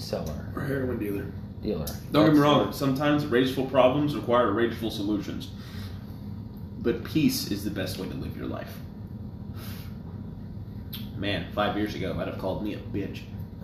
seller, 0.00 0.46
Or 0.56 0.62
heroin 0.62 0.98
dealer. 0.98 1.26
dealer. 1.62 1.86
Don't 2.12 2.26
get 2.26 2.34
me 2.34 2.40
wrong, 2.40 2.72
sometimes 2.72 3.26
rageful 3.26 3.66
problems 3.66 4.14
require 4.16 4.52
rageful 4.52 4.90
solutions. 4.90 5.50
But 6.82 7.04
peace 7.04 7.50
is 7.50 7.64
the 7.64 7.70
best 7.70 7.98
way 7.98 8.08
to 8.08 8.14
live 8.14 8.36
your 8.36 8.46
life. 8.46 8.74
Man, 11.16 11.52
five 11.52 11.76
years 11.76 11.94
ago, 11.94 12.16
I'd 12.18 12.28
have 12.28 12.38
called 12.38 12.64
me 12.64 12.74
a 12.74 12.78
bitch. 12.78 13.20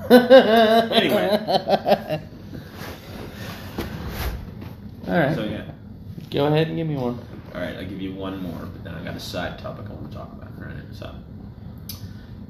anyway. 0.11 2.21
All 5.09 5.19
right. 5.19 5.35
So, 5.35 5.45
yeah. 5.45 5.65
Go 6.31 6.47
ahead 6.47 6.69
and 6.69 6.77
give 6.77 6.87
me 6.87 6.97
one. 6.97 7.19
Alright, 7.55 7.77
I'll 7.77 7.87
give 7.87 8.03
you 8.03 8.13
one 8.13 8.43
more, 8.43 8.59
but 8.67 8.85
then 8.85 8.95
I 8.95 9.03
got 9.03 9.17
a 9.17 9.21
side 9.21 9.59
topic 9.59 9.87
I 9.89 9.95
want 9.95 10.11
to 10.11 10.17
talk 10.17 10.31
about. 10.33 10.51
Right? 10.61 10.75
So, 10.93 11.15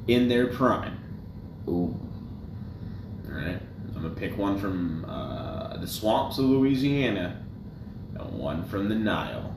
in 0.08 0.26
their 0.26 0.48
prime, 0.48 0.98
Ooh. 1.68 1.94
alright, 3.28 3.60
I'm 3.96 4.02
to 4.02 4.10
pick 4.10 4.36
one 4.36 4.58
from 4.58 5.04
uh, 5.08 5.78
the 5.78 5.86
swamps 5.86 6.38
of 6.38 6.44
Louisiana 6.44 7.42
and 8.14 8.38
one 8.38 8.64
from 8.64 8.88
the 8.88 8.94
Nile. 8.94 9.54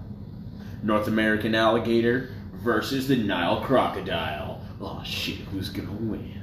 North 0.81 1.07
American 1.07 1.53
alligator 1.55 2.29
versus 2.53 3.07
the 3.07 3.17
Nile 3.17 3.61
crocodile. 3.61 4.61
Oh 4.79 5.01
shit, 5.05 5.37
who's 5.51 5.69
gonna 5.69 5.91
win? 5.91 6.35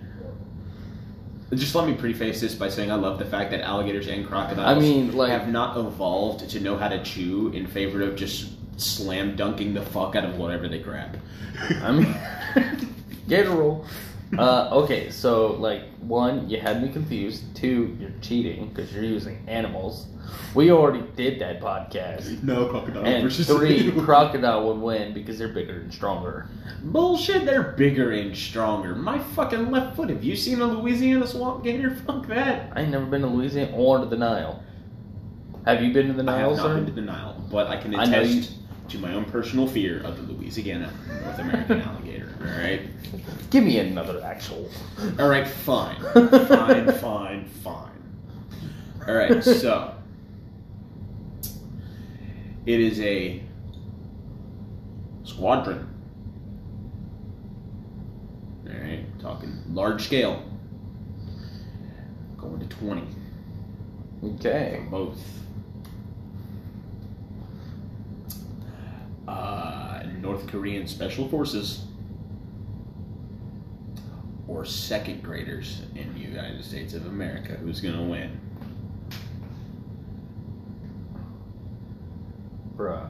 Just 1.55 1.75
let 1.75 1.87
me 1.87 1.95
preface 1.95 2.41
this 2.41 2.55
by 2.55 2.69
saying 2.69 2.91
I 2.91 2.97
love 2.97 3.19
the 3.19 3.25
fact 3.25 3.51
that 3.53 3.61
alligators 3.61 4.09
and 4.09 4.27
crocodiles 4.27 4.77
I 4.77 4.79
mean, 4.79 5.17
like- 5.17 5.31
have 5.31 5.49
not 5.49 5.77
evolved 5.79 6.51
to 6.51 6.61
know 6.61 6.77
how 6.77 6.89
to 6.89 7.03
chew 7.03 7.49
in 7.55 7.67
favor 7.67 8.03
of 8.03 8.17
just 8.17 8.51
slam 8.79 9.37
dunking 9.37 9.73
the 9.73 9.81
fuck 9.81 10.17
out 10.17 10.25
of 10.25 10.37
whatever 10.37 10.69
they 10.69 10.81
grab. 10.81 11.19
I 11.81 11.93
mean, 11.93 12.15
get 13.29 13.47
a 13.47 13.51
roll. 13.51 13.87
Uh, 14.37 14.69
okay, 14.73 15.11
so 15.11 15.53
like 15.55 15.83
one, 16.01 16.49
you 16.51 16.59
had 16.59 16.83
me 16.83 16.89
confused. 16.89 17.55
Two, 17.55 17.97
you're 18.01 18.11
cheating 18.21 18.69
because 18.69 18.93
you're 18.93 19.05
using 19.05 19.39
animals. 19.47 20.09
We 20.55 20.73
already 20.73 21.05
did 21.15 21.41
that 21.41 21.61
podcast. 21.61 22.43
No 22.43 22.67
crocodile 22.67 23.05
And 23.05 23.23
versus 23.25 23.47
three, 23.47 23.93
crocodile 24.05 24.67
would 24.67 24.81
win 24.83 25.15
because 25.15 25.39
they're 25.39 25.49
bigger 25.49 25.81
and 25.81 25.95
stronger. 25.95 26.49
Bullshit, 26.83 27.45
they're 27.45 27.73
bigger 27.73 28.11
and 28.13 28.37
stronger. 28.37 28.95
My 28.97 29.19
fucking 29.19 29.71
left 29.71 29.95
foot. 29.95 30.11
Have 30.11 30.25
you 30.25 30.35
seen 30.35 30.61
a 30.61 30.67
Louisiana 30.67 31.27
swamp 31.27 31.63
gator? 31.63 31.95
Fuck 32.07 32.27
that. 32.27 32.73
I 32.75 32.83
ain't 32.83 32.91
never 32.91 33.07
been 33.07 33.21
to 33.23 33.29
Louisiana 33.29 33.77
or 33.77 33.99
to 33.99 34.07
the 34.07 34.17
Nile. 34.17 34.63
Have 35.67 35.83
you 35.83 35.93
been 35.93 36.09
to 36.09 36.13
the 36.13 36.23
Nile, 36.23 36.37
I 36.37 36.49
have 36.49 36.57
not 36.57 36.63
sir? 36.63 36.75
been 36.77 36.87
to 36.87 36.93
the 36.93 37.01
Nile, 37.01 37.47
but 37.51 37.69
I 37.69 37.77
can 37.77 37.95
I 37.95 38.05
attest 38.05 38.55
to 38.89 38.99
my 38.99 39.13
own 39.15 39.25
personal 39.27 39.67
fear 39.67 40.01
of 40.03 40.17
the 40.17 40.33
Louisiana 40.33 40.93
North 41.25 41.39
American 41.39 41.81
alligator. 41.89 42.33
All 42.41 42.47
right, 42.63 42.81
Give 43.51 43.65
me 43.65 43.79
another 43.79 44.23
actual. 44.23 44.69
all 45.19 45.29
right, 45.29 45.47
fine, 45.65 46.01
fine, 46.47 46.93
fine, 46.93 47.45
fine. 47.65 47.91
All 49.09 49.15
right, 49.15 49.43
so 49.43 49.95
it 52.67 52.81
is 52.81 53.01
a 53.01 53.43
squadron. 55.25 55.89
All 58.69 58.73
right, 58.81 59.05
talking 59.21 59.53
large 59.71 60.05
scale. 60.05 60.43
Going 62.37 62.61
to 62.61 62.67
twenty. 62.67 63.07
Okay. 64.25 64.83
Both. 64.91 65.21
Uh, 69.29 70.03
North 70.21 70.47
Korean 70.47 70.87
Special 70.87 71.29
Forces 71.29 71.85
or 74.49 74.65
second 74.65 75.23
graders 75.23 75.83
in 75.95 76.13
the 76.15 76.21
United 76.21 76.65
States 76.65 76.95
of 76.95 77.07
America. 77.07 77.55
Who's 77.55 77.81
going 77.81 77.97
to 77.97 78.03
win? 78.03 78.41
Bruh. 82.77 83.09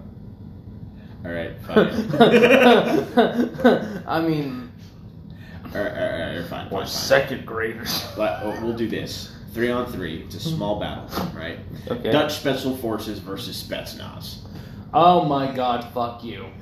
All 1.24 1.32
right, 1.32 1.60
fine. 1.66 1.88
I 4.06 4.20
mean, 4.20 4.70
all 5.64 5.70
right, 5.82 5.90
all 5.92 5.94
right, 5.94 6.22
all 6.22 6.36
right, 6.40 6.46
fine, 6.48 6.48
fine, 6.48 6.70
fine. 6.70 6.86
second 6.86 7.44
graders. 7.46 8.04
But 8.16 8.42
uh, 8.42 8.58
we'll 8.62 8.76
do 8.76 8.88
this. 8.88 9.32
Three 9.52 9.70
on 9.70 9.90
three. 9.90 10.22
It's 10.22 10.34
a 10.36 10.40
small 10.40 10.78
battle, 10.78 11.08
right? 11.34 11.58
Okay. 11.88 12.12
Dutch 12.12 12.34
Special 12.34 12.76
Forces 12.76 13.18
versus 13.18 13.62
Spetsnaz. 13.62 14.45
Oh 14.94 15.24
my 15.24 15.52
god, 15.54 15.84
fuck 15.92 16.22
you. 16.24 16.46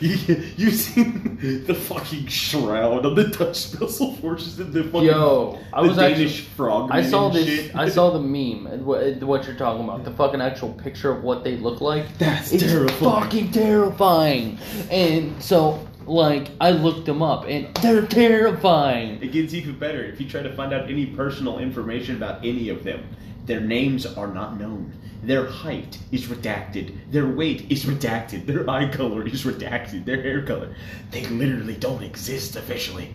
You, 0.00 0.14
you 0.56 0.70
seen 0.70 1.38
the 1.66 1.74
fucking 1.74 2.26
shroud 2.28 3.04
of 3.04 3.16
the 3.16 3.24
Dutch 3.24 3.56
Special 3.56 4.14
Forces 4.14 4.60
and 4.60 4.72
the 4.72 4.84
fucking 4.84 5.08
Yo, 5.08 5.58
I 5.72 5.82
the 5.82 5.88
was 5.88 5.96
Danish 5.96 6.20
actually. 6.38 6.54
frog. 6.54 6.90
I 6.92 7.02
saw 7.02 7.30
this. 7.30 7.46
Shit. 7.46 7.74
I 7.74 7.88
saw 7.88 8.10
the 8.10 8.20
meme 8.36 8.84
what 8.86 9.44
you're 9.44 9.56
talking 9.56 9.82
about. 9.82 10.04
The 10.04 10.12
fucking 10.12 10.40
actual 10.40 10.72
picture 10.74 11.10
of 11.10 11.24
what 11.24 11.42
they 11.42 11.56
look 11.56 11.80
like. 11.80 12.16
That's 12.18 12.52
It's 12.52 12.62
terrifying. 12.62 13.22
fucking 13.22 13.50
terrifying. 13.50 14.58
And 14.88 15.42
so, 15.42 15.84
like, 16.06 16.52
I 16.60 16.70
looked 16.70 17.06
them 17.06 17.20
up, 17.20 17.46
and 17.48 17.74
they're 17.78 18.06
terrifying. 18.06 19.20
It 19.20 19.32
gets 19.32 19.52
even 19.52 19.80
better 19.80 20.04
if 20.04 20.20
you 20.20 20.28
try 20.28 20.42
to 20.42 20.54
find 20.54 20.72
out 20.72 20.88
any 20.88 21.06
personal 21.06 21.58
information 21.58 22.14
about 22.14 22.44
any 22.44 22.68
of 22.68 22.84
them. 22.84 23.02
Their 23.46 23.60
names 23.60 24.06
are 24.06 24.28
not 24.28 24.60
known. 24.60 24.92
Their 25.22 25.46
height 25.46 25.98
is 26.10 26.26
redacted. 26.26 26.96
Their 27.12 27.28
weight 27.28 27.70
is 27.70 27.84
redacted. 27.84 28.46
Their 28.46 28.68
eye 28.68 28.88
color 28.88 29.24
is 29.26 29.44
redacted. 29.44 30.04
Their 30.04 30.20
hair 30.20 30.42
color. 30.42 30.74
They 31.12 31.24
literally 31.26 31.76
don't 31.76 32.02
exist 32.02 32.56
officially. 32.56 33.14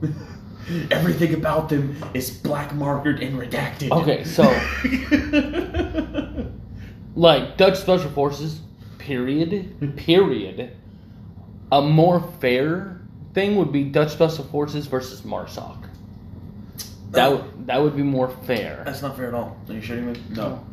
Everything 0.90 1.34
about 1.34 1.68
them 1.68 1.96
is 2.14 2.30
black 2.30 2.70
markered 2.70 3.24
and 3.24 3.38
redacted. 3.38 3.90
Okay, 3.90 4.24
so 4.24 4.44
like 7.16 7.56
Dutch 7.56 7.78
Special 7.78 8.10
Forces, 8.10 8.60
period, 8.98 9.96
period. 9.96 10.76
A 11.72 11.82
more 11.82 12.20
fair 12.40 13.00
thing 13.32 13.56
would 13.56 13.72
be 13.72 13.84
Dutch 13.84 14.12
Special 14.12 14.44
Forces 14.44 14.86
versus 14.86 15.22
Marsoc. 15.22 15.85
That 17.16 17.28
oh. 17.32 17.36
would 17.36 17.66
that 17.66 17.82
would 17.82 17.96
be 17.96 18.02
more 18.02 18.28
fair. 18.44 18.82
That's 18.84 19.02
not 19.02 19.16
fair 19.16 19.28
at 19.28 19.34
all. 19.34 19.56
Are 19.68 19.74
you 19.74 19.80
shitting 19.80 20.04
me? 20.04 20.20
No. 20.30 20.64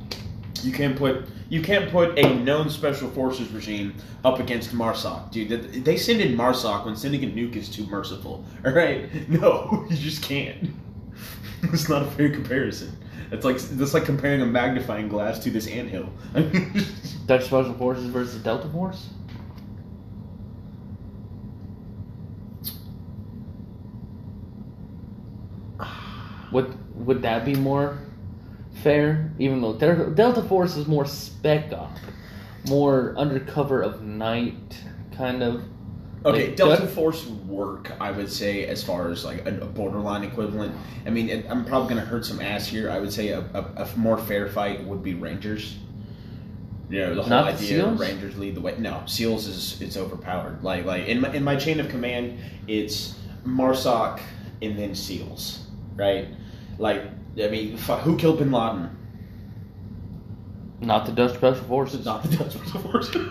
You 0.61 0.71
can't 0.71 0.95
put 0.95 1.25
you 1.49 1.61
can't 1.61 1.89
put 1.91 2.17
a 2.17 2.35
known 2.35 2.69
special 2.69 3.09
forces 3.09 3.49
regime 3.49 3.95
up 4.23 4.39
against 4.39 4.71
Marsoc, 4.73 5.31
dude. 5.31 5.49
They- 5.49 5.79
They 5.79 5.97
send 5.97 6.21
in 6.21 6.37
Marsoc 6.37 6.85
when 6.85 6.95
sending 6.95 7.23
a 7.23 7.27
nuke 7.27 7.55
is 7.55 7.69
too 7.69 7.85
merciful. 7.87 8.45
All 8.65 8.71
right, 8.71 9.29
no, 9.29 9.85
you 9.89 9.97
just 9.97 10.21
can't. 10.23 10.69
It's 11.71 11.87
not 11.87 12.01
a 12.01 12.05
fair 12.11 12.29
comparison. 12.29 12.91
It's 13.31 13.45
like 13.45 13.57
that's 13.57 13.93
like 13.93 14.03
comparing 14.03 14.41
a 14.41 14.45
magnifying 14.45 15.07
glass 15.07 15.39
to 15.39 15.49
this 15.49 15.65
anthill. 15.67 16.09
Dutch 17.25 17.45
Special 17.45 17.73
Forces 17.75 18.05
versus 18.07 18.43
Delta 18.43 18.67
Force. 18.69 19.07
Would 26.53 27.05
would 27.05 27.21
that 27.23 27.45
be 27.45 27.55
more 27.55 27.97
fair? 28.83 29.31
Even 29.39 29.61
though 29.61 29.73
Del- 29.73 30.11
Delta 30.11 30.41
Force 30.43 30.75
is 30.77 30.87
more 30.87 31.05
spec 31.05 31.73
op, 31.73 31.97
more 32.69 33.13
undercover 33.17 33.81
of 33.81 34.01
night, 34.01 34.79
kind 35.15 35.43
of. 35.43 35.63
Okay, 36.25 36.47
Like, 36.47 36.55
Delta 36.55 36.87
Force 36.87 37.25
work, 37.27 37.91
I 37.99 38.11
would 38.11 38.31
say, 38.31 38.65
as 38.65 38.81
far 38.81 39.09
as 39.09 39.25
like 39.25 39.45
a, 39.45 39.59
a 39.59 39.65
borderline 39.65 40.23
equivalent. 40.23 40.73
I 41.05 41.09
mean, 41.09 41.29
it, 41.29 41.45
I'm 41.49 41.65
probably 41.65 41.93
going 41.93 42.01
to 42.01 42.09
hurt 42.09 42.25
some 42.25 42.39
ass 42.39 42.65
here. 42.65 42.89
I 42.89 42.99
would 42.99 43.11
say 43.11 43.29
a, 43.29 43.39
a, 43.39 43.83
a 43.83 43.97
more 43.97 44.17
fair 44.17 44.47
fight 44.47 44.85
would 44.85 45.03
be 45.03 45.15
Rangers. 45.15 45.77
You 46.89 46.99
know, 46.99 47.15
the 47.15 47.21
whole 47.23 47.29
Not 47.29 47.45
the 47.45 47.53
idea 47.53 47.67
SEALs? 47.83 47.99
Rangers 47.99 48.37
lead 48.37 48.55
the 48.55 48.61
way. 48.61 48.75
No, 48.77 49.03
SEALs 49.05 49.47
is 49.47 49.81
it's 49.81 49.97
overpowered. 49.97 50.63
Like 50.63 50.85
like 50.85 51.07
in 51.07 51.21
my 51.21 51.33
in 51.33 51.43
my 51.43 51.55
chain 51.55 51.79
of 51.79 51.89
command, 51.89 52.39
it's 52.67 53.15
Marsoc 53.45 54.21
and 54.61 54.77
then 54.77 54.95
SEALs, 54.95 55.65
right? 55.95 56.27
Like 56.77 57.03
I 57.41 57.47
mean, 57.47 57.77
fuck, 57.77 58.01
who 58.01 58.17
killed 58.17 58.39
Bin 58.39 58.51
Laden? 58.51 58.89
Not 60.81 61.05
the 61.05 61.11
Dutch 61.13 61.35
Special 61.35 61.63
Forces. 61.65 62.05
Not 62.05 62.23
the 62.23 62.35
Dutch 62.37 62.53
Special 62.53 62.79
Forces. 62.81 63.27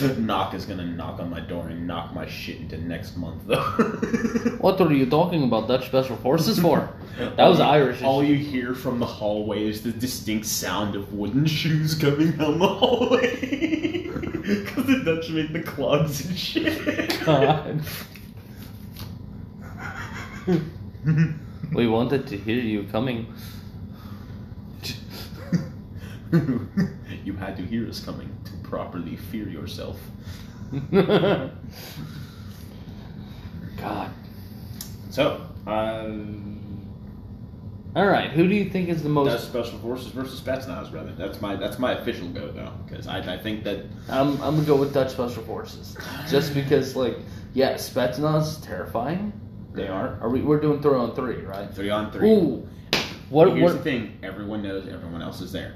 knock 0.18 0.54
is 0.54 0.64
gonna 0.64 0.84
knock 0.86 1.18
on 1.20 1.28
my 1.30 1.40
door 1.40 1.68
and 1.68 1.86
knock 1.86 2.14
my 2.14 2.26
shit 2.26 2.58
into 2.60 2.78
next 2.78 3.16
month 3.16 3.42
though. 3.46 3.62
What 4.60 4.80
are 4.80 4.92
you 4.92 5.06
talking 5.06 5.42
about 5.44 5.68
Dutch 5.68 5.86
Special 5.86 6.16
Forces 6.16 6.58
for? 6.58 6.88
That 7.18 7.36
was 7.46 7.60
All 7.60 7.66
you- 7.66 7.72
Irish. 7.84 8.02
All 8.02 8.24
you 8.24 8.36
hear 8.36 8.74
from 8.74 8.98
the 8.98 9.04
hallway 9.06 9.68
is 9.68 9.82
the 9.82 9.92
distinct 9.92 10.46
sound 10.46 10.94
of 10.96 11.12
wooden 11.12 11.44
shoes 11.44 11.94
coming 11.94 12.30
down 12.32 12.58
the 12.58 12.66
hallway. 12.68 14.08
Because 14.08 14.86
the 14.86 15.02
Dutch 15.04 15.28
make 15.30 15.52
the 15.52 15.62
clogs 15.62 16.24
and 16.24 16.38
shit. 16.38 17.20
God. 17.26 17.82
We 21.74 21.86
wanted 21.86 22.26
to 22.28 22.36
hear 22.36 22.60
you 22.60 22.84
coming. 22.84 23.32
you 26.32 27.34
had 27.38 27.56
to 27.56 27.62
hear 27.62 27.88
us 27.88 28.04
coming 28.04 28.30
to 28.44 28.52
properly 28.68 29.16
fear 29.16 29.48
yourself. 29.48 29.98
God. 30.92 31.52
So, 35.10 35.46
um, 35.66 36.86
All 37.94 38.06
right, 38.06 38.30
who 38.30 38.48
do 38.48 38.54
you 38.54 38.70
think 38.70 38.88
is 38.88 39.02
the 39.02 39.08
that's 39.10 39.14
most? 39.14 39.44
Special 39.48 39.78
Forces 39.78 40.06
versus 40.08 40.40
Spetsnaz, 40.40 40.90
brother. 40.90 41.12
That's 41.18 41.40
my 41.42 41.56
that's 41.56 41.78
my 41.78 41.92
official 41.92 42.28
go 42.28 42.50
though, 42.50 42.72
because 42.86 43.06
I, 43.06 43.18
I 43.34 43.38
think 43.38 43.64
that 43.64 43.84
I'm 44.08 44.30
I'm 44.42 44.54
gonna 44.56 44.62
go 44.64 44.76
with 44.76 44.94
Dutch 44.94 45.10
Special 45.10 45.42
Forces, 45.42 45.96
just 46.30 46.54
because 46.54 46.96
like 46.96 47.18
yeah, 47.52 47.74
Spetsnaz 47.74 48.42
is 48.42 48.56
terrifying. 48.58 49.32
They 49.74 49.88
aren't. 49.88 50.22
Are 50.22 50.28
we? 50.28 50.42
We're 50.42 50.60
doing 50.60 50.80
three 50.82 50.94
on 50.94 51.14
three, 51.14 51.36
right? 51.42 51.72
three 51.72 51.90
on 51.90 52.10
three. 52.12 52.30
Ooh. 52.30 52.68
What? 53.30 53.48
Here's 53.48 53.62
what 53.62 53.72
the 53.78 53.82
thing: 53.82 54.18
everyone 54.22 54.62
knows 54.62 54.86
everyone 54.88 55.22
else 55.22 55.40
is 55.40 55.52
there. 55.52 55.74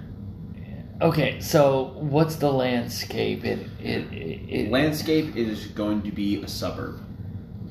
okay, 1.01 1.41
so 1.41 1.93
what's 1.97 2.37
the 2.37 2.53
landscape? 2.53 3.45
It 3.45 3.67
it 3.81 4.13
it. 4.13 4.41
it 4.49 4.71
Landscape 4.71 5.37
is 5.37 5.67
going 5.69 6.03
to 6.03 6.11
be 6.11 6.43
a 6.43 6.49
suburb. 6.49 7.03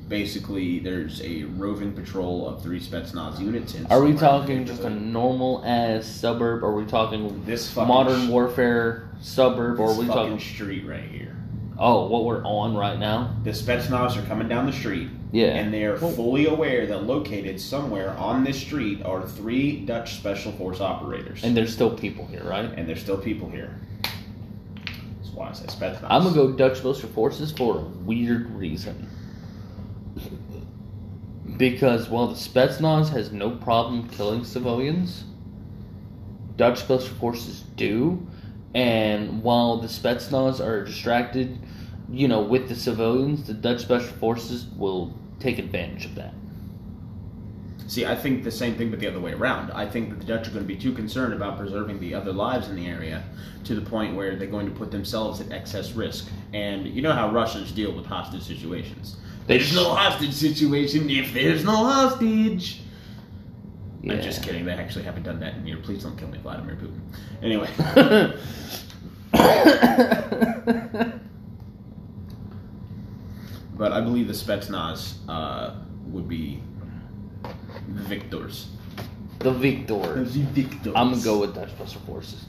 Basically, 0.08 0.78
there's 0.78 1.20
a 1.22 1.44
roving 1.44 1.92
patrol 1.92 2.48
of 2.48 2.62
three 2.62 2.78
Spetsnaz 2.80 3.40
units. 3.40 3.74
In 3.74 3.86
are 3.86 4.00
we 4.02 4.08
somewhere 4.08 4.08
in 4.08 4.14
the 4.14 4.20
talking 4.20 4.64
just 4.64 4.82
a 4.82 4.90
normal 4.90 5.64
ass 5.64 6.06
suburb? 6.06 6.62
Or 6.62 6.68
are 6.68 6.74
we 6.76 6.84
talking 6.86 7.42
this 7.44 7.74
modern 7.74 8.26
sh- 8.26 8.30
warfare 8.30 9.10
suburb? 9.20 9.80
Or 9.80 9.90
are 9.90 9.98
we 9.98 10.06
talking? 10.06 10.38
street 10.38 10.86
right 10.86 11.08
here? 11.10 11.36
Oh, 11.78 12.06
what 12.06 12.24
we're 12.24 12.44
on 12.44 12.76
right 12.76 12.98
now? 12.98 13.36
The 13.42 13.50
Spetsnaz 13.50 14.16
are 14.16 14.26
coming 14.26 14.48
down 14.48 14.66
the 14.66 14.72
street, 14.72 15.08
Yeah. 15.32 15.48
and 15.56 15.74
they 15.74 15.84
are 15.84 15.96
fully 15.98 16.46
aware 16.46 16.86
that 16.86 17.02
located 17.04 17.60
somewhere 17.60 18.10
on 18.16 18.44
this 18.44 18.58
street 18.58 19.02
are 19.04 19.26
three 19.26 19.80
Dutch 19.84 20.14
Special 20.14 20.52
Force 20.52 20.80
operators, 20.80 21.42
And 21.44 21.56
there's 21.56 21.72
still 21.72 21.90
people 21.90 22.26
here, 22.26 22.44
right? 22.44 22.70
and 22.76 22.88
there's 22.88 23.00
still 23.00 23.18
people 23.18 23.50
here. 23.50 23.78
That's 24.02 25.30
why 25.34 25.48
I 25.50 25.52
say 25.52 25.66
Spetsnaz. 25.66 26.06
I'm 26.08 26.22
gonna 26.22 26.34
go 26.34 26.52
Dutch 26.52 26.78
Special 26.78 27.08
Forces 27.10 27.50
for 27.52 27.78
a 27.78 27.80
weird 27.80 28.48
reason. 28.50 29.08
Because 31.56 32.08
while 32.08 32.26
the 32.28 32.34
Spetsnaz 32.34 33.08
has 33.10 33.32
no 33.32 33.50
problem 33.50 34.08
killing 34.10 34.44
civilians, 34.44 35.24
Dutch 36.56 36.80
Special 36.80 37.14
Forces 37.16 37.60
do. 37.76 38.26
And 38.74 39.42
while 39.42 39.78
the 39.78 39.88
Spetsnaz 39.88 40.60
are 40.64 40.84
distracted, 40.84 41.58
you 42.10 42.28
know, 42.28 42.40
with 42.40 42.68
the 42.68 42.74
civilians, 42.76 43.46
the 43.46 43.54
Dutch 43.54 43.82
Special 43.82 44.12
Forces 44.18 44.66
will 44.76 45.14
take 45.40 45.58
advantage 45.58 46.04
of 46.04 46.14
that. 46.14 46.34
See, 47.88 48.04
I 48.04 48.16
think 48.16 48.42
the 48.42 48.50
same 48.50 48.74
thing, 48.74 48.90
but 48.90 48.98
the 48.98 49.06
other 49.06 49.20
way 49.20 49.32
around. 49.32 49.70
I 49.70 49.86
think 49.88 50.10
that 50.10 50.18
the 50.18 50.24
Dutch 50.24 50.48
are 50.48 50.50
going 50.50 50.64
to 50.64 50.68
be 50.68 50.76
too 50.76 50.92
concerned 50.92 51.32
about 51.32 51.56
preserving 51.56 52.00
the 52.00 52.14
other 52.14 52.32
lives 52.32 52.68
in 52.68 52.74
the 52.74 52.86
area 52.86 53.22
to 53.64 53.76
the 53.76 53.80
point 53.80 54.16
where 54.16 54.34
they're 54.34 54.48
going 54.48 54.66
to 54.66 54.72
put 54.72 54.90
themselves 54.90 55.40
at 55.40 55.52
excess 55.52 55.92
risk. 55.92 56.28
And 56.52 56.86
you 56.86 57.00
know 57.00 57.12
how 57.12 57.30
Russians 57.30 57.70
deal 57.70 57.92
with 57.92 58.06
hostage 58.06 58.42
situations. 58.42 59.16
They 59.46 59.58
There's 59.58 59.68
sh- 59.70 59.76
no 59.76 59.94
hostage 59.94 60.32
situation 60.32 61.08
if 61.08 61.32
there's 61.32 61.64
no 61.64 61.76
hostage. 61.76 62.80
I'm 64.02 64.20
just 64.20 64.42
kidding. 64.42 64.64
They 64.64 64.72
actually 64.72 65.04
haven't 65.04 65.22
done 65.24 65.38
that 65.40 65.54
in 65.54 65.66
years. 65.66 65.84
Please 65.84 66.02
don't 66.02 66.16
kill 66.16 66.28
me, 66.28 66.38
Vladimir 66.38 66.76
Putin. 66.76 67.00
Anyway, 67.42 67.68
but 73.76 73.92
I 73.92 74.00
believe 74.00 74.26
the 74.28 74.32
Spetsnaz 74.34 75.14
uh, 75.28 75.74
would 76.06 76.28
be 76.28 76.60
the 77.88 78.02
victors. 78.02 78.68
the 79.40 79.52
Victors. 79.52 80.34
victors. 80.36 80.92
I'm 80.96 81.10
gonna 81.10 81.22
go 81.22 81.38
with 81.40 81.54
Dutch 81.54 81.70
Special 81.70 82.00
Forces. 82.02 82.44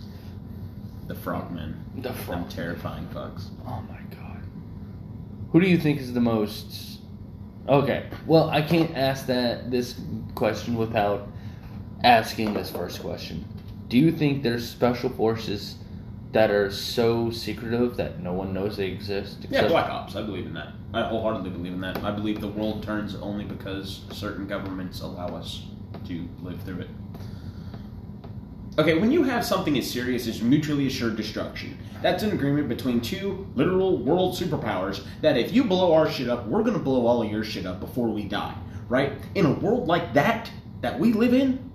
the 1.07 1.15
frogmen. 1.15 1.75
The 1.95 2.01
Them 2.09 2.13
front. 2.13 2.51
terrifying 2.51 3.07
fucks. 3.13 3.45
Oh 3.65 3.81
my 3.89 3.99
god. 4.15 4.41
Who 5.51 5.61
do 5.61 5.67
you 5.67 5.77
think 5.77 5.99
is 5.99 6.13
the 6.13 6.21
most? 6.21 6.99
Okay, 7.69 8.05
well, 8.25 8.49
I 8.49 8.61
can't 8.61 8.95
ask 8.95 9.25
that 9.27 9.69
this 9.71 9.99
question 10.35 10.75
without 10.75 11.27
asking 12.03 12.53
this 12.53 12.69
first 12.69 13.01
question. 13.01 13.43
Do 13.89 13.97
you 13.97 14.11
think 14.11 14.43
there's 14.43 14.67
special 14.67 15.09
forces 15.09 15.75
that 16.37 16.51
are 16.51 16.71
so 16.71 17.31
secretive 17.31 17.97
that 17.97 18.19
no 18.21 18.31
one 18.31 18.53
knows 18.53 18.77
they 18.77 18.85
exist? 18.85 19.47
Yeah, 19.49 19.67
Black 19.67 19.89
Ops. 19.89 20.15
I 20.15 20.21
believe 20.21 20.45
in 20.45 20.53
that. 20.53 20.73
I 20.93 21.01
wholeheartedly 21.01 21.49
believe 21.49 21.73
in 21.73 21.81
that. 21.81 22.03
I 22.03 22.11
believe 22.11 22.41
the 22.41 22.47
world 22.47 22.83
turns 22.83 23.15
only 23.15 23.43
because 23.43 24.01
certain 24.11 24.45
governments 24.45 25.01
allow 25.01 25.29
us 25.29 25.63
to 26.05 26.29
live 26.43 26.61
through 26.61 26.81
it. 26.81 26.89
Okay, 28.77 28.99
when 28.99 29.11
you 29.11 29.23
have 29.23 29.43
something 29.43 29.75
as 29.79 29.89
serious 29.89 30.27
as 30.27 30.43
mutually 30.43 30.85
assured 30.85 31.15
destruction, 31.15 31.75
that's 32.03 32.21
an 32.21 32.31
agreement 32.33 32.69
between 32.69 33.01
two 33.01 33.47
literal 33.55 33.97
world 33.97 34.35
superpowers 34.35 35.03
that 35.21 35.37
if 35.37 35.51
you 35.51 35.63
blow 35.63 35.91
our 35.91 36.07
shit 36.07 36.29
up, 36.29 36.45
we're 36.45 36.61
gonna 36.61 36.77
blow 36.77 37.07
all 37.07 37.23
of 37.23 37.31
your 37.31 37.43
shit 37.43 37.65
up 37.65 37.79
before 37.79 38.09
we 38.09 38.25
die, 38.25 38.53
right? 38.89 39.13
In 39.33 39.47
a 39.47 39.53
world 39.53 39.87
like 39.87 40.13
that, 40.13 40.51
that 40.81 40.99
we 40.99 41.13
live 41.13 41.33
in, 41.33 41.67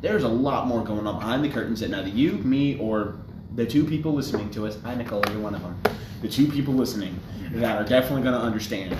there's 0.00 0.22
a 0.22 0.28
lot 0.28 0.68
more 0.68 0.84
going 0.84 1.08
on 1.08 1.18
behind 1.18 1.44
the 1.44 1.48
curtains 1.48 1.80
that 1.80 1.90
neither 1.90 2.08
you, 2.08 2.34
me, 2.34 2.78
or 2.78 3.16
the 3.54 3.66
two 3.66 3.84
people 3.84 4.12
listening 4.12 4.50
to 4.50 4.66
us, 4.66 4.78
hi 4.84 4.94
Nicole, 4.94 5.22
you're 5.30 5.40
one 5.40 5.54
of 5.54 5.62
them, 5.62 5.80
the 6.22 6.28
two 6.28 6.46
people 6.48 6.74
listening 6.74 7.18
that 7.52 7.76
are 7.80 7.84
definitely 7.88 8.22
going 8.22 8.34
to 8.34 8.40
understand. 8.40 8.96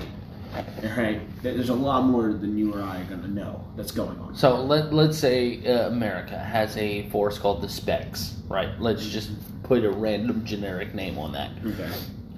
Right? 0.96 1.20
There's 1.42 1.68
a 1.68 1.74
lot 1.74 2.05
more 2.07 2.32
than 2.32 2.59
you 2.59 2.74
or 2.74 2.82
I 2.82 3.01
are 3.01 3.05
going 3.05 3.22
to 3.22 3.28
know 3.30 3.64
that's 3.76 3.92
going 3.92 4.18
on. 4.18 4.34
So 4.34 4.61
let 4.64 4.92
let's 4.92 5.16
say 5.16 5.64
uh, 5.64 5.86
America 5.88 6.36
has 6.36 6.76
a 6.76 7.09
force 7.11 7.38
called 7.38 7.62
the 7.62 7.68
Specs, 7.68 8.34
right? 8.48 8.68
Let's 8.80 9.07
just 9.09 9.30
put 9.62 9.84
a 9.84 9.90
random 9.90 10.44
generic 10.44 10.92
name 10.92 11.18
on 11.18 11.30
that, 11.32 11.53
Okay. 11.64 11.88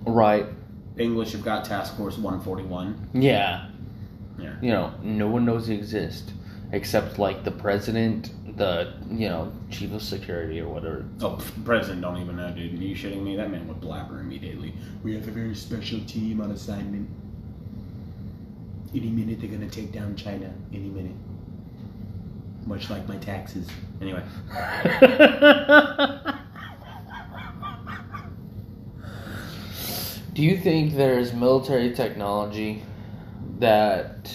right? 0.07 0.45
English 0.99 1.33
you've 1.33 1.45
got 1.45 1.65
Task 1.65 1.97
Force 1.97 2.19
141. 2.19 3.09
Yeah, 3.15 3.69
Yeah. 4.39 4.57
you 4.61 4.73
know, 4.73 4.93
no 5.03 5.29
one 5.29 5.47
knows 5.47 5.69
they 5.69 5.75
exist 5.75 6.33
except 6.73 7.19
like 7.19 7.45
the 7.45 7.51
president, 7.51 8.31
the 8.57 8.93
you 9.11 9.29
know 9.29 9.53
chief 9.71 9.93
of 9.93 10.03
security 10.03 10.61
or 10.61 10.69
whatever. 10.69 11.05
Oh, 11.21 11.41
President 11.65 12.03
don't 12.03 12.19
even 12.19 12.37
know, 12.37 12.51
dude. 12.51 12.75
Are 12.79 12.83
you 12.83 12.95
shitting 12.95 13.23
me? 13.23 13.37
That 13.37 13.51
man 13.51 13.67
would 13.69 13.81
blabber 13.81 14.21
immediately. 14.21 14.75
We 15.03 15.15
have 15.15 15.27
a 15.27 15.31
very 15.31 15.55
special 15.55 16.01
team 16.07 16.41
on 16.41 16.51
assignment. 16.51 17.09
Any 18.95 19.09
minute 19.09 19.41
they're 19.41 19.51
gonna 19.51 19.71
take 19.71 19.93
down 19.93 20.17
China. 20.17 20.53
Any 20.73 20.89
minute. 20.89 21.17
Much 22.67 22.91
like 22.91 23.09
my 23.09 23.17
taxes. 23.17 23.69
Anyway. 24.01 24.23
Do 30.35 30.43
you 30.43 30.57
think 30.57 30.95
there's 30.95 31.33
military 31.33 31.93
technology 31.95 32.83
that? 33.59 34.33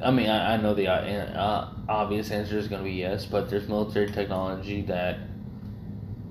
I 0.00 0.12
mean, 0.12 0.28
I, 0.28 0.54
I 0.54 0.56
know 0.58 0.74
the 0.74 0.86
uh, 0.86 0.92
uh, 0.92 1.70
obvious 1.88 2.30
answer 2.30 2.56
is 2.56 2.68
going 2.68 2.82
to 2.82 2.88
be 2.88 2.94
yes, 2.96 3.26
but 3.26 3.50
there's 3.50 3.66
military 3.68 4.08
technology 4.10 4.82
that 4.82 5.18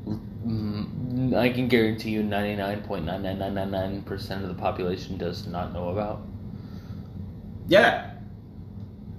mm, 0.07 1.35
I 1.35 1.49
can 1.49 1.67
guarantee 1.67 2.11
you 2.11 2.23
99.99999% 2.23 4.43
of 4.43 4.47
the 4.47 4.53
population 4.53 5.17
does 5.17 5.47
not 5.47 5.73
know 5.73 5.89
about. 5.89 6.21
Yeah. 7.67 8.11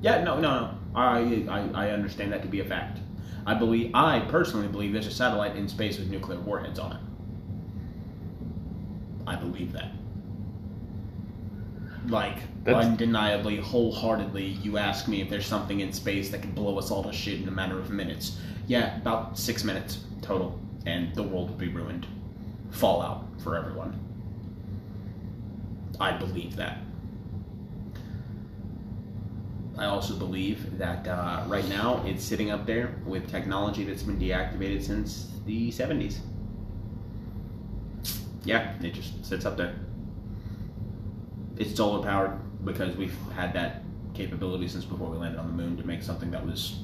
Yeah, 0.01 0.25
no, 0.25 0.41
no, 0.41 0.61
no. 0.61 0.71
I, 0.95 1.45
I, 1.49 1.69
I 1.75 1.91
understand 1.91 2.33
that 2.33 2.41
to 2.43 2.49
be 2.49 2.61
a 2.61 2.65
fact. 2.65 3.01
I 3.47 3.55
believe, 3.55 3.91
I 3.95 4.21
personally 4.21 4.69
believe 4.69 4.93
there's 4.93 5.07
a 5.07 5.11
satellite 5.11 5.57
in 5.57 5.69
space 5.69 5.99
with 5.99 6.11
nuclear 6.11 6.41
warheads 6.41 6.79
on 6.79 6.93
it. 6.93 7.01
I 9.27 9.37
believe 9.37 9.73
that. 9.73 9.91
Like, 12.07 12.39
That's- 12.69 12.85
undeniably, 12.85 13.57
wholeheartedly, 13.57 14.45
you 14.45 14.77
ask 14.77 15.09
me 15.09 15.23
if 15.23 15.31
there's 15.31 15.47
something 15.47 15.81
in 15.81 15.93
space 15.93 16.31
that 16.31 16.43
could 16.43 16.55
blow 16.55 16.79
us 16.79 16.91
all 16.91 17.03
to 17.03 17.13
shit 17.13 17.41
in 17.41 17.49
a 17.49 17.51
matter 17.51 17.79
of 17.79 17.91
minutes. 17.91 18.39
Yeah, 18.67 18.97
about 18.99 19.39
six 19.39 19.65
minutes 19.65 20.01
total, 20.21 20.59
and 20.85 21.15
the 21.15 21.23
world 21.23 21.49
would 21.49 21.59
be 21.59 21.69
ruined. 21.69 22.07
Fallout 22.71 23.25
for 23.39 23.57
everyone. 23.57 23.99
I 25.99 26.13
believe 26.13 26.57
that. 26.57 26.79
I 29.79 29.87
also 29.87 30.15
believe 30.15 30.77
that 30.77 31.07
uh, 31.09 31.45
right 31.47 31.67
now 31.69 32.03
it's 32.05 32.23
sitting 32.25 32.51
up 32.51 32.67
there 32.67 32.97
with 33.07 33.31
technology 33.31 33.85
that's 33.85 34.03
been 34.03 34.19
deactivated 34.19 34.83
since 34.83 35.31
the 35.47 35.71
70s. 35.71 36.19
Yeah, 38.45 38.75
it 38.83 38.93
just 38.93 39.25
sits 39.25 39.47
up 39.47 39.57
there. 39.57 39.75
It's 41.57 41.75
solar 41.75 42.03
powered 42.03 42.39
because 42.65 42.97
we've 42.97 43.17
had 43.35 43.53
that 43.55 43.83
capability 44.15 44.67
since 44.69 44.85
before 44.85 45.09
we 45.11 45.17
landed 45.17 45.39
on 45.39 45.47
the 45.47 45.53
moon 45.53 45.77
to 45.77 45.87
make 45.87 46.03
something 46.03 46.31
that 46.33 46.45
was 46.45 46.81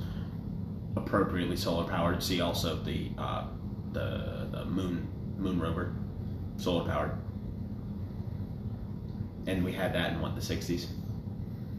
appropriately 0.96 1.56
solar 1.56 1.84
powered. 1.84 2.22
See 2.22 2.40
also 2.40 2.76
the 2.76 3.10
uh, 3.18 3.44
the 3.92 4.48
the 4.50 4.64
moon 4.66 5.08
moon 5.38 5.58
rover, 5.60 5.92
solar 6.56 6.84
powered, 6.88 7.12
and 9.46 9.64
we 9.64 9.72
had 9.72 9.92
that 9.94 10.12
in 10.12 10.20
what 10.20 10.34
the 10.34 10.40
60s. 10.40 10.86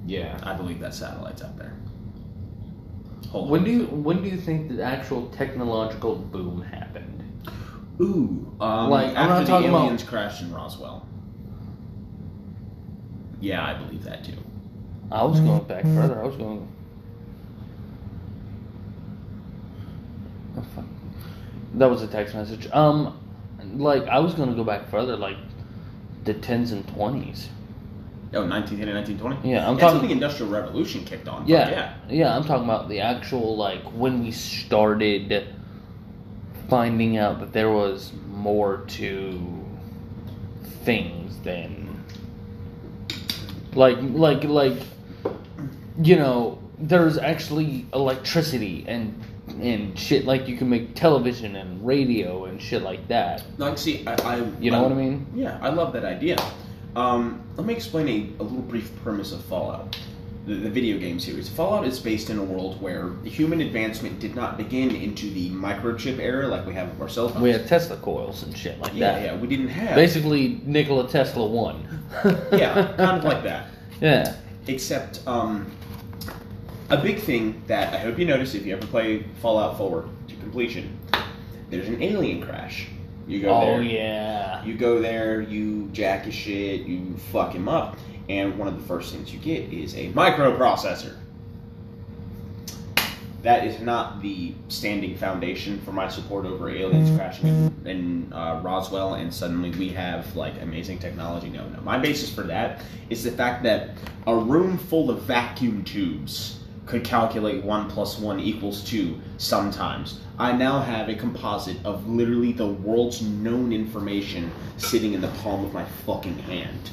Yeah. 0.05 0.39
I 0.43 0.53
believe 0.53 0.79
that 0.81 0.93
satellite's 0.93 1.41
out 1.41 1.57
there. 1.57 1.73
When 3.33 3.63
do 3.63 3.71
you 3.71 3.85
when 3.87 4.21
do 4.21 4.29
you 4.29 4.37
think 4.37 4.69
the 4.75 4.83
actual 4.83 5.27
technological 5.29 6.15
boom 6.15 6.61
happened? 6.61 7.23
Ooh, 7.99 8.53
um, 8.59 8.89
Like, 8.89 9.09
I'm 9.11 9.15
after 9.17 9.27
not 9.29 9.39
the 9.39 9.45
talking 9.47 9.69
about- 9.69 9.83
aliens 9.83 10.03
crashed 10.03 10.41
in 10.41 10.53
Roswell. 10.53 11.07
Yeah, 13.41 13.65
I 13.65 13.73
believe 13.73 14.03
that 14.03 14.23
too. 14.23 14.33
I 15.11 15.23
was 15.23 15.39
going 15.39 15.63
back 15.65 15.83
further. 15.83 16.19
I 16.19 16.25
was 16.25 16.35
going. 16.35 16.67
Oh, 20.57 20.65
fuck. 20.75 20.85
That 21.75 21.89
was 21.89 22.01
a 22.01 22.07
text 22.07 22.33
message. 22.33 22.67
Um, 22.71 23.17
like 23.77 24.03
I 24.07 24.19
was 24.19 24.33
going 24.33 24.49
to 24.49 24.55
go 24.55 24.63
back 24.63 24.89
further, 24.89 25.15
like 25.17 25.37
the 26.23 26.33
tens 26.33 26.71
and 26.71 26.87
twenties. 26.87 27.49
Oh, 28.33 28.41
1910 28.45 28.89
and 28.89 28.97
1920? 28.97 29.49
Yeah, 29.49 29.69
I'm 29.69 29.77
That's 29.77 29.93
talking- 29.93 30.07
the 30.07 30.13
Industrial 30.13 30.51
Revolution 30.51 31.05
kicked 31.05 31.27
on. 31.29 31.47
Yeah, 31.47 31.69
yeah. 31.69 31.93
yeah, 32.09 32.35
I'm 32.35 32.43
talking 32.43 32.65
about 32.65 32.89
the 32.89 32.99
actual 32.99 33.55
like 33.55 33.81
when 33.93 34.23
we 34.23 34.31
started 34.31 35.47
finding 36.69 37.17
out 37.17 37.39
that 37.39 37.53
there 37.53 37.69
was 37.71 38.11
more 38.29 38.77
to 38.87 39.39
things 40.83 41.37
than 41.43 41.84
like 43.75 43.97
like 44.01 44.43
like 44.43 44.77
you 46.01 46.15
know 46.15 46.59
there's 46.79 47.17
actually 47.17 47.85
electricity 47.93 48.85
and 48.87 49.21
and 49.61 49.97
shit 49.97 50.25
like 50.25 50.47
you 50.47 50.57
can 50.57 50.69
make 50.69 50.95
television 50.95 51.55
and 51.55 51.85
radio 51.85 52.45
and 52.45 52.61
shit 52.61 52.81
like 52.81 53.07
that. 53.07 53.43
Like, 53.57 53.77
see, 53.77 54.05
I, 54.07 54.15
I 54.15 54.35
You 54.59 54.71
know 54.71 54.81
what 54.81 54.91
I 54.91 54.95
mean? 54.95 55.27
Yeah, 55.35 55.59
I 55.61 55.69
love 55.69 55.93
that 55.93 56.03
idea. 56.03 56.37
Um, 56.95 57.43
let 57.55 57.65
me 57.65 57.73
explain 57.73 58.07
a, 58.07 58.41
a 58.41 58.43
little 58.43 58.61
brief 58.61 58.91
premise 59.03 59.31
of 59.31 59.43
Fallout, 59.45 59.97
the, 60.45 60.55
the 60.55 60.69
video 60.69 60.97
game 60.97 61.19
series. 61.19 61.49
Fallout 61.49 61.85
is 61.85 61.99
based 61.99 62.29
in 62.29 62.37
a 62.37 62.43
world 62.43 62.81
where 62.81 63.13
human 63.23 63.61
advancement 63.61 64.19
did 64.19 64.35
not 64.35 64.57
begin 64.57 64.95
into 64.95 65.29
the 65.31 65.49
microchip 65.51 66.19
era 66.19 66.47
like 66.47 66.65
we 66.65 66.73
have 66.73 66.89
with 66.89 67.01
our 67.01 67.09
cell 67.09 67.29
phones. 67.29 67.41
We 67.41 67.51
had 67.51 67.67
Tesla 67.67 67.97
coils 67.97 68.43
and 68.43 68.55
shit 68.55 68.79
like 68.79 68.93
yeah, 68.93 69.13
that. 69.13 69.23
yeah, 69.23 69.35
we 69.35 69.47
didn't 69.47 69.69
have. 69.69 69.95
Basically, 69.95 70.61
Nikola 70.65 71.09
Tesla 71.09 71.45
won. 71.45 71.87
yeah, 72.51 72.93
kind 72.97 73.17
of 73.17 73.23
like 73.23 73.43
that. 73.43 73.67
Yeah. 74.01 74.35
Except, 74.67 75.25
um, 75.25 75.71
a 76.89 76.97
big 76.97 77.19
thing 77.19 77.63
that 77.67 77.93
I 77.93 77.97
hope 77.97 78.19
you 78.19 78.25
notice 78.25 78.53
if 78.53 78.65
you 78.65 78.75
ever 78.75 78.85
play 78.87 79.23
Fallout 79.41 79.77
4 79.77 80.05
to 80.27 80.35
completion, 80.35 80.99
there's 81.69 81.87
an 81.87 82.03
alien 82.03 82.41
crash. 82.41 82.87
You 83.25 83.41
go 83.41 83.49
Oh 83.49 83.61
there. 83.61 83.75
Oh 83.75 83.79
yeah. 83.79 84.65
You 84.65 84.75
go 84.75 85.01
there, 85.01 85.39
you 85.39 85.87
jack 85.93 86.25
his 86.25 86.33
shit, 86.33 86.81
you 86.81 87.15
fuck 87.31 87.53
him 87.53 87.69
up, 87.69 87.97
and 88.29 88.57
one 88.57 88.67
of 88.67 88.79
the 88.79 88.87
first 88.87 89.13
things 89.13 89.33
you 89.33 89.39
get 89.39 89.71
is 89.71 89.95
a 89.95 90.11
microprocessor. 90.13 91.15
That 93.43 93.67
is 93.67 93.79
not 93.79 94.23
the 94.23 94.55
standing 94.69 95.15
foundation 95.15 95.79
for 95.81 95.91
my 95.91 96.09
support 96.09 96.47
over 96.47 96.67
aliens 96.67 97.15
crashing 97.15 97.47
in, 97.47 97.87
in 97.87 98.33
uh, 98.33 98.59
Roswell, 98.63 99.13
and 99.13 99.31
suddenly 99.31 99.69
we 99.71 99.89
have 99.89 100.35
like 100.35 100.59
amazing 100.61 100.97
technology. 100.97 101.49
No, 101.49 101.67
no. 101.69 101.79
My 101.81 101.99
basis 101.99 102.33
for 102.33 102.41
that 102.43 102.81
is 103.11 103.23
the 103.23 103.29
fact 103.29 103.61
that 103.61 103.91
a 104.25 104.35
room 104.35 104.79
full 104.79 105.11
of 105.11 105.21
vacuum 105.21 105.83
tubes 105.83 106.59
could 106.87 107.03
calculate 107.03 107.63
1 107.63 107.89
plus 107.89 108.19
1 108.19 108.39
equals 108.39 108.83
2 108.83 109.19
sometimes. 109.37 110.19
I 110.37 110.51
now 110.51 110.81
have 110.81 111.09
a 111.09 111.15
composite 111.15 111.77
of 111.85 112.07
literally 112.07 112.51
the 112.51 112.67
world's 112.67 113.21
known 113.21 113.71
information 113.71 114.51
sitting 114.77 115.13
in 115.13 115.21
the 115.21 115.29
palm 115.43 115.63
of 115.63 115.73
my 115.73 115.85
fucking 116.05 116.37
hand. 116.39 116.89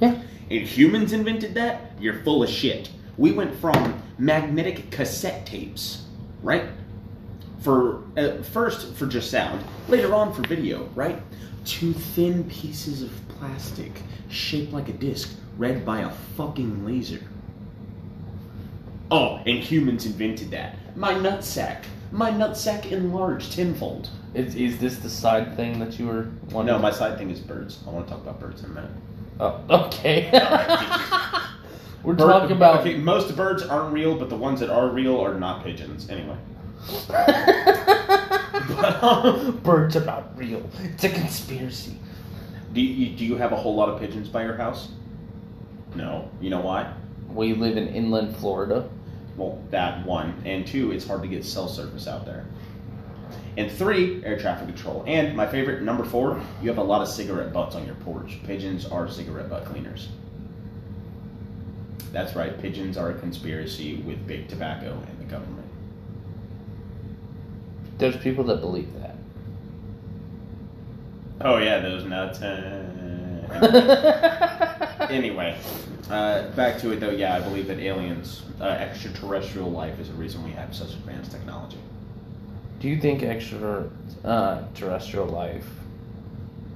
Yeah. 0.00 0.20
And 0.50 0.62
humans 0.62 1.12
invented 1.12 1.54
that? 1.54 1.92
You're 1.98 2.22
full 2.22 2.42
of 2.42 2.50
shit. 2.50 2.90
We 3.16 3.32
went 3.32 3.54
from 3.56 4.02
magnetic 4.18 4.90
cassette 4.90 5.46
tapes, 5.46 6.04
right? 6.42 6.64
For 7.60 8.02
uh, 8.16 8.42
first 8.42 8.94
for 8.94 9.06
just 9.06 9.30
sound, 9.30 9.64
later 9.88 10.14
on 10.14 10.32
for 10.32 10.46
video, 10.46 10.88
right? 10.94 11.20
To 11.64 11.92
thin 11.92 12.44
pieces 12.44 13.02
of 13.02 13.10
plastic 13.28 13.92
shaped 14.28 14.72
like 14.72 14.88
a 14.88 14.92
disc, 14.92 15.34
read 15.56 15.84
by 15.84 16.00
a 16.00 16.10
fucking 16.36 16.84
laser. 16.84 17.20
Oh, 19.10 19.36
and 19.46 19.58
humans 19.58 20.06
invented 20.06 20.50
that. 20.50 20.76
My 20.96 21.14
nutsack. 21.14 21.84
My 22.10 22.30
nutsack 22.30 22.90
enlarged 22.90 23.52
tenfold. 23.52 24.10
Is, 24.34 24.54
is 24.56 24.78
this 24.78 24.98
the 24.98 25.10
side 25.10 25.56
thing 25.56 25.78
that 25.78 25.98
you 25.98 26.06
were 26.06 26.28
wanting? 26.50 26.72
No, 26.72 26.78
my 26.78 26.90
side 26.90 27.18
thing 27.18 27.30
is 27.30 27.40
birds. 27.40 27.82
I 27.86 27.90
want 27.90 28.06
to 28.06 28.12
talk 28.12 28.22
about 28.22 28.40
birds 28.40 28.62
in 28.62 28.70
a 28.70 28.74
minute. 28.74 28.90
Oh, 29.40 29.60
okay. 29.68 30.30
we're 32.02 32.14
Bird- 32.14 32.18
talking 32.28 32.56
about. 32.56 32.80
okay, 32.80 32.96
most 32.96 33.34
birds 33.36 33.62
aren't 33.62 33.92
real, 33.92 34.16
but 34.16 34.28
the 34.28 34.36
ones 34.36 34.60
that 34.60 34.70
are 34.70 34.88
real 34.88 35.20
are 35.20 35.34
not 35.38 35.64
pigeons. 35.64 36.08
Anyway. 36.08 36.36
Birds 39.62 39.96
are 39.96 40.04
not 40.04 40.36
real. 40.38 40.68
It's 40.82 41.04
a 41.04 41.08
conspiracy. 41.08 41.98
Do 42.72 42.80
you, 42.80 43.16
do 43.16 43.24
you 43.24 43.36
have 43.36 43.52
a 43.52 43.56
whole 43.56 43.74
lot 43.74 43.88
of 43.88 44.00
pigeons 44.00 44.28
by 44.28 44.44
your 44.44 44.56
house? 44.56 44.88
No. 45.94 46.30
You 46.40 46.50
know 46.50 46.60
why? 46.60 46.92
We 47.30 47.54
live 47.54 47.76
in 47.76 47.88
inland 47.88 48.36
Florida. 48.36 48.88
Well, 49.36 49.62
that 49.70 50.04
one. 50.06 50.40
And 50.44 50.66
two, 50.66 50.92
it's 50.92 51.06
hard 51.06 51.22
to 51.22 51.28
get 51.28 51.44
cell 51.44 51.68
service 51.68 52.06
out 52.06 52.24
there. 52.26 52.46
And 53.56 53.70
three, 53.70 54.24
air 54.24 54.38
traffic 54.38 54.66
control. 54.66 55.04
And 55.06 55.36
my 55.36 55.46
favorite, 55.46 55.82
number 55.82 56.04
four, 56.04 56.40
you 56.60 56.68
have 56.68 56.78
a 56.78 56.82
lot 56.82 57.02
of 57.02 57.08
cigarette 57.08 57.52
butts 57.52 57.76
on 57.76 57.86
your 57.86 57.94
porch. 57.96 58.38
Pigeons 58.46 58.86
are 58.86 59.08
cigarette 59.08 59.48
butt 59.48 59.64
cleaners. 59.64 60.08
That's 62.10 62.34
right, 62.34 62.60
pigeons 62.60 62.96
are 62.96 63.10
a 63.10 63.14
conspiracy 63.14 63.96
with 63.96 64.26
big 64.26 64.48
tobacco 64.48 64.92
and 65.08 65.18
the 65.20 65.24
government. 65.24 65.66
There's 67.98 68.16
people 68.16 68.44
that 68.44 68.60
believe 68.60 68.92
that. 69.00 69.16
Oh, 71.40 71.58
yeah, 71.58 71.80
those 71.80 72.04
nuts. 72.04 72.40
uh, 72.40 72.94
anyway, 75.10 75.56
uh, 76.10 76.48
back 76.50 76.78
to 76.78 76.92
it 76.92 77.00
though. 77.00 77.10
Yeah, 77.10 77.36
I 77.36 77.40
believe 77.40 77.66
that 77.68 77.78
aliens, 77.78 78.42
uh, 78.60 78.64
extraterrestrial 78.64 79.70
life, 79.70 80.00
is 80.00 80.08
the 80.08 80.14
reason 80.14 80.42
we 80.44 80.50
have 80.52 80.74
such 80.74 80.92
advanced 80.92 81.30
technology. 81.30 81.78
Do 82.84 82.90
you 82.90 83.00
think 83.00 83.22
extra 83.22 83.88
uh, 84.26 84.60
terrestrial 84.74 85.24
life? 85.24 85.64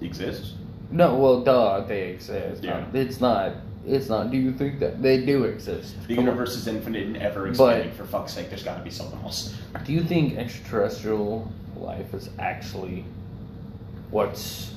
Exists. 0.00 0.54
No, 0.90 1.14
well, 1.16 1.42
duh, 1.42 1.80
they 1.80 2.08
exist. 2.08 2.64
Yeah. 2.64 2.86
It's 2.94 3.20
not. 3.20 3.52
It's 3.86 4.08
not. 4.08 4.30
Do 4.30 4.38
you 4.38 4.54
think 4.54 4.80
that 4.80 5.02
they 5.02 5.22
do 5.26 5.44
exist? 5.44 5.96
The 6.06 6.14
Come 6.14 6.20
on. 6.20 6.24
universe 6.30 6.56
is 6.56 6.66
infinite 6.66 7.02
and 7.08 7.18
ever 7.18 7.42
But- 7.42 7.50
expanding. 7.50 7.92
For 7.92 8.04
fuck's 8.06 8.32
sake, 8.32 8.48
there's 8.48 8.62
got 8.62 8.78
to 8.78 8.82
be 8.82 8.88
something 8.88 9.20
else. 9.20 9.54
Do 9.84 9.92
you 9.92 10.02
think 10.02 10.38
extraterrestrial 10.38 11.52
life 11.76 12.14
is 12.14 12.30
actually 12.38 13.04
what's 14.10 14.72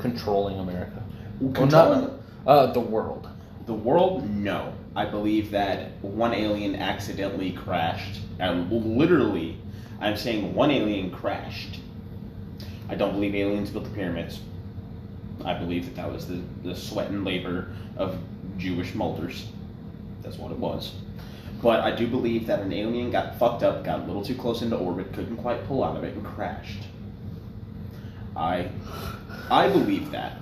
controlling 0.00 0.58
America? 0.58 1.00
Well, 1.38 1.52
Controlling 1.52 2.00
not 2.00 2.12
uh, 2.48 2.72
the 2.72 2.80
world. 2.80 3.28
the 3.66 3.74
world, 3.74 4.28
no. 4.28 4.72
I 4.96 5.04
believe 5.04 5.52
that 5.52 5.92
one 6.02 6.34
alien 6.34 6.74
accidentally 6.74 7.52
crashed, 7.52 8.22
and 8.38 8.70
literally, 8.70 9.58
I'm 10.00 10.16
saying 10.16 10.54
one 10.54 10.70
alien 10.70 11.10
crashed. 11.10 11.80
I 12.88 12.94
don't 12.94 13.12
believe 13.12 13.34
aliens 13.34 13.70
built 13.70 13.84
the 13.84 13.90
pyramids. 13.90 14.40
I 15.44 15.54
believe 15.54 15.84
that 15.86 15.96
that 15.96 16.12
was 16.12 16.26
the, 16.26 16.40
the 16.62 16.74
sweat 16.74 17.10
and 17.10 17.24
labor 17.24 17.70
of 17.96 18.18
Jewish 18.58 18.94
molders. 18.94 19.48
That's 20.22 20.38
what 20.38 20.50
it 20.52 20.58
was. 20.58 20.94
But 21.62 21.80
I 21.80 21.94
do 21.94 22.06
believe 22.06 22.46
that 22.46 22.60
an 22.60 22.72
alien 22.72 23.10
got 23.10 23.38
fucked 23.38 23.62
up, 23.62 23.84
got 23.84 24.00
a 24.00 24.04
little 24.04 24.24
too 24.24 24.34
close 24.34 24.62
into 24.62 24.76
orbit, 24.76 25.12
couldn't 25.12 25.38
quite 25.38 25.66
pull 25.66 25.82
out 25.82 25.96
of 25.96 26.04
it, 26.04 26.14
and 26.14 26.24
crashed. 26.24 26.82
I, 28.36 28.68
I 29.50 29.68
believe 29.68 30.10
that. 30.10 30.38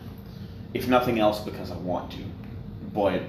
If 0.72 0.88
nothing 0.88 1.20
else, 1.20 1.40
because 1.40 1.70
I 1.70 1.76
want 1.76 2.11
to. 2.12 2.24
But 2.92 3.22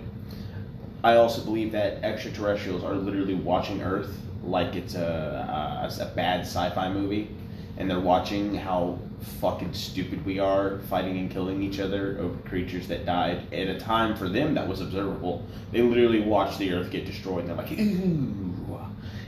I 1.04 1.18
also 1.18 1.44
believe 1.44 1.72
that 1.74 2.04
extraterrestrials 2.04 2.84
are 2.84 2.96
literally 2.96 3.36
watching 3.36 3.82
Earth 3.82 4.18
like 4.46 4.76
it's 4.76 4.96
a, 4.96 5.90
a, 6.00 6.04
a 6.04 6.06
bad 6.16 6.42
sci-fi 6.42 6.92
movie, 6.92 7.30
and 7.78 7.90
they're 7.90 8.00
watching 8.00 8.56
how 8.56 9.00
fucking 9.42 9.74
stupid 9.74 10.24
we 10.26 10.40
are 10.40 10.80
fighting 10.90 11.18
and 11.18 11.32
killing 11.32 11.64
each 11.64 11.80
other 11.80 12.18
over 12.20 12.38
creatures 12.48 12.88
that 12.88 13.06
died 13.06 13.52
at 13.54 13.68
a 13.68 13.80
time 13.80 14.16
for 14.16 14.30
them 14.30 14.54
that 14.54 14.68
was 14.68 14.82
observable. 14.82 15.44
They 15.72 15.82
literally 15.82 16.22
watched 16.22 16.60
the 16.60 16.72
Earth 16.74 16.92
get 16.92 17.06
destroyed, 17.06 17.46
and 17.46 17.50
they're 17.50 17.58
like, 17.58 17.72
ooh. 17.72 18.80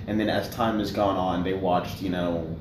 And 0.08 0.18
then 0.18 0.30
as 0.30 0.50
time 0.52 0.80
has 0.80 0.92
gone 0.92 1.18
on, 1.18 1.44
they 1.44 1.54
watched, 1.54 2.02
you 2.02 2.10
know, 2.10 2.56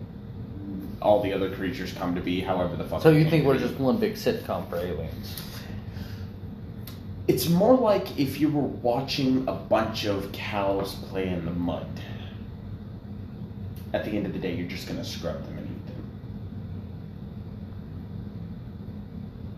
all 1.01 1.23
the 1.23 1.33
other 1.33 1.55
creatures 1.55 1.93
come 1.93 2.15
to 2.15 2.21
be, 2.21 2.41
however 2.41 2.75
the 2.75 2.85
fuck. 2.85 3.03
So 3.03 3.11
you 3.11 3.29
think 3.31 3.45
we're 3.45 3.59
just 3.59 3.75
one 3.75 3.99
big 3.99 4.15
sitcom 4.15 4.69
for 4.69 4.77
aliens? 4.77 5.43
It's 7.29 7.49
more 7.49 7.77
like 7.77 8.19
if 8.19 8.41
you 8.41 8.51
were 8.51 8.63
watching 8.63 9.47
a 9.47 9.53
bunch 9.53 10.07
of 10.07 10.33
cows 10.33 10.95
play 10.95 11.29
in 11.29 11.45
the 11.45 11.53
mud. 11.53 11.87
At 13.97 14.05
the 14.05 14.11
end 14.11 14.27
of 14.27 14.35
the 14.35 14.39
day, 14.39 14.55
you're 14.55 14.69
just 14.69 14.87
gonna 14.87 15.03
scrub 15.03 15.43
them 15.43 15.57
and 15.57 15.67
eat 15.67 15.87
them. 15.87 16.05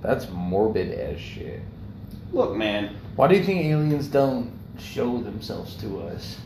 That's 0.00 0.30
morbid 0.30 0.92
as 0.92 1.18
shit. 1.18 1.60
Look, 2.32 2.54
man, 2.54 2.94
Why 3.16 3.26
do 3.26 3.34
you 3.34 3.42
think 3.42 3.64
aliens 3.64 4.06
don't 4.06 4.52
show 4.78 5.18
themselves 5.18 5.74
to 5.78 6.02
us? 6.02 6.36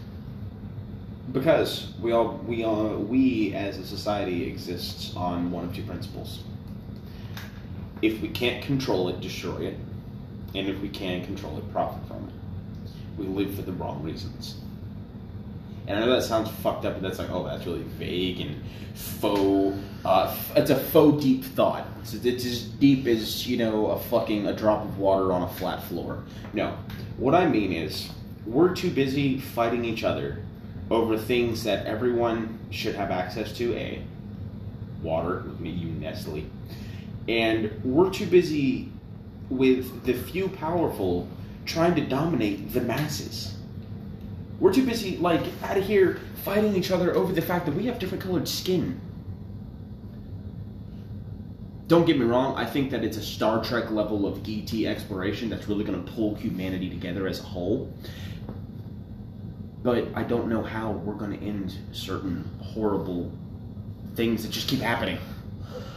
because 1.33 1.93
we 2.01 2.13
all 2.13 2.39
we 2.47 2.65
all 2.65 2.97
we 2.97 3.53
as 3.55 3.77
a 3.79 3.87
society 3.87 4.49
exists 4.49 5.15
on 5.15 5.51
one 5.51 5.65
of 5.65 5.75
two 5.75 5.83
principles. 5.83 6.43
If 8.01 8.23
we 8.23 8.29
can't 8.29 8.65
control 8.65 9.11
it, 9.11 9.21
destroy 9.21 9.67
it, 9.67 9.77
and 10.55 10.67
if 10.67 10.81
we 10.81 10.89
can 10.89 11.25
control 11.27 11.59
it, 11.59 11.71
profit 11.73 12.07
from 12.09 12.29
it. 12.29 12.91
We 13.19 13.27
live 13.27 13.55
for 13.55 13.63
the 13.63 13.73
wrong 13.73 14.03
reasons. 14.03 14.62
And 15.87 15.99
I 15.99 16.01
know 16.01 16.13
that 16.13 16.23
sounds 16.23 16.49
fucked 16.49 16.85
up, 16.85 16.95
but 16.95 17.03
that's 17.03 17.19
like, 17.19 17.31
oh, 17.31 17.45
that's 17.45 17.67
really 17.67 17.83
vague 17.83 18.41
and 18.41 18.63
faux. 18.95 19.77
Uh, 20.05 20.37
it's 20.57 20.71
a 20.71 20.77
faux 20.79 21.23
deep 21.23 21.45
thought. 21.45 21.87
It's, 22.01 22.15
it's 22.15 22.45
as 22.45 22.63
deep 22.63 23.07
as 23.07 23.47
you 23.47 23.57
know 23.57 23.89
a 23.89 23.99
fucking 23.99 24.47
a 24.47 24.53
drop 24.53 24.85
of 24.85 24.99
water 24.99 25.33
on 25.33 25.43
a 25.43 25.49
flat 25.49 25.83
floor. 25.85 26.23
No, 26.53 26.77
what 27.17 27.35
I 27.35 27.47
mean 27.47 27.73
is 27.73 28.11
we're 28.47 28.75
too 28.75 28.91
busy 28.91 29.39
fighting 29.39 29.85
each 29.85 30.05
other 30.05 30.43
over 30.91 31.17
things 31.17 31.65
that 31.65 31.87
everyone 31.87 32.59
should 32.71 32.95
have 32.95 33.11
access 33.11 33.53
to. 33.59 33.75
A 33.75 34.03
water, 35.03 35.45
you, 35.61 35.89
Nestle, 35.89 36.45
and 37.29 37.73
we're 37.85 38.11
too 38.11 38.27
busy 38.27 38.89
with 39.51 40.05
the 40.05 40.15
few 40.15 40.49
powerful 40.49 41.29
trying 41.65 41.95
to 41.95 42.01
dominate 42.03 42.73
the 42.73 42.81
masses. 42.81 43.57
We're 44.63 44.73
too 44.73 44.87
busy, 44.87 45.17
like, 45.17 45.43
out 45.65 45.77
of 45.77 45.85
here 45.85 46.21
fighting 46.45 46.77
each 46.77 46.93
other 46.93 47.17
over 47.17 47.33
the 47.33 47.43
fact 47.43 47.67
that 47.67 47.75
we 47.75 47.87
have 47.87 47.99
different 47.99 48.23
colored 48.23 48.47
skin. 48.47 49.01
Don't 51.89 52.07
get 52.07 52.17
me 52.17 52.25
wrong, 52.25 52.55
I 52.55 52.65
think 52.65 52.93
that 52.93 53.03
it's 53.03 53.17
a 53.17 53.23
Star 53.23 53.65
Trek 53.65 53.91
level 53.91 54.25
of 54.25 54.49
ET 54.49 54.73
exploration 54.87 55.51
that's 55.51 55.67
really 55.67 55.83
going 55.83 56.05
to 56.05 56.13
pull 56.13 56.37
humanity 56.37 56.89
together 56.89 57.27
as 57.27 57.41
a 57.41 57.43
whole. 57.43 57.93
But 59.83 60.07
I 60.15 60.23
don't 60.23 60.47
know 60.47 60.63
how 60.63 60.93
we're 60.93 61.15
going 61.15 61.37
to 61.37 61.45
end 61.45 61.75
certain 61.91 62.49
horrible 62.63 63.33
things 64.15 64.45
that 64.45 64.53
just 64.53 64.69
keep 64.69 64.79
happening. 64.79 65.19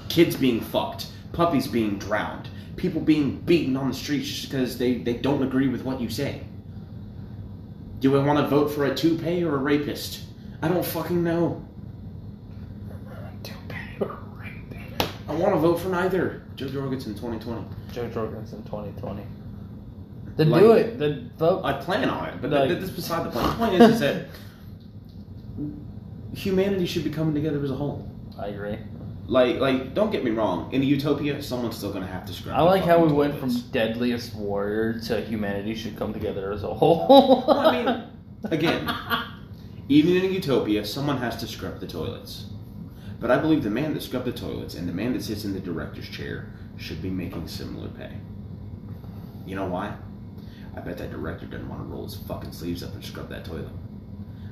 Kids 0.09 0.35
being 0.35 0.59
fucked, 0.59 1.09
puppies 1.33 1.67
being 1.67 1.99
drowned, 1.99 2.49
people 2.77 2.99
being 2.99 3.41
beaten 3.41 3.77
on 3.77 3.89
the 3.89 3.93
streets 3.93 4.27
just 4.27 4.49
because 4.49 4.79
they, 4.79 4.95
they 4.95 5.13
don't 5.13 5.43
agree 5.43 5.67
with 5.67 5.83
what 5.83 6.01
you 6.01 6.09
say. 6.09 6.41
Do 7.99 8.15
I 8.19 8.23
want 8.23 8.39
to 8.39 8.47
vote 8.47 8.67
for 8.71 8.85
a 8.85 8.93
toupee 8.95 9.43
or 9.43 9.55
a 9.55 9.57
rapist? 9.57 10.21
I 10.61 10.67
don't 10.67 10.85
fucking 10.85 11.23
know. 11.23 11.65
Toupee 13.43 13.75
or 13.99 14.07
a 14.11 14.39
rapist? 14.39 15.11
I 15.27 15.33
want 15.33 15.53
to 15.55 15.59
vote 15.59 15.77
for 15.79 15.89
neither. 15.89 16.43
Jo 16.55 16.67
Jorgensen 16.67 17.13
2020. 17.15 17.63
Jo 17.93 18.07
Jorgensen 18.09 18.63
2020. 18.63 19.23
Then 20.37 20.49
Like- 20.49 20.61
do 20.61 20.71
it. 20.73 20.99
Then 20.99 21.31
vote. 21.37 21.63
I 21.63 21.73
plan 21.73 22.09
on 22.09 22.29
it, 22.29 22.41
but 22.41 22.51
Like- 22.51 22.67
th- 22.69 22.79
that's 22.79 22.91
beside 22.91 23.25
the 23.25 23.31
point. 23.31 23.45
The 23.47 23.53
point 23.53 23.73
is, 23.81 23.89
is 23.91 23.99
that 24.01 24.25
humanity 26.33 26.85
should 26.85 27.03
be 27.03 27.09
coming 27.09 27.33
together 27.33 27.63
as 27.63 27.71
a 27.71 27.75
whole. 27.75 28.07
I 28.37 28.47
agree. 28.47 28.77
Like, 29.27 29.57
like, 29.59 29.95
don't 29.95 30.11
get 30.11 30.23
me 30.23 30.31
wrong. 30.31 30.71
In 30.71 30.81
a 30.81 30.85
utopia, 30.85 31.41
someone's 31.41 31.77
still 31.77 31.91
gonna 31.91 32.05
have 32.05 32.25
to 32.25 32.33
scrap. 32.33 32.57
I 32.57 32.61
like 32.61 32.83
how 32.83 33.03
we 33.03 33.11
went 33.11 33.39
from 33.39 33.49
deadliest 33.71 34.35
warrior 34.35 34.99
to 35.01 35.21
humanity 35.21 35.73
should 35.73 35.97
come 35.97 36.13
together 36.13 36.51
as 36.51 36.63
a 36.63 36.73
whole. 36.73 37.43
Well, 37.47 37.57
I 37.57 37.83
mean, 37.83 38.03
Again, 38.51 38.93
even 39.89 40.17
in 40.17 40.25
a 40.25 40.27
utopia, 40.27 40.85
someone 40.85 41.17
has 41.17 41.35
to 41.37 41.47
scrub 41.47 41.79
the 41.79 41.87
toilets. 41.87 42.45
But 43.19 43.31
I 43.31 43.37
believe 43.37 43.63
the 43.63 43.71
man 43.71 43.93
that 43.93 44.03
scrubbed 44.03 44.25
the 44.25 44.31
toilets 44.31 44.75
and 44.75 44.87
the 44.87 44.93
man 44.93 45.13
that 45.13 45.23
sits 45.23 45.45
in 45.45 45.53
the 45.53 45.59
director's 45.59 46.07
chair 46.07 46.53
should 46.77 47.01
be 47.01 47.09
making 47.09 47.47
similar 47.47 47.87
pay. 47.87 48.11
You 49.47 49.55
know 49.55 49.65
why? 49.65 49.95
I 50.75 50.81
bet 50.81 50.97
that 50.99 51.11
director 51.11 51.47
doesn't 51.47 51.67
want 51.67 51.81
to 51.81 51.87
roll 51.87 52.03
his 52.03 52.15
fucking 52.15 52.51
sleeves 52.51 52.83
up 52.83 52.93
and 52.93 53.03
scrub 53.03 53.29
that 53.29 53.45
toilet. 53.45 53.69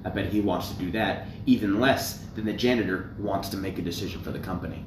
I 0.05 0.09
bet 0.09 0.25
he 0.27 0.41
wants 0.41 0.69
to 0.69 0.75
do 0.75 0.91
that 0.91 1.27
even 1.45 1.79
less 1.79 2.17
than 2.35 2.45
the 2.45 2.53
janitor 2.53 3.15
wants 3.17 3.49
to 3.49 3.57
make 3.57 3.77
a 3.79 3.81
decision 3.81 4.21
for 4.21 4.31
the 4.31 4.39
company. 4.39 4.83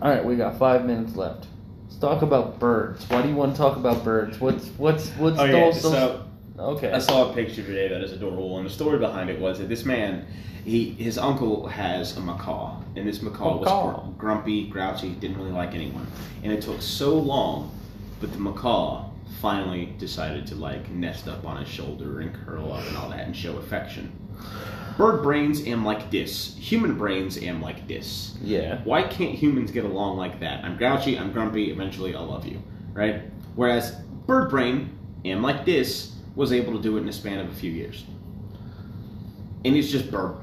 All 0.00 0.10
right, 0.10 0.24
we 0.24 0.36
got 0.36 0.58
five 0.58 0.84
minutes 0.84 1.16
left. 1.16 1.46
Let's 1.84 1.98
talk 1.98 2.22
about 2.22 2.58
birds. 2.58 3.08
Why 3.08 3.22
do 3.22 3.28
you 3.28 3.34
want 3.34 3.54
to 3.54 3.58
talk 3.58 3.76
about 3.76 4.04
birds? 4.04 4.38
What's 4.38 4.68
what's 4.70 5.08
what's 5.10 5.38
Oh 5.38 5.46
the 5.46 5.52
yeah, 5.52 5.60
whole 5.60 5.72
so 5.72 6.28
okay? 6.58 6.92
I 6.92 6.98
saw 6.98 7.30
a 7.30 7.34
picture 7.34 7.62
today 7.62 7.88
that 7.88 8.02
is 8.02 8.12
adorable, 8.12 8.58
and 8.58 8.66
the 8.66 8.70
story 8.70 8.98
behind 8.98 9.30
it 9.30 9.40
was 9.40 9.58
that 9.58 9.68
this 9.68 9.84
man, 9.84 10.26
he 10.64 10.90
his 10.90 11.18
uncle 11.18 11.66
has 11.66 12.16
a 12.16 12.20
macaw, 12.20 12.80
and 12.94 13.08
this 13.08 13.22
macaw, 13.22 13.58
Macaw. 13.58 14.06
was 14.06 14.14
grumpy, 14.18 14.66
grouchy, 14.68 15.10
didn't 15.10 15.38
really 15.38 15.50
like 15.50 15.74
anyone, 15.74 16.06
and 16.44 16.52
it 16.52 16.62
took 16.62 16.80
so 16.82 17.18
long, 17.18 17.72
but 18.20 18.32
the 18.32 18.38
macaw 18.38 19.08
finally 19.40 19.94
decided 19.98 20.46
to 20.48 20.54
like 20.54 20.90
nest 20.90 21.28
up 21.28 21.44
on 21.44 21.58
his 21.58 21.68
shoulder 21.68 22.20
and 22.20 22.34
curl 22.34 22.72
up 22.72 22.86
and 22.86 22.96
all 22.96 23.10
that 23.10 23.20
and 23.26 23.36
show 23.36 23.56
affection. 23.58 24.12
Bird 24.96 25.22
brains 25.22 25.64
am 25.66 25.84
like 25.84 26.10
this. 26.10 26.56
Human 26.56 26.98
brains 26.98 27.40
am 27.42 27.62
like 27.62 27.86
this. 27.86 28.36
yeah. 28.42 28.80
Why 28.82 29.02
can't 29.04 29.34
humans 29.34 29.70
get 29.70 29.84
along 29.84 30.16
like 30.16 30.40
that? 30.40 30.64
I'm 30.64 30.76
grouchy, 30.76 31.16
I'm 31.18 31.32
grumpy, 31.32 31.70
eventually 31.70 32.14
I'll 32.16 32.26
love 32.26 32.46
you, 32.46 32.60
right? 32.92 33.22
Whereas 33.54 33.92
bird 34.26 34.50
brain, 34.50 34.98
am 35.24 35.42
like 35.42 35.64
this, 35.64 36.14
was 36.34 36.52
able 36.52 36.72
to 36.74 36.82
do 36.82 36.96
it 36.96 37.02
in 37.02 37.08
a 37.08 37.12
span 37.12 37.38
of 37.38 37.48
a 37.50 37.54
few 37.54 37.70
years. 37.70 38.04
And 39.64 39.76
it's 39.76 39.90
just 39.90 40.10
bird. 40.10 40.36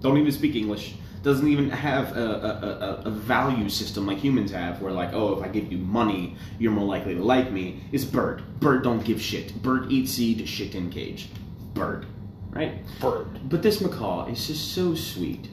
Don't 0.00 0.16
even 0.18 0.30
speak 0.32 0.54
English. 0.54 0.94
Doesn't 1.28 1.48
even 1.48 1.68
have 1.68 2.16
a, 2.16 2.24
a, 2.24 3.04
a, 3.04 3.08
a 3.08 3.10
value 3.10 3.68
system 3.68 4.06
like 4.06 4.16
humans 4.16 4.50
have, 4.52 4.80
where 4.80 4.92
like, 4.92 5.12
oh, 5.12 5.36
if 5.36 5.44
I 5.44 5.48
give 5.48 5.70
you 5.70 5.76
money, 5.76 6.38
you're 6.58 6.72
more 6.72 6.86
likely 6.86 7.14
to 7.16 7.22
like 7.22 7.52
me. 7.52 7.82
It's 7.92 8.02
bird. 8.02 8.42
Bird 8.60 8.82
don't 8.82 9.04
give 9.04 9.20
shit. 9.20 9.62
Bird 9.62 9.92
eat 9.92 10.08
seed, 10.08 10.48
shit 10.48 10.74
in 10.74 10.88
cage. 10.88 11.28
Bird, 11.74 12.06
right? 12.48 12.78
Bird. 12.98 13.26
But 13.50 13.62
this 13.62 13.82
macaw 13.82 14.26
is 14.28 14.46
just 14.46 14.72
so 14.74 14.94
sweet. 14.94 15.50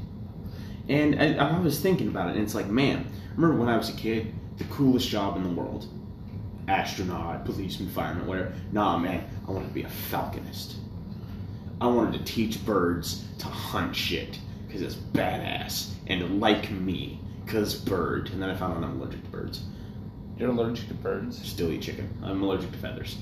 And 0.87 1.21
I, 1.21 1.33
I 1.33 1.59
was 1.59 1.81
thinking 1.81 2.07
about 2.07 2.29
it, 2.29 2.35
and 2.35 2.43
it's 2.45 2.55
like, 2.55 2.67
man, 2.67 3.05
remember 3.35 3.59
when 3.59 3.67
I 3.67 3.75
was 3.75 3.89
a 3.89 3.97
kid, 3.97 4.33
the 4.57 4.63
coolest 4.65 5.09
job 5.09 5.35
in 5.35 5.43
the 5.43 5.49
world? 5.49 5.87
Astronaut, 6.69 7.43
policeman, 7.43 7.89
fireman, 7.89 8.25
whatever. 8.25 8.53
Nah, 8.71 8.97
man, 8.97 9.25
I 9.45 9.51
wanted 9.51 9.67
to 9.67 9.73
be 9.73 9.83
a 9.83 9.89
falconist. 9.89 10.77
I 11.81 11.87
wanted 11.87 12.17
to 12.17 12.23
teach 12.33 12.65
birds 12.65 13.25
to 13.39 13.47
hunt 13.47 13.93
shit, 13.93 14.39
because 14.75 14.95
it's 14.95 15.01
badass, 15.13 15.91
and 16.07 16.39
like 16.41 16.69
me, 16.71 17.19
because 17.45 17.75
bird. 17.75 18.29
And 18.31 18.41
then 18.41 18.49
I 18.49 18.55
found 18.55 18.73
out 18.83 18.83
I'm 18.89 18.99
allergic 18.99 19.23
to 19.23 19.29
birds. 19.29 19.63
You're 20.37 20.49
allergic 20.49 20.87
to 20.89 20.93
birds. 20.93 21.41
Still 21.47 21.71
eat 21.71 21.81
chicken. 21.81 22.09
I'm 22.23 22.41
allergic 22.43 22.71
to 22.71 22.77
feathers. 22.77 23.17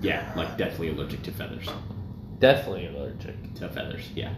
Yeah, 0.00 0.32
like 0.36 0.56
deathly 0.58 0.88
allergic 0.88 1.22
to 1.22 1.30
feathers. 1.30 1.68
Definitely 2.40 2.86
allergic. 2.86 3.54
to 3.54 3.68
feathers. 3.68 4.08
Yeah. 4.16 4.34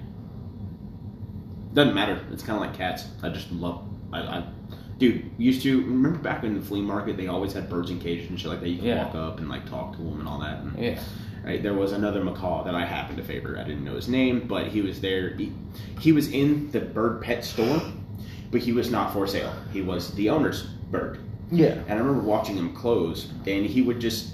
Doesn't 1.73 1.95
matter. 1.95 2.21
It's 2.31 2.43
kind 2.43 2.57
of 2.63 2.69
like 2.69 2.77
cats. 2.77 3.07
I 3.23 3.31
just 3.31 3.51
love. 3.51 3.89
I, 4.13 4.19
I, 4.21 4.45
dude, 4.99 5.31
used 5.39 5.63
to 5.63 5.81
remember 5.81 6.19
back 6.19 6.45
in 6.45 6.55
the 6.55 6.61
flea 6.65 6.83
market, 6.83 7.17
they 7.17 7.27
always 7.29 7.55
had 7.55 7.71
birds 7.71 7.91
in 7.91 7.99
cages 7.99 8.29
and 8.29 8.39
shit 8.39 8.51
like 8.51 8.61
that. 8.61 8.69
You 8.69 8.77
could 8.77 8.85
Yeah. 8.87 9.07
walk 9.07 9.15
up 9.15 9.39
and 9.39 9.49
like 9.49 9.69
talk 9.69 9.93
to 9.97 10.03
them 10.03 10.21
and 10.21 10.29
all 10.29 10.41
that. 10.41 10.61
And, 10.61 10.79
Yeah. 10.79 11.01
Right. 11.45 11.63
There 11.63 11.75
was 11.75 11.93
another 11.93 12.25
macaw 12.25 12.65
that 12.65 12.75
I 12.75 12.87
happened 12.87 13.19
to 13.19 13.25
favor. 13.25 13.59
I 13.59 13.65
didn't 13.65 13.85
know 13.85 13.95
his 13.95 14.09
name, 14.09 14.47
but 14.49 14.69
he 14.69 14.81
was 14.81 15.01
there. 15.01 15.35
He, 15.35 15.53
he 16.01 16.11
was 16.13 16.33
in 16.33 16.71
the 16.71 16.81
bird 16.81 17.21
pet 17.21 17.45
store, 17.45 17.83
but 18.51 18.63
he 18.63 18.73
was 18.73 18.91
not 18.91 19.13
for 19.13 19.27
sale. 19.27 19.55
He 19.71 19.83
was 19.83 20.15
the 20.15 20.31
owner's 20.31 20.63
bird. 20.63 21.19
Yeah. 21.51 21.83
And 21.87 21.93
I 21.93 21.97
remember 21.97 22.23
watching 22.23 22.57
him 22.57 22.75
close, 22.75 23.31
and 23.47 23.67
he 23.67 23.83
would 23.83 24.01
just 24.01 24.33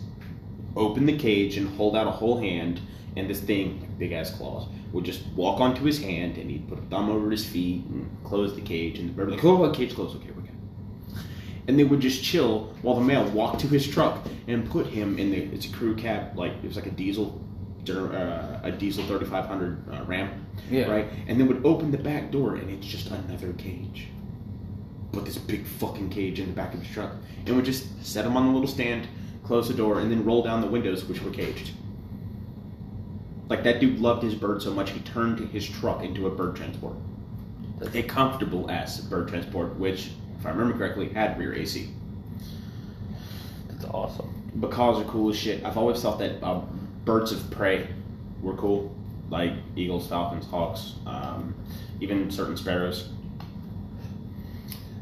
open 0.77 1.05
the 1.05 1.19
cage 1.19 1.57
and 1.57 1.69
hold 1.77 1.97
out 1.97 2.07
a 2.07 2.13
whole 2.13 2.39
hand, 2.39 2.81
and 3.17 3.29
this 3.29 3.41
thing, 3.41 3.93
big 3.99 4.13
ass 4.13 4.31
claws, 4.31 4.69
would 4.93 5.05
just 5.05 5.27
walk 5.35 5.61
onto 5.61 5.83
his 5.83 6.01
hand, 6.01 6.39
and 6.39 6.49
he'd 6.49 6.69
put 6.69 6.79
a 6.79 6.83
thumb 6.83 7.11
over 7.11 7.29
his 7.29 7.45
feet 7.45 7.85
and 7.87 8.09
close 8.23 8.55
the 8.55 8.61
cage, 8.61 9.01
and 9.01 9.09
the 9.09 9.13
bird 9.15 9.31
would 9.31 9.41
be 9.41 9.49
like, 9.49 9.61
oh, 9.61 9.71
cage 9.73 9.95
closed, 9.97 10.15
okay, 10.17 10.31
we're. 10.31 10.41
And 11.69 11.79
they 11.79 11.85
would 11.85 12.01
just 12.01 12.23
chill 12.23 12.75
while 12.83 12.97
the 12.97 13.01
male 13.03 13.25
walked 13.31 13.61
to 13.61 13.67
his 13.69 13.87
truck 13.87 14.27
and 14.49 14.69
put 14.69 14.87
him 14.87 15.19
in 15.19 15.31
the, 15.31 15.39
it's 15.55 15.67
a 15.67 15.73
crew 15.73 15.95
cab, 15.95 16.37
like, 16.37 16.53
it 16.53 16.65
was 16.67 16.77
like 16.77 16.87
a 16.87 16.91
diesel, 16.91 17.41
uh, 17.89 18.61
a 18.63 18.73
diesel 18.73 19.05
3500 19.05 19.85
uh, 19.93 20.05
Ram, 20.05 20.47
Yeah. 20.71 20.91
right? 20.91 21.07
And 21.29 21.39
then 21.39 21.47
would 21.49 21.65
open 21.65 21.91
the 21.91 21.99
back 21.99 22.31
door, 22.31 22.57
and 22.57 22.71
it's 22.71 22.87
just 22.87 23.09
another 23.11 23.53
cage 23.55 24.09
put 25.13 25.25
this 25.25 25.39
big 25.39 25.67
fucking 25.67 26.11
cage 26.11 26.39
in 26.39 26.47
the 26.47 26.53
back 26.53 26.73
of 26.75 26.81
his 26.81 26.93
truck 26.93 27.13
and 27.47 27.57
would 27.57 27.65
just 27.65 27.87
set 28.05 28.25
him 28.25 28.37
on 28.37 28.47
the 28.47 28.53
little 28.53 28.69
stand, 28.69 29.09
close 29.43 29.67
the 29.69 29.75
door, 29.75 30.01
and 30.01 30.11
then 30.11 30.25
roll 30.25 30.43
down 30.43 30.61
the 30.61 30.67
windows, 30.67 31.05
which 31.05 31.21
were 31.23 31.31
caged. 31.31 31.73
Like 33.49 33.65
that 33.65 33.81
dude 33.81 33.99
loved 33.99 34.23
his 34.23 34.35
bird 34.35 34.63
so 34.63 34.73
much 34.73 34.91
he 34.91 35.01
turned 35.01 35.41
his 35.51 35.69
truck 35.69 36.03
into 36.05 36.27
a 36.27 36.31
bird 36.31 36.55
transport. 36.57 36.95
A 37.95 38.03
comfortable 38.03 38.71
ass 38.71 39.01
bird 39.01 39.29
transport, 39.29 39.77
which, 39.77 40.13
if 40.41 40.47
I 40.47 40.51
remember 40.51 40.76
correctly, 40.76 41.11
had 41.11 41.38
rear 41.38 41.55
AC. 41.55 41.91
That's 43.68 43.84
awesome. 43.84 44.51
Macaws 44.55 45.01
are 45.01 45.05
cool 45.05 45.28
as 45.28 45.36
shit. 45.36 45.62
I've 45.64 45.76
always 45.76 46.01
thought 46.01 46.18
that 46.18 46.43
uh, 46.43 46.62
birds 47.05 47.30
of 47.30 47.51
prey 47.51 47.86
were 48.41 48.55
cool, 48.55 48.95
like 49.28 49.53
eagles, 49.76 50.09
falcons, 50.09 50.47
hawks, 50.47 50.95
um, 51.07 51.55
even 52.01 52.30
certain 52.30 52.57
sparrows. 52.57 53.11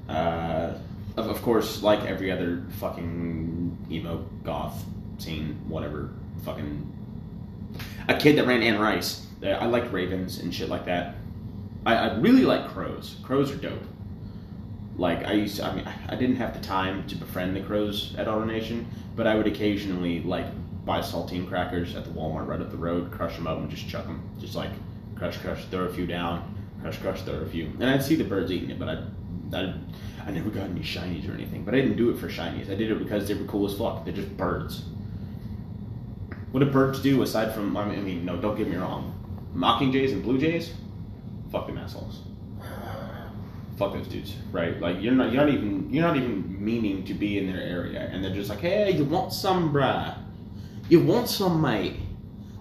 Uh, 0.09 0.75
of, 1.17 1.29
of 1.29 1.41
course, 1.43 1.83
like 1.83 2.01
every 2.01 2.33
other 2.33 2.65
fucking 2.81 3.87
emo 3.91 4.25
goth 4.43 4.85
scene, 5.19 5.57
whatever, 5.69 6.11
fucking 6.45 6.93
a 8.09 8.17
kid 8.17 8.37
that 8.39 8.47
ran 8.47 8.63
Anne 8.63 8.81
Rice. 8.81 9.25
I 9.45 9.67
liked 9.67 9.93
ravens 9.93 10.41
and 10.41 10.53
shit 10.53 10.69
like 10.69 10.87
that. 10.87 11.15
I, 11.87 11.95
I 11.95 12.15
really 12.17 12.43
like 12.43 12.69
crows. 12.69 13.17
Crows 13.23 13.53
are 13.53 13.57
dope. 13.57 13.85
Like 14.99 15.25
I 15.25 15.33
used, 15.33 15.57
to, 15.57 15.65
I 15.65 15.75
mean, 15.75 15.89
I 16.09 16.17
didn't 16.17 16.37
have 16.37 16.53
the 16.53 16.61
time 16.61 17.07
to 17.07 17.15
befriend 17.15 17.55
the 17.55 17.61
crows 17.61 18.15
at 18.19 18.27
Auto 18.27 18.45
Nation, 18.45 18.87
but 19.15 19.29
I 19.29 19.37
would 19.37 19.47
occasionally 19.47 20.21
like 20.23 20.47
buy 20.85 21.01
saltine 21.01 21.49
crackers 21.49 21.95
at 21.95 22.05
the 22.05 22.11
Walmart 22.11 22.49
right 22.49 22.61
up 22.61 22.71
the 22.71 22.77
road, 22.77 23.13
crush 23.13 23.37
them 23.37 23.47
up, 23.47 23.59
and 23.59 23.71
just 23.71 23.89
chuck 23.89 24.07
them, 24.07 24.29
just 24.41 24.57
like 24.57 24.71
crush, 25.15 25.37
crush, 25.39 25.65
throw 25.67 25.85
a 25.85 25.93
few 25.93 26.07
down, 26.07 26.55
crush, 26.81 26.99
crush, 26.99 27.23
throw 27.23 27.35
a 27.35 27.47
few, 27.47 27.67
and 27.67 27.85
I'd 27.85 28.03
see 28.03 28.17
the 28.17 28.25
birds 28.25 28.51
eating 28.51 28.71
it, 28.71 28.79
but 28.79 28.89
I, 28.89 29.57
I, 29.57 29.75
I 30.27 30.31
never 30.33 30.51
got 30.51 30.65
any 30.65 30.81
shinies 30.81 31.29
or 31.31 31.35
anything. 31.35 31.65
But 31.65 31.75
I 31.75 31.81
didn't 31.81 31.97
do 31.97 32.11
it 32.11 32.19
for 32.19 32.29
shinies. 32.29 32.71
I 32.71 32.75
did 32.75 32.91
it 32.91 32.99
because 32.99 33.29
they 33.29 33.35
were 33.35 33.47
cool 33.47 33.67
as 33.67 33.79
fuck. 33.79 34.05
They're 34.05 34.15
just 34.15 34.37
birds. 34.37 34.85
What 36.51 36.61
do 36.61 36.67
birds 36.67 37.01
do 37.01 37.23
aside 37.23 37.55
from? 37.55 37.77
I 37.77 37.85
mean, 37.85 38.25
no, 38.25 38.37
don't 38.37 38.57
get 38.57 38.69
me 38.69 38.77
wrong. 38.77 39.15
Mockingjays 39.55 40.13
and 40.13 40.23
blue 40.23 40.39
jays, 40.39 40.73
fuck 41.51 41.67
them 41.67 41.79
assholes. 41.79 42.23
Fuck 43.79 43.93
those 43.93 44.09
dudes, 44.09 44.35
right? 44.51 44.81
Like 44.81 45.01
you're 45.01 45.15
not, 45.15 45.33
you're 45.33 45.45
not 45.45 45.55
even, 45.55 45.93
you're 45.93 46.05
not 46.05 46.17
even 46.17 46.63
meaning 46.65 47.05
to 47.05 47.15
be 47.15 47.39
in 47.39 47.47
their 47.47 47.63
area, 47.63 48.11
and 48.13 48.25
they're 48.25 48.35
just 48.35 48.51
like, 48.51 48.59
hey, 48.59 48.91
you 48.91 49.05
want 49.05 49.33
some, 49.33 49.73
bruh? 49.73 50.19
You 50.89 51.01
want 51.01 51.29
some, 51.29 51.61
mate? 51.61 51.97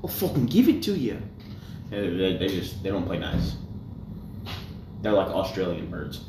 I'll 0.03 0.09
fucking 0.09 0.45
give 0.45 0.69
it 0.69 0.83
to 0.83 0.93
you. 0.93 1.19
They, 1.89 2.09
they, 2.09 2.37
they 2.37 2.47
just, 2.49 2.83
they 2.83 2.89
don't 2.89 3.05
play 3.05 3.17
nice. 3.17 3.55
They're 5.01 5.13
like 5.13 5.29
Australian 5.29 5.89
birds. 5.89 6.23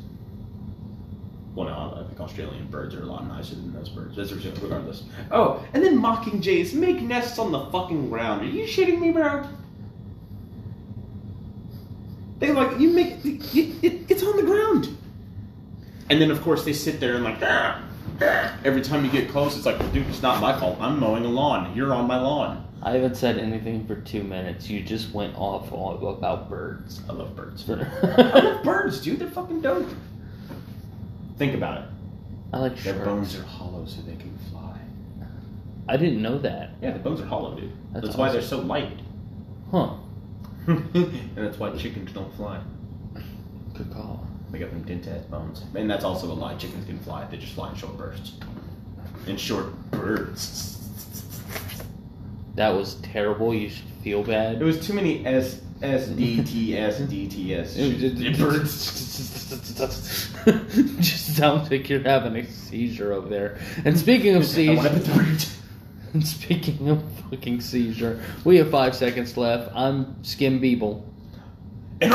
Well, 1.53 1.67
no, 1.67 2.01
I 2.01 2.07
think 2.07 2.19
Australian 2.19 2.67
birds 2.67 2.95
are 2.95 3.03
a 3.03 3.05
lot 3.05 3.27
nicer 3.27 3.55
than 3.55 3.73
those 3.73 3.89
birds. 3.89 4.15
That's 4.15 4.31
regardless. 4.31 5.03
Oh, 5.29 5.63
and 5.73 5.83
then 5.83 5.99
mockingjays 5.99 6.73
make 6.73 7.01
nests 7.01 7.37
on 7.37 7.51
the 7.51 7.65
fucking 7.67 8.09
ground. 8.09 8.41
Are 8.41 8.45
you 8.45 8.65
shitting 8.65 8.99
me, 8.99 9.11
bro? 9.11 9.43
They 12.39 12.51
like 12.51 12.79
you 12.79 12.89
make 12.91 13.23
it, 13.25 13.83
it, 13.83 14.05
it's 14.09 14.23
on 14.23 14.35
the 14.37 14.43
ground. 14.43 14.97
And 16.09 16.21
then 16.21 16.31
of 16.31 16.41
course 16.41 16.63
they 16.65 16.73
sit 16.73 16.99
there 16.99 17.15
and 17.15 17.23
like 17.23 17.37
"Ah, 17.41 17.81
ah." 18.21 18.57
every 18.63 18.81
time 18.81 19.05
you 19.05 19.11
get 19.11 19.29
close, 19.29 19.55
it's 19.55 19.65
like, 19.65 19.77
dude, 19.93 20.07
it's 20.07 20.21
not 20.21 20.41
my 20.41 20.57
fault. 20.57 20.77
I'm 20.79 20.99
mowing 20.99 21.25
a 21.25 21.29
lawn. 21.29 21.75
You're 21.75 21.93
on 21.93 22.07
my 22.07 22.19
lawn. 22.19 22.65
I 22.81 22.91
haven't 22.91 23.15
said 23.15 23.37
anything 23.37 23.85
for 23.85 23.95
two 23.95 24.23
minutes. 24.23 24.69
You 24.69 24.81
just 24.81 25.13
went 25.13 25.35
off 25.35 25.71
on, 25.73 25.97
about 26.01 26.49
birds. 26.49 27.01
I 27.09 27.11
love 27.13 27.35
birds. 27.35 27.69
I 27.69 27.73
I 28.03 28.39
love 28.39 28.63
birds, 28.63 29.01
dude. 29.01 29.19
They're 29.19 29.29
fucking 29.29 29.59
dope. 29.61 29.87
Think 31.37 31.53
about 31.55 31.79
it. 31.81 31.89
I 32.53 32.59
like 32.59 32.75
Their 32.77 32.93
sharks. 32.93 33.05
bones 33.07 33.35
are 33.37 33.43
hollow 33.43 33.85
so 33.85 34.01
they 34.01 34.15
can 34.15 34.35
fly. 34.49 34.77
I 35.89 35.97
didn't 35.97 36.21
know 36.21 36.37
that. 36.39 36.71
Yeah, 36.81 36.91
the 36.91 36.99
bones 36.99 37.19
are 37.19 37.25
hollow, 37.25 37.55
dude. 37.55 37.71
That's, 37.91 38.05
That's 38.05 38.17
why 38.17 38.31
they're 38.31 38.41
so 38.41 38.59
light. 38.59 38.97
Huh. 39.71 39.95
and 40.93 41.35
that's 41.35 41.57
why 41.57 41.75
chickens 41.75 42.11
don't 42.11 42.31
fly. 42.35 42.61
Good 43.73 43.91
call. 43.91 44.27
They 44.51 44.59
got 44.59 44.69
them 44.69 44.83
dent 44.83 45.07
ass 45.07 45.25
bones. 45.25 45.63
And 45.73 45.89
that's 45.89 46.03
also 46.03 46.31
a 46.31 46.33
lie. 46.33 46.55
Chickens 46.55 46.85
can 46.85 46.99
fly. 46.99 47.25
They 47.25 47.37
just 47.37 47.53
fly 47.53 47.71
in 47.71 47.75
short 47.75 47.97
bursts. 47.97 48.33
In 49.25 49.35
short 49.35 49.73
bursts. 49.91 50.77
That 52.53 52.69
was 52.69 52.95
terrible. 52.95 53.53
You 53.53 53.69
should 53.69 53.85
feel 54.03 54.23
bad. 54.23 54.61
It 54.61 54.65
was 54.65 54.85
too 54.85 54.93
many 54.93 55.25
S 55.25 55.61
S 55.81 56.07
D 56.07 56.43
T 56.43 56.77
S 56.77 56.99
D 56.99 57.27
T 57.27 57.55
S. 57.55 57.75
just 60.99 61.35
sounds 61.35 61.71
like 61.71 61.89
you're 61.89 62.01
having 62.01 62.35
a 62.35 62.45
seizure 62.45 63.13
over 63.13 63.27
there. 63.27 63.57
And 63.85 63.97
speaking 63.97 64.35
of 64.35 64.43
I 64.57 64.89
speaking 66.23 66.89
of 66.89 67.03
fucking 67.29 67.61
seizure, 67.61 68.21
we 68.43 68.57
have 68.57 68.71
five 68.71 68.95
seconds 68.95 69.37
left. 69.37 69.71
I'm 69.75 70.23
Skim 70.23 70.59
Beeble. 70.59 71.08